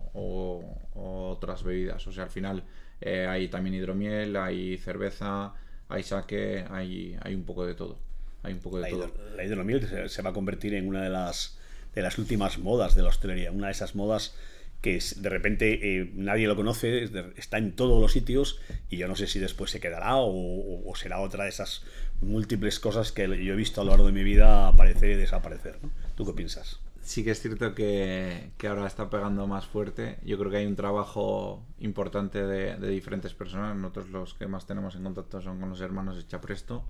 otras 0.93 1.63
bebidas. 1.63 2.05
O 2.05 2.11
sea, 2.11 2.25
al 2.25 2.29
final 2.29 2.63
eh, 3.01 3.25
hay 3.27 3.47
también 3.47 3.75
hidromiel, 3.75 4.35
hay 4.35 4.77
cerveza, 4.77 5.53
hay 5.87 6.03
sake, 6.03 6.65
hay, 6.69 7.17
hay 7.21 7.33
un 7.33 7.43
poco 7.43 7.65
de 7.65 7.73
todo. 7.73 7.97
Hay 8.43 8.53
un 8.53 8.59
poco 8.59 8.77
de 8.77 8.83
la, 8.83 8.89
todo. 8.89 9.11
La 9.35 9.43
hidromiel 9.43 10.09
se, 10.09 10.21
va 10.21 10.29
a 10.31 10.33
convertir 10.33 10.73
en 10.73 10.87
una 10.87 11.01
de 11.01 11.09
las, 11.09 11.57
de 11.95 12.01
las 12.01 12.17
últimas 12.17 12.59
modas 12.59 12.95
de 12.95 13.01
la 13.01 13.09
hostelería, 13.09 13.51
una 13.51 13.67
de 13.67 13.71
esas 13.71 13.95
modas 13.95 14.35
que 14.81 14.99
de 15.17 15.29
repente 15.29 15.99
eh, 15.99 16.11
nadie 16.15 16.47
lo 16.47 16.55
conoce, 16.55 17.09
está 17.35 17.57
en 17.57 17.73
todos 17.73 18.01
los 18.01 18.13
sitios 18.13 18.59
y 18.89 18.97
yo 18.97 19.07
no 19.07 19.15
sé 19.15 19.27
si 19.27 19.39
después 19.39 19.71
se 19.71 19.79
quedará 19.79 20.15
o, 20.15 20.93
será 20.95 21.19
otra 21.19 21.43
de 21.43 21.49
esas 21.49 21.83
múltiples 22.21 22.79
cosas 22.79 23.11
que 23.11 23.27
yo 23.43 23.53
he 23.53 23.57
visto 23.57 23.81
a 23.81 23.83
lo 23.83 23.91
largo 23.91 24.07
de 24.07 24.13
mi 24.13 24.23
vida 24.23 24.67
aparecer 24.67 25.11
y 25.11 25.15
desaparecer. 25.15 25.79
¿Tú 26.15 26.25
qué 26.25 26.33
piensas? 26.33 26.79
Sí 27.01 27.23
que 27.23 27.31
es 27.31 27.41
cierto 27.41 27.73
que, 27.75 28.51
ahora 28.67 28.87
está 28.87 29.09
pegando 29.09 29.47
más 29.47 29.65
fuerte. 29.65 30.17
Yo 30.23 30.37
creo 30.37 30.51
que 30.51 30.57
hay 30.57 30.65
un 30.65 30.75
trabajo 30.75 31.65
importante 31.79 32.45
de, 32.45 32.77
diferentes 32.89 33.33
personas. 33.33 33.75
Nosotros 33.75 34.09
los 34.09 34.33
que 34.33 34.47
más 34.47 34.65
tenemos 34.65 34.95
en 34.95 35.03
contacto 35.03 35.41
son 35.41 35.59
con 35.59 35.69
los 35.69 35.81
hermanos 35.81 36.17
Echapresto 36.19 36.85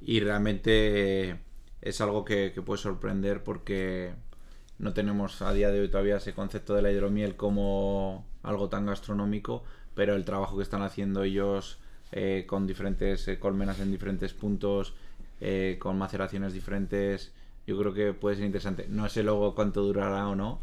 y 0.00 0.20
realmente 0.20 1.38
es 1.80 2.00
algo 2.00 2.24
que 2.24 2.50
puede 2.64 2.80
sorprender 2.80 3.44
porque 3.44 4.14
no 4.80 4.94
tenemos 4.94 5.42
a 5.42 5.52
día 5.52 5.70
de 5.70 5.80
hoy 5.80 5.88
todavía 5.88 6.16
ese 6.16 6.32
concepto 6.32 6.74
de 6.74 6.82
la 6.82 6.90
hidromiel 6.90 7.36
como 7.36 8.24
algo 8.42 8.68
tan 8.68 8.86
gastronómico, 8.86 9.62
pero 9.94 10.16
el 10.16 10.24
trabajo 10.24 10.56
que 10.56 10.62
están 10.62 10.82
haciendo 10.82 11.22
ellos 11.22 11.78
eh, 12.12 12.44
con 12.46 12.66
diferentes 12.66 13.28
eh, 13.28 13.38
colmenas 13.38 13.78
en 13.80 13.90
diferentes 13.92 14.32
puntos, 14.32 14.94
eh, 15.40 15.76
con 15.78 15.98
maceraciones 15.98 16.54
diferentes, 16.54 17.32
yo 17.66 17.78
creo 17.78 17.92
que 17.92 18.12
puede 18.14 18.36
ser 18.36 18.46
interesante. 18.46 18.86
No 18.88 19.08
sé 19.10 19.22
luego 19.22 19.54
cuánto 19.54 19.82
durará 19.82 20.26
o 20.28 20.34
no, 20.34 20.60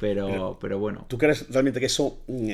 pero, 0.00 0.58
pero, 0.60 0.78
bueno. 0.78 1.06
¿Tú 1.08 1.16
crees 1.16 1.48
realmente 1.50 1.80
que 1.80 1.86
eso... 1.86 2.18
Mm, 2.26 2.52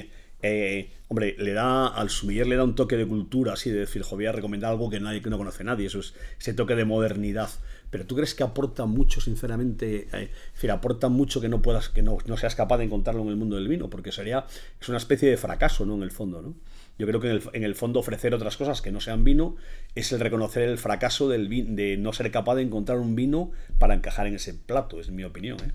hombre, 1.08 1.34
le 1.38 1.52
da 1.54 1.88
al 1.88 2.08
sumiller 2.08 2.46
le 2.46 2.54
da 2.54 2.62
un 2.62 2.76
toque 2.76 2.96
de 2.96 3.06
cultura, 3.06 3.54
así 3.54 3.70
de 3.70 3.80
decir, 3.80 4.04
voy 4.08 4.26
a 4.26 4.32
recomendar 4.32 4.70
algo 4.70 4.88
que 4.90 5.00
nadie 5.00 5.20
que 5.20 5.30
no 5.30 5.38
conoce 5.38 5.64
nadie, 5.64 5.86
eso 5.86 5.98
es 5.98 6.14
ese 6.38 6.54
toque 6.54 6.76
de 6.76 6.84
modernidad 6.84 7.48
pero 7.90 8.06
tú 8.06 8.14
crees 8.14 8.34
que 8.34 8.42
aporta 8.42 8.86
mucho, 8.86 9.20
sinceramente, 9.20 10.08
eh, 10.12 10.30
es 10.46 10.52
decir, 10.54 10.70
aporta 10.70 11.08
mucho 11.08 11.40
que 11.40 11.48
no 11.48 11.62
puedas, 11.62 11.88
que 11.88 12.02
no, 12.02 12.18
no, 12.26 12.36
seas 12.36 12.54
capaz 12.54 12.78
de 12.78 12.84
encontrarlo 12.84 13.22
en 13.22 13.28
el 13.28 13.36
mundo 13.36 13.56
del 13.56 13.68
vino, 13.68 13.88
porque 13.88 14.12
sería, 14.12 14.46
es 14.80 14.88
una 14.88 14.98
especie 14.98 15.30
de 15.30 15.36
fracaso, 15.36 15.86
¿no? 15.86 15.94
En 15.94 16.02
el 16.02 16.10
fondo, 16.10 16.42
¿no? 16.42 16.54
Yo 16.98 17.06
creo 17.06 17.20
que 17.20 17.42
en 17.52 17.62
el, 17.62 17.74
fondo 17.74 18.00
ofrecer 18.00 18.34
otras 18.34 18.56
cosas 18.56 18.80
que 18.80 18.90
no 18.90 19.00
sean 19.00 19.22
vino 19.22 19.56
es 19.94 20.12
el 20.12 20.20
reconocer 20.20 20.62
el 20.62 20.78
fracaso 20.78 21.28
del 21.28 21.76
de 21.76 21.98
no 21.98 22.14
ser 22.14 22.30
capaz 22.30 22.54
de 22.54 22.62
encontrar 22.62 22.98
un 22.98 23.14
vino 23.14 23.50
para 23.78 23.92
encajar 23.92 24.26
en 24.26 24.34
ese 24.34 24.54
plato, 24.54 24.98
es 24.98 25.10
mi 25.10 25.24
opinión, 25.24 25.58
¿eh? 25.60 25.72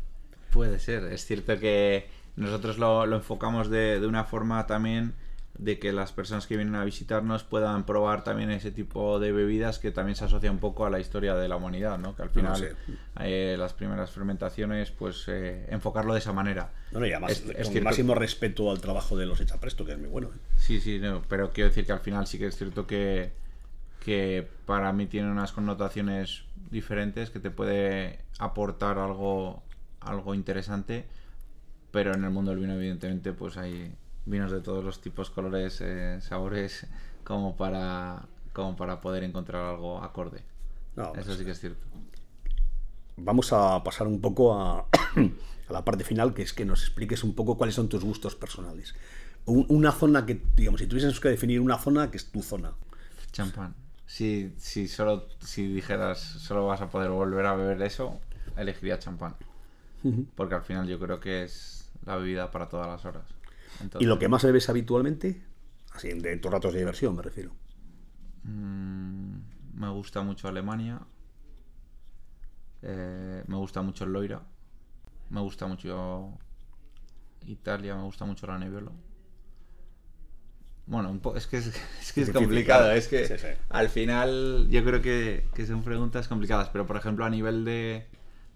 Puede 0.52 0.80
ser, 0.80 1.04
es 1.06 1.26
cierto 1.26 1.60
que 1.60 2.08
nosotros 2.36 2.78
lo, 2.78 3.06
lo 3.06 3.18
enfocamos 3.18 3.70
de, 3.70 4.00
de 4.00 4.08
una 4.08 4.26
forma 4.26 4.66
también 4.68 5.14
de 5.58 5.80
que 5.80 5.92
las 5.92 6.12
personas 6.12 6.48
que 6.48 6.56
vienen 6.56 6.76
a 6.76 6.84
visitarnos 6.84 7.44
puedan 7.44 7.86
probar 7.86 8.24
también 8.24 8.52
ese 8.52 8.72
tipo 8.72 9.20
de 9.20 9.32
bebidas 9.32 9.80
que 9.80 9.92
también 9.92 10.16
se 10.16 10.26
asocia 10.26 10.50
un 10.50 10.60
poco 10.60 10.86
a 10.86 10.90
la 10.90 11.00
historia 11.00 11.36
de 11.36 11.48
la 11.48 11.58
humanidad, 11.58 12.00
¿no? 12.00 12.16
Que 12.16 12.24
al 12.24 12.30
final 12.30 12.76
eh, 13.20 13.56
las 13.60 13.74
primeras 13.74 14.12
fermentaciones, 14.12 14.92
pues 14.92 15.26
eh, 15.28 15.66
enfocarlo 15.70 16.14
de 16.14 16.20
esa 16.20 16.34
manera. 16.34 16.72
No, 16.92 17.06
y 17.06 17.12
además 17.12 17.44
es, 17.56 17.70
con 17.70 17.84
máximo 17.84 18.16
respeto 18.16 18.72
al 18.72 18.82
trabajo 18.82 19.18
de 19.18 19.26
los 19.26 19.40
Echapresto, 19.42 19.86
que 19.86 19.92
es 19.94 20.00
muy 20.00 20.10
bueno. 20.10 20.30
¿eh? 20.30 20.40
Sí, 20.58 20.80
sí, 20.80 21.02
pero 21.28 21.52
quiero 21.52 21.70
decir 21.70 21.86
que 21.86 21.92
al 21.92 22.00
final 22.00 22.28
sí 22.28 22.40
que 22.40 22.48
es 22.48 22.56
cierto 22.56 22.88
que, 22.88 23.32
que 24.04 24.48
para 24.66 24.92
mí 24.94 25.06
tiene 25.08 25.30
unas 25.30 25.52
connotaciones 25.52 26.44
diferentes, 26.72 27.30
que 27.30 27.40
te 27.40 27.52
puede 27.52 28.20
aportar 28.40 28.98
algo, 28.98 29.62
algo 30.00 30.34
interesante, 30.34 31.06
pero 31.92 32.14
en 32.14 32.24
el 32.24 32.30
mundo 32.32 32.52
del 32.52 32.62
vino 32.62 32.74
evidentemente 32.74 33.34
pues 33.34 33.58
hay 33.58 33.94
vinos 34.26 34.52
de 34.52 34.62
todos 34.62 34.84
los 34.84 35.02
tipos, 35.02 35.30
colores, 35.30 35.80
eh, 35.82 36.20
sabores, 36.22 36.88
como 37.24 37.56
para, 37.56 38.28
como 38.54 38.76
para 38.76 39.00
poder 39.00 39.24
encontrar 39.24 39.64
algo 39.64 40.02
acorde. 40.04 40.44
Eso 40.96 41.12
pues 41.14 41.38
sí 41.38 41.46
que 41.46 41.52
es 41.52 41.60
cierto. 41.60 41.86
Vamos 43.18 43.54
a 43.54 43.84
pasar 43.84 44.08
un 44.08 44.20
poco 44.20 44.54
a, 44.54 44.80
a, 45.70 45.74
la 45.74 45.86
parte 45.86 46.04
final, 46.04 46.34
que 46.34 46.42
es 46.42 46.54
que 46.54 46.66
nos 46.66 46.82
expliques 46.82 47.24
un 47.24 47.34
poco 47.34 47.58
cuáles 47.58 47.76
son 47.76 47.90
tus 47.90 48.04
gustos 48.04 48.36
personales. 48.36 48.96
una 49.46 49.92
zona 49.92 50.26
que, 50.26 50.42
digamos, 50.56 50.82
si 50.82 50.88
tuvieses 50.88 51.20
que 51.20 51.30
definir 51.30 51.60
una 51.60 51.78
zona, 51.78 52.12
que 52.12 52.18
es 52.18 52.32
tu 52.32 52.42
zona. 52.42 52.74
Champán. 53.32 53.76
Si, 54.06 54.54
si, 54.58 54.90
solo, 54.90 55.28
si 55.40 55.68
dijeras 55.68 56.20
solo 56.20 56.68
vas 56.68 56.82
a 56.82 56.90
poder 56.90 57.12
volver 57.12 57.46
a 57.46 57.56
beber 57.56 57.82
eso, 57.82 58.20
elegiría 58.58 59.00
champán. 59.00 59.36
Porque 60.36 60.56
al 60.56 60.64
final 60.64 60.88
yo 60.88 61.00
creo 61.00 61.20
que 61.20 61.44
es 61.44 61.90
la 62.06 62.16
bebida 62.16 62.52
para 62.52 62.68
todas 62.68 62.88
las 62.88 63.06
horas. 63.06 63.24
¿Y 64.00 64.06
lo 64.06 64.20
que 64.20 64.28
más 64.28 64.44
bebes 64.44 64.70
habitualmente? 64.70 65.42
Así, 65.94 66.10
en 66.10 66.42
tus 66.42 66.52
ratos 66.52 66.74
de 66.74 66.80
diversión 66.80 67.16
me 67.16 67.22
refiero. 67.22 67.52
Mm, 68.44 69.36
me 69.76 69.90
gusta 69.90 70.22
mucho 70.22 70.48
Alemania. 70.48 71.02
Eh, 72.82 73.44
me 73.48 73.56
gusta 73.58 73.82
mucho 73.82 74.06
el 74.06 74.14
Loira. 74.14 74.42
Me 75.30 75.42
gusta 75.42 75.68
mucho 75.68 76.38
Italia. 77.46 77.96
Me 77.96 78.04
gusta 78.04 78.26
mucho 78.26 78.48
la 78.48 78.58
Nebbiolo. 78.58 78.92
Bueno, 80.88 81.22
es 81.36 81.48
que 81.48 81.58
es, 81.58 81.72
que 82.16 82.22
es 82.22 82.32
complicado. 82.32 82.92
Es 82.92 83.08
que 83.08 83.58
al 83.70 83.90
final 83.90 84.68
yo 84.70 84.84
creo 84.84 85.02
que, 85.02 85.66
son 85.66 85.84
preguntas 85.84 86.28
complicadas. 86.28 86.70
Pero 86.70 86.86
por 86.86 86.98
ejemplo, 86.98 87.26
a 87.26 87.30
nivel 87.30 87.64
de, 87.66 88.08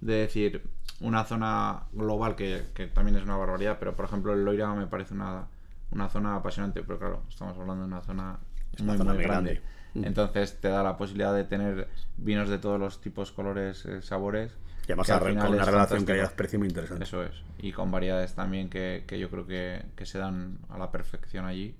de 0.01 0.13
decir, 0.15 0.63
una 1.01 1.23
zona 1.25 1.83
global 1.93 2.35
que, 2.35 2.63
también 2.93 3.17
es 3.17 3.23
una 3.23 3.37
barbaridad, 3.37 3.77
pero 3.79 3.95
por 3.95 4.05
ejemplo 4.05 4.33
el 4.33 4.45
Loira 4.45 4.73
me 4.73 4.87
parece 4.87 5.13
una, 5.13 5.47
una 5.91 6.09
zona 6.09 6.35
apasionante, 6.35 6.83
pero 6.83 6.99
claro, 6.99 7.23
estamos 7.29 7.57
hablando 7.57 7.83
de 7.83 7.87
una 7.87 8.01
zona 8.01 8.39
muy, 8.79 8.97
muy 8.97 9.17
grande. 9.17 9.61
Mm. 9.93 10.05
Entonces 10.05 10.59
te 10.59 10.67
da 10.67 10.83
la 10.83 10.97
posibilidad 10.97 11.33
de 11.33 11.45
tener 11.45 11.87
vinos 12.17 12.49
de 12.49 12.57
todos 12.57 12.79
los 12.79 13.01
tipos, 13.01 13.31
colores, 13.31 13.85
eh, 13.85 14.01
sabores. 14.01 14.51
Y 14.87 14.91
además 14.91 15.09
con 15.09 15.53
una 15.53 15.65
relación 15.65 16.05
calidad-precio 16.05 16.59
muy 16.59 16.67
interesante. 16.67 17.03
Eso 17.03 17.23
es. 17.23 17.31
Y 17.57 17.71
con 17.71 17.89
variedades 17.89 18.35
también 18.35 18.69
que, 18.69 19.03
que 19.07 19.17
yo 19.17 19.31
creo 19.31 19.47
que, 19.47 19.83
que, 19.95 20.05
se 20.05 20.19
dan 20.19 20.59
a 20.69 20.77
la 20.77 20.91
perfección 20.91 21.45
allí. 21.45 21.75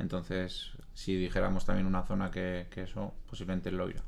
Entonces, 0.00 0.72
si 0.94 1.14
dijéramos 1.14 1.64
también 1.64 1.86
una 1.86 2.02
zona 2.02 2.30
que, 2.30 2.66
que 2.70 2.82
eso, 2.82 3.14
posiblemente 3.28 3.68
el 3.68 3.76
Loira. 3.76 4.02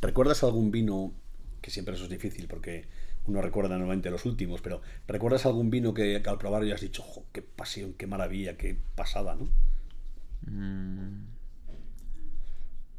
¿Recuerdas 0.00 0.44
algún 0.44 0.70
vino, 0.70 1.12
que 1.60 1.70
siempre 1.70 1.94
eso 1.94 2.04
es 2.04 2.10
difícil 2.10 2.46
porque 2.48 2.86
uno 3.26 3.42
recuerda 3.42 3.76
normalmente 3.76 4.10
los 4.10 4.24
últimos, 4.24 4.60
pero 4.62 4.80
¿recuerdas 5.06 5.46
algún 5.46 5.70
vino 5.70 5.92
que, 5.92 6.16
al 6.16 6.38
probar 6.38 6.64
ya 6.64 6.74
has 6.74 6.80
dicho, 6.80 7.04
qué 7.32 7.42
pasión, 7.42 7.92
qué 7.94 8.06
maravilla, 8.06 8.56
qué 8.56 8.76
pasada, 8.94 9.36
¿no? 9.36 9.48
Mm. 10.50 11.26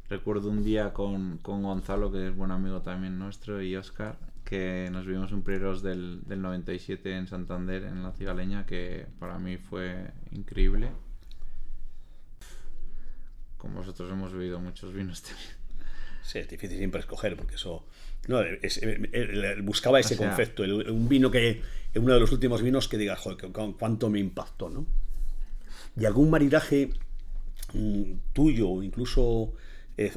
Recuerdo 0.08 0.50
un 0.50 0.64
día 0.64 0.92
con, 0.92 1.40
Gonzalo, 1.42 2.10
que 2.10 2.28
es 2.28 2.36
buen 2.36 2.50
amigo 2.50 2.82
también 2.82 3.18
nuestro, 3.18 3.62
y 3.62 3.76
Oscar, 3.76 4.18
que 4.44 4.88
nos 4.90 5.06
vimos 5.06 5.30
un 5.32 5.42
Prieros 5.42 5.82
del, 5.82 6.22
del 6.26 6.42
97 6.42 7.16
en 7.16 7.28
Santander, 7.28 7.84
en 7.84 8.02
la 8.02 8.12
Cigaleña, 8.12 8.66
que 8.66 9.06
para 9.18 9.38
mí 9.38 9.56
fue 9.56 10.10
increíble. 10.32 10.90
Con 13.56 13.74
vosotros 13.74 14.10
hemos 14.10 14.32
bebido 14.32 14.58
muchos 14.58 14.92
vinos 14.92 15.22
también. 15.22 15.60
Sí, 16.22 16.38
es 16.38 16.48
difícil 16.48 16.78
siempre 16.78 17.00
escoger, 17.00 17.36
porque 17.36 17.54
eso. 17.54 17.84
No, 18.28 18.40
buscaba 19.62 20.00
ese 20.00 20.16
concepto, 20.16 20.62
un 20.62 21.08
vino 21.08 21.30
que. 21.30 21.62
Uno 21.96 22.14
de 22.14 22.20
los 22.20 22.30
últimos 22.30 22.62
vinos 22.62 22.86
que 22.86 22.96
digas, 22.96 23.18
joder, 23.18 23.50
cuánto 23.76 24.10
me 24.10 24.20
impactó, 24.20 24.70
¿no? 24.70 24.86
Y 25.96 26.04
algún 26.04 26.30
maridaje 26.30 26.90
mm, 27.74 28.12
tuyo, 28.32 28.82
incluso 28.82 29.54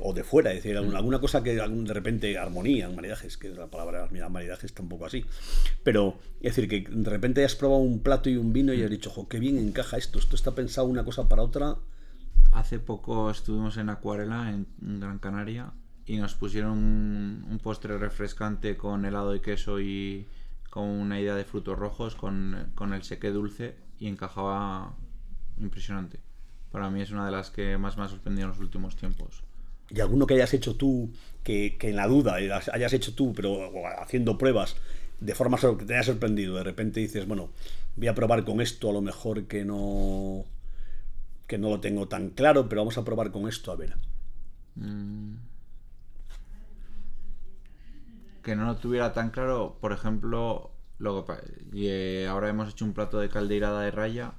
o 0.02 0.14
de 0.14 0.24
fuera, 0.24 0.52
es 0.52 0.64
decir, 0.64 0.80
mm. 0.80 0.96
alguna 0.96 1.20
cosa 1.20 1.44
que 1.44 1.56
de 1.56 1.94
repente 1.94 2.38
armonía 2.38 2.86
en 2.86 2.96
maridajes, 2.96 3.38
que 3.38 3.50
la 3.50 3.68
palabra 3.68 4.08
maridaje 4.30 4.66
está 4.66 4.82
un 4.82 4.90
poco 4.90 5.06
así, 5.06 5.26
pero 5.84 6.18
es 6.42 6.56
decir, 6.56 6.70
que 6.70 6.90
de 6.90 7.10
repente 7.10 7.44
has 7.44 7.56
probado 7.56 7.82
un 7.82 8.00
plato 8.00 8.30
y 8.30 8.38
un 8.38 8.54
vino 8.54 8.74
y 8.74 8.84
has 8.84 8.90
dicho, 8.90 9.10
jo, 9.10 9.28
qué 9.28 9.40
bien 9.40 9.58
encaja 9.58 9.98
esto, 9.98 10.20
esto 10.20 10.36
está 10.36 10.56
pensado 10.56 10.88
una 10.88 11.04
cosa 11.04 11.28
para 11.28 11.44
otra. 11.44 11.78
Hace 12.52 12.80
poco 12.80 13.32
estuvimos 13.32 13.78
en 13.78 13.90
Acuarela, 13.90 14.52
en 14.52 14.68
Gran 15.00 15.20
Canaria, 15.20 15.74
y 16.06 16.18
nos 16.18 16.36
pusieron 16.36 16.72
un, 16.74 17.60
postre 17.62 17.98
refrescante 17.98 18.78
con 18.78 19.06
helado 19.06 19.32
de 19.32 19.42
queso 19.42 19.80
y 19.80 20.28
con 20.70 20.86
una 20.86 21.20
idea 21.20 21.36
de 21.36 21.46
frutos 21.46 21.78
rojos, 21.78 22.16
con, 22.16 22.72
con 22.76 22.94
el 22.94 23.04
seque 23.04 23.30
dulce, 23.30 23.76
y 24.00 24.08
encajaba 24.08 24.96
impresionante. 25.60 26.20
Para 26.72 26.90
mí 26.90 27.02
es 27.02 27.12
una 27.12 27.26
de 27.26 27.32
las 27.32 27.52
que 27.52 27.78
más 27.78 27.98
me 27.98 28.04
ha 28.04 28.10
sorprendido 28.10 28.46
en 28.46 28.50
los 28.50 28.60
últimos 28.60 28.96
tiempos 28.96 29.44
y 29.90 30.02
alguno 30.02 30.26
que 30.26 30.34
hayas 30.34 30.54
hecho 30.54 30.76
tú, 30.76 31.12
que, 31.44 31.78
en 31.80 31.96
la 31.96 32.08
duda 32.08 32.36
hayas 32.36 32.94
hecho 32.94 33.14
tú, 33.14 33.34
pero 33.34 33.72
haciendo 34.00 34.38
pruebas, 34.38 34.76
de 35.20 35.36
forma 35.36 35.58
que 35.58 35.86
te 35.86 35.94
haya 35.94 36.04
sorprendido, 36.04 36.56
de 36.56 36.64
repente 36.64 37.00
dices, 37.00 37.28
bueno, 37.28 37.50
voy 37.96 38.08
a 38.08 38.16
probar 38.16 38.44
con 38.44 38.60
esto, 38.60 38.90
a 38.90 38.94
lo 38.94 39.02
mejor 39.02 39.46
que 39.46 39.64
no 39.66 40.46
que 41.48 41.58
no 41.58 41.70
lo 41.70 41.80
tengo 41.80 42.08
tan 42.08 42.30
claro, 42.30 42.68
pero 42.68 42.82
vamos 42.82 42.98
a 42.98 43.04
probar 43.04 43.32
con 43.32 43.48
esto 43.48 43.72
a 43.72 43.76
ver. 43.76 43.96
Mm. 44.76 45.36
Que 48.44 48.56
no 48.56 48.66
lo 48.66 48.76
tuviera 48.78 49.14
tan 49.14 49.32
claro, 49.32 49.78
por 49.82 49.94
ejemplo, 49.94 50.72
lo 51.00 51.26
y, 51.72 51.88
eh, 51.88 52.28
ahora 52.28 52.50
hemos 52.50 52.70
hecho 52.70 52.86
un 52.86 52.94
plato 52.94 53.20
de 53.20 53.30
caldeirada 53.30 53.82
de 53.82 53.92
raya 53.92 54.34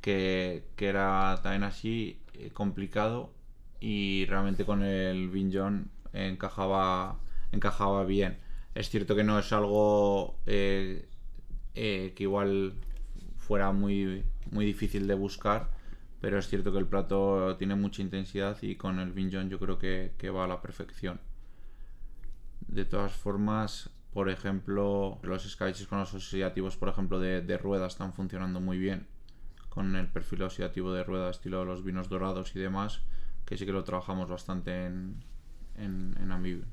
que, 0.00 0.64
que 0.76 0.88
era 0.88 1.40
también 1.42 1.64
así 1.64 2.20
eh, 2.34 2.50
complicado 2.52 3.32
y 3.80 4.26
realmente 4.26 4.64
con 4.64 4.82
el 4.82 5.28
Vinjon 5.28 5.90
encajaba, 6.12 7.18
encajaba 7.52 8.04
bien. 8.04 8.38
Es 8.74 8.90
cierto 8.90 9.16
que 9.16 9.24
no 9.24 9.38
es 9.38 9.52
algo 9.52 10.36
eh, 10.46 11.08
que 11.74 12.14
igual 12.18 12.74
fuera 13.38 13.72
muy, 13.72 14.24
muy 14.50 14.64
difícil 14.66 15.06
de 15.06 15.14
buscar, 15.14 15.70
pero 16.20 16.38
es 16.38 16.48
cierto 16.48 16.72
que 16.72 16.78
el 16.78 16.86
plato 16.86 17.56
tiene 17.56 17.74
mucha 17.74 18.02
intensidad 18.02 18.56
y 18.62 18.76
con 18.76 18.98
el 19.00 19.12
Vinjon 19.12 19.50
yo 19.50 19.58
creo 19.58 19.78
que, 19.78 20.30
va 20.30 20.44
a 20.44 20.48
la 20.48 20.62
perfección. 20.62 21.20
De 22.68 22.84
todas 22.84 23.12
formas, 23.12 23.90
por 24.12 24.28
ejemplo, 24.30 25.18
los 25.22 25.44
escabeches 25.46 25.86
con 25.86 25.98
los 25.98 26.14
oxidativos, 26.14 26.76
por 26.76 26.88
ejemplo, 26.88 27.18
de, 27.20 27.42
de 27.42 27.58
rueda 27.58 27.86
están 27.86 28.12
funcionando 28.12 28.60
muy 28.60 28.78
bien. 28.78 29.06
Con 29.68 29.96
el 29.96 30.08
perfil 30.08 30.42
oxidativo 30.42 30.92
de 30.92 31.04
rueda, 31.04 31.30
estilo 31.30 31.64
los 31.64 31.82
vinos 31.82 32.08
dorados 32.08 32.54
y 32.54 32.58
demás, 32.58 33.00
que 33.46 33.56
sí 33.56 33.64
que 33.64 33.72
lo 33.72 33.84
trabajamos 33.84 34.28
bastante 34.28 34.86
en, 34.86 35.22
en, 35.76 36.14
en 36.20 36.64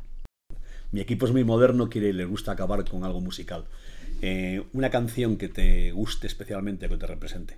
Mi 0.92 1.02
equipo 1.02 1.26
es 1.26 1.32
muy 1.32 1.44
moderno, 1.44 1.90
quiere, 1.90 2.14
le 2.14 2.26
gusta 2.26 2.52
acabar 2.52 2.84
con 2.84 3.04
algo 3.04 3.22
musical. 3.22 3.66
Eh, 4.22 4.66
una 4.74 4.90
canción 4.90 5.38
que 5.38 5.48
te 5.48 5.92
guste 5.92 6.28
especialmente, 6.28 6.90
que 6.90 6.98
te 6.98 7.08
represente. 7.08 7.58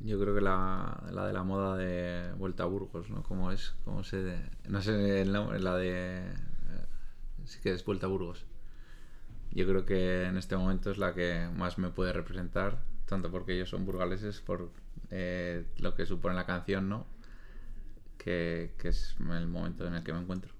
Yo 0.00 0.20
creo 0.20 0.34
que 0.34 0.40
la, 0.40 1.02
la, 1.10 1.26
de 1.26 1.32
la 1.32 1.42
moda 1.42 1.76
de 1.76 2.32
Vuelta 2.34 2.64
a 2.64 2.66
Burgos, 2.66 3.10
¿no? 3.10 3.22
¿Cómo 3.22 3.50
es? 3.50 3.74
¿Cómo 3.84 4.04
se...? 4.04 4.36
No 4.68 4.82
sé 4.82 5.22
el 5.22 5.32
nombre, 5.32 5.58
la 5.60 5.76
de... 5.76 6.22
Sí 7.44 7.58
que 7.62 7.72
es 7.72 7.84
Vuelta 7.84 8.06
a 8.06 8.08
Burgos. 8.08 8.44
Yo 9.52 9.66
creo 9.66 9.84
que 9.84 10.24
en 10.24 10.36
este 10.36 10.56
momento 10.56 10.90
es 10.90 10.98
la 10.98 11.14
que 11.14 11.48
más 11.54 11.78
me 11.78 11.90
puede 11.90 12.12
representar, 12.12 12.82
tanto 13.06 13.30
porque 13.30 13.54
ellos 13.54 13.70
son 13.70 13.84
burgaleses, 13.86 14.40
por 14.40 14.70
eh, 15.10 15.64
lo 15.78 15.94
que 15.94 16.06
supone 16.06 16.34
la 16.34 16.46
canción, 16.46 16.88
¿no? 16.88 17.06
que, 18.24 18.70
es 18.82 19.16
el 19.18 19.46
momento 19.46 19.86
en 19.86 19.94
el 19.94 20.02
que 20.02 20.12
me 20.12 20.20
encuentro. 20.20 20.52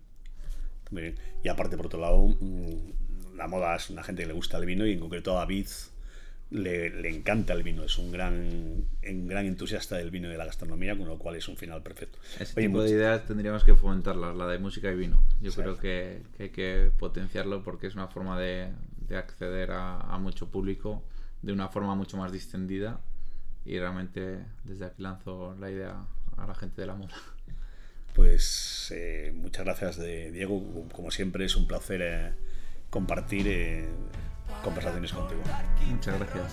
Muy 0.90 1.02
bien. 1.02 1.18
Y 1.42 1.48
aparte, 1.48 1.76
por 1.76 1.86
otro 1.86 2.00
lado, 2.00 2.18
mm, 2.18 3.36
la 3.36 3.48
moda 3.48 3.76
es 3.76 3.90
una 3.90 4.02
gente 4.02 4.22
que 4.22 4.28
le 4.28 4.34
gusta 4.34 4.58
el 4.58 4.66
vino 4.66 4.86
y 4.86 4.92
en 4.92 5.00
concreto 5.00 5.32
a 5.32 5.40
David 5.40 5.66
le, 6.54 7.08
encanta 7.08 7.52
el 7.52 7.62
vino, 7.62 7.84
es 7.84 7.98
un 7.98 8.10
gran, 8.10 8.86
un 9.02 9.28
gran 9.28 9.46
entusiasta 9.46 9.96
del 9.96 10.10
vino 10.10 10.28
y 10.28 10.32
de 10.32 10.38
la 10.38 10.46
gastronomía, 10.46 10.96
con 10.96 11.08
lo 11.08 11.18
cual 11.18 11.36
es 11.36 11.48
un 11.48 11.56
final 11.56 11.82
perfecto. 11.82 12.18
Ese 12.38 12.54
tipo 12.54 12.82
de 12.82 12.90
ideas 12.90 13.26
tendríamos 13.26 13.64
que 13.64 13.74
fomentarlas, 13.74 14.36
la 14.36 14.46
de 14.46 14.58
música 14.58 14.90
y 14.90 14.96
vino. 14.96 15.20
Yo 15.40 15.52
creo 15.52 15.76
que, 15.78 16.22
hay 16.38 16.50
que 16.50 16.90
potenciarlo 16.98 17.62
porque 17.62 17.86
es 17.86 17.94
una 17.94 18.08
forma 18.08 18.38
de, 18.40 18.70
acceder 19.14 19.70
a, 19.70 20.00
a, 20.00 20.18
mucho 20.18 20.48
público 20.50 21.04
de 21.42 21.52
una 21.52 21.68
forma 21.68 21.94
mucho 21.94 22.16
más 22.16 22.32
distendida 22.32 23.00
y 23.64 23.78
realmente 23.78 24.38
desde 24.64 24.86
aquí 24.86 25.02
lanzo 25.02 25.54
la 25.60 25.70
idea 25.70 26.04
a 26.36 26.46
la 26.46 26.54
gente 26.54 26.80
de 26.80 26.86
la 26.86 26.94
moda. 26.94 27.14
Pues 28.14 28.92
eh, 28.94 29.32
muchas 29.34 29.64
gracias, 29.64 29.96
de 29.96 30.30
Diego. 30.30 30.86
Como 30.92 31.10
siempre, 31.10 31.44
es 31.44 31.56
un 31.56 31.66
placer 31.66 32.00
eh, 32.00 32.32
compartir 32.88 33.48
eh, 33.48 33.88
conversaciones 34.62 35.12
contigo. 35.12 35.42
Muchas 35.90 36.18
gracias. 36.18 36.52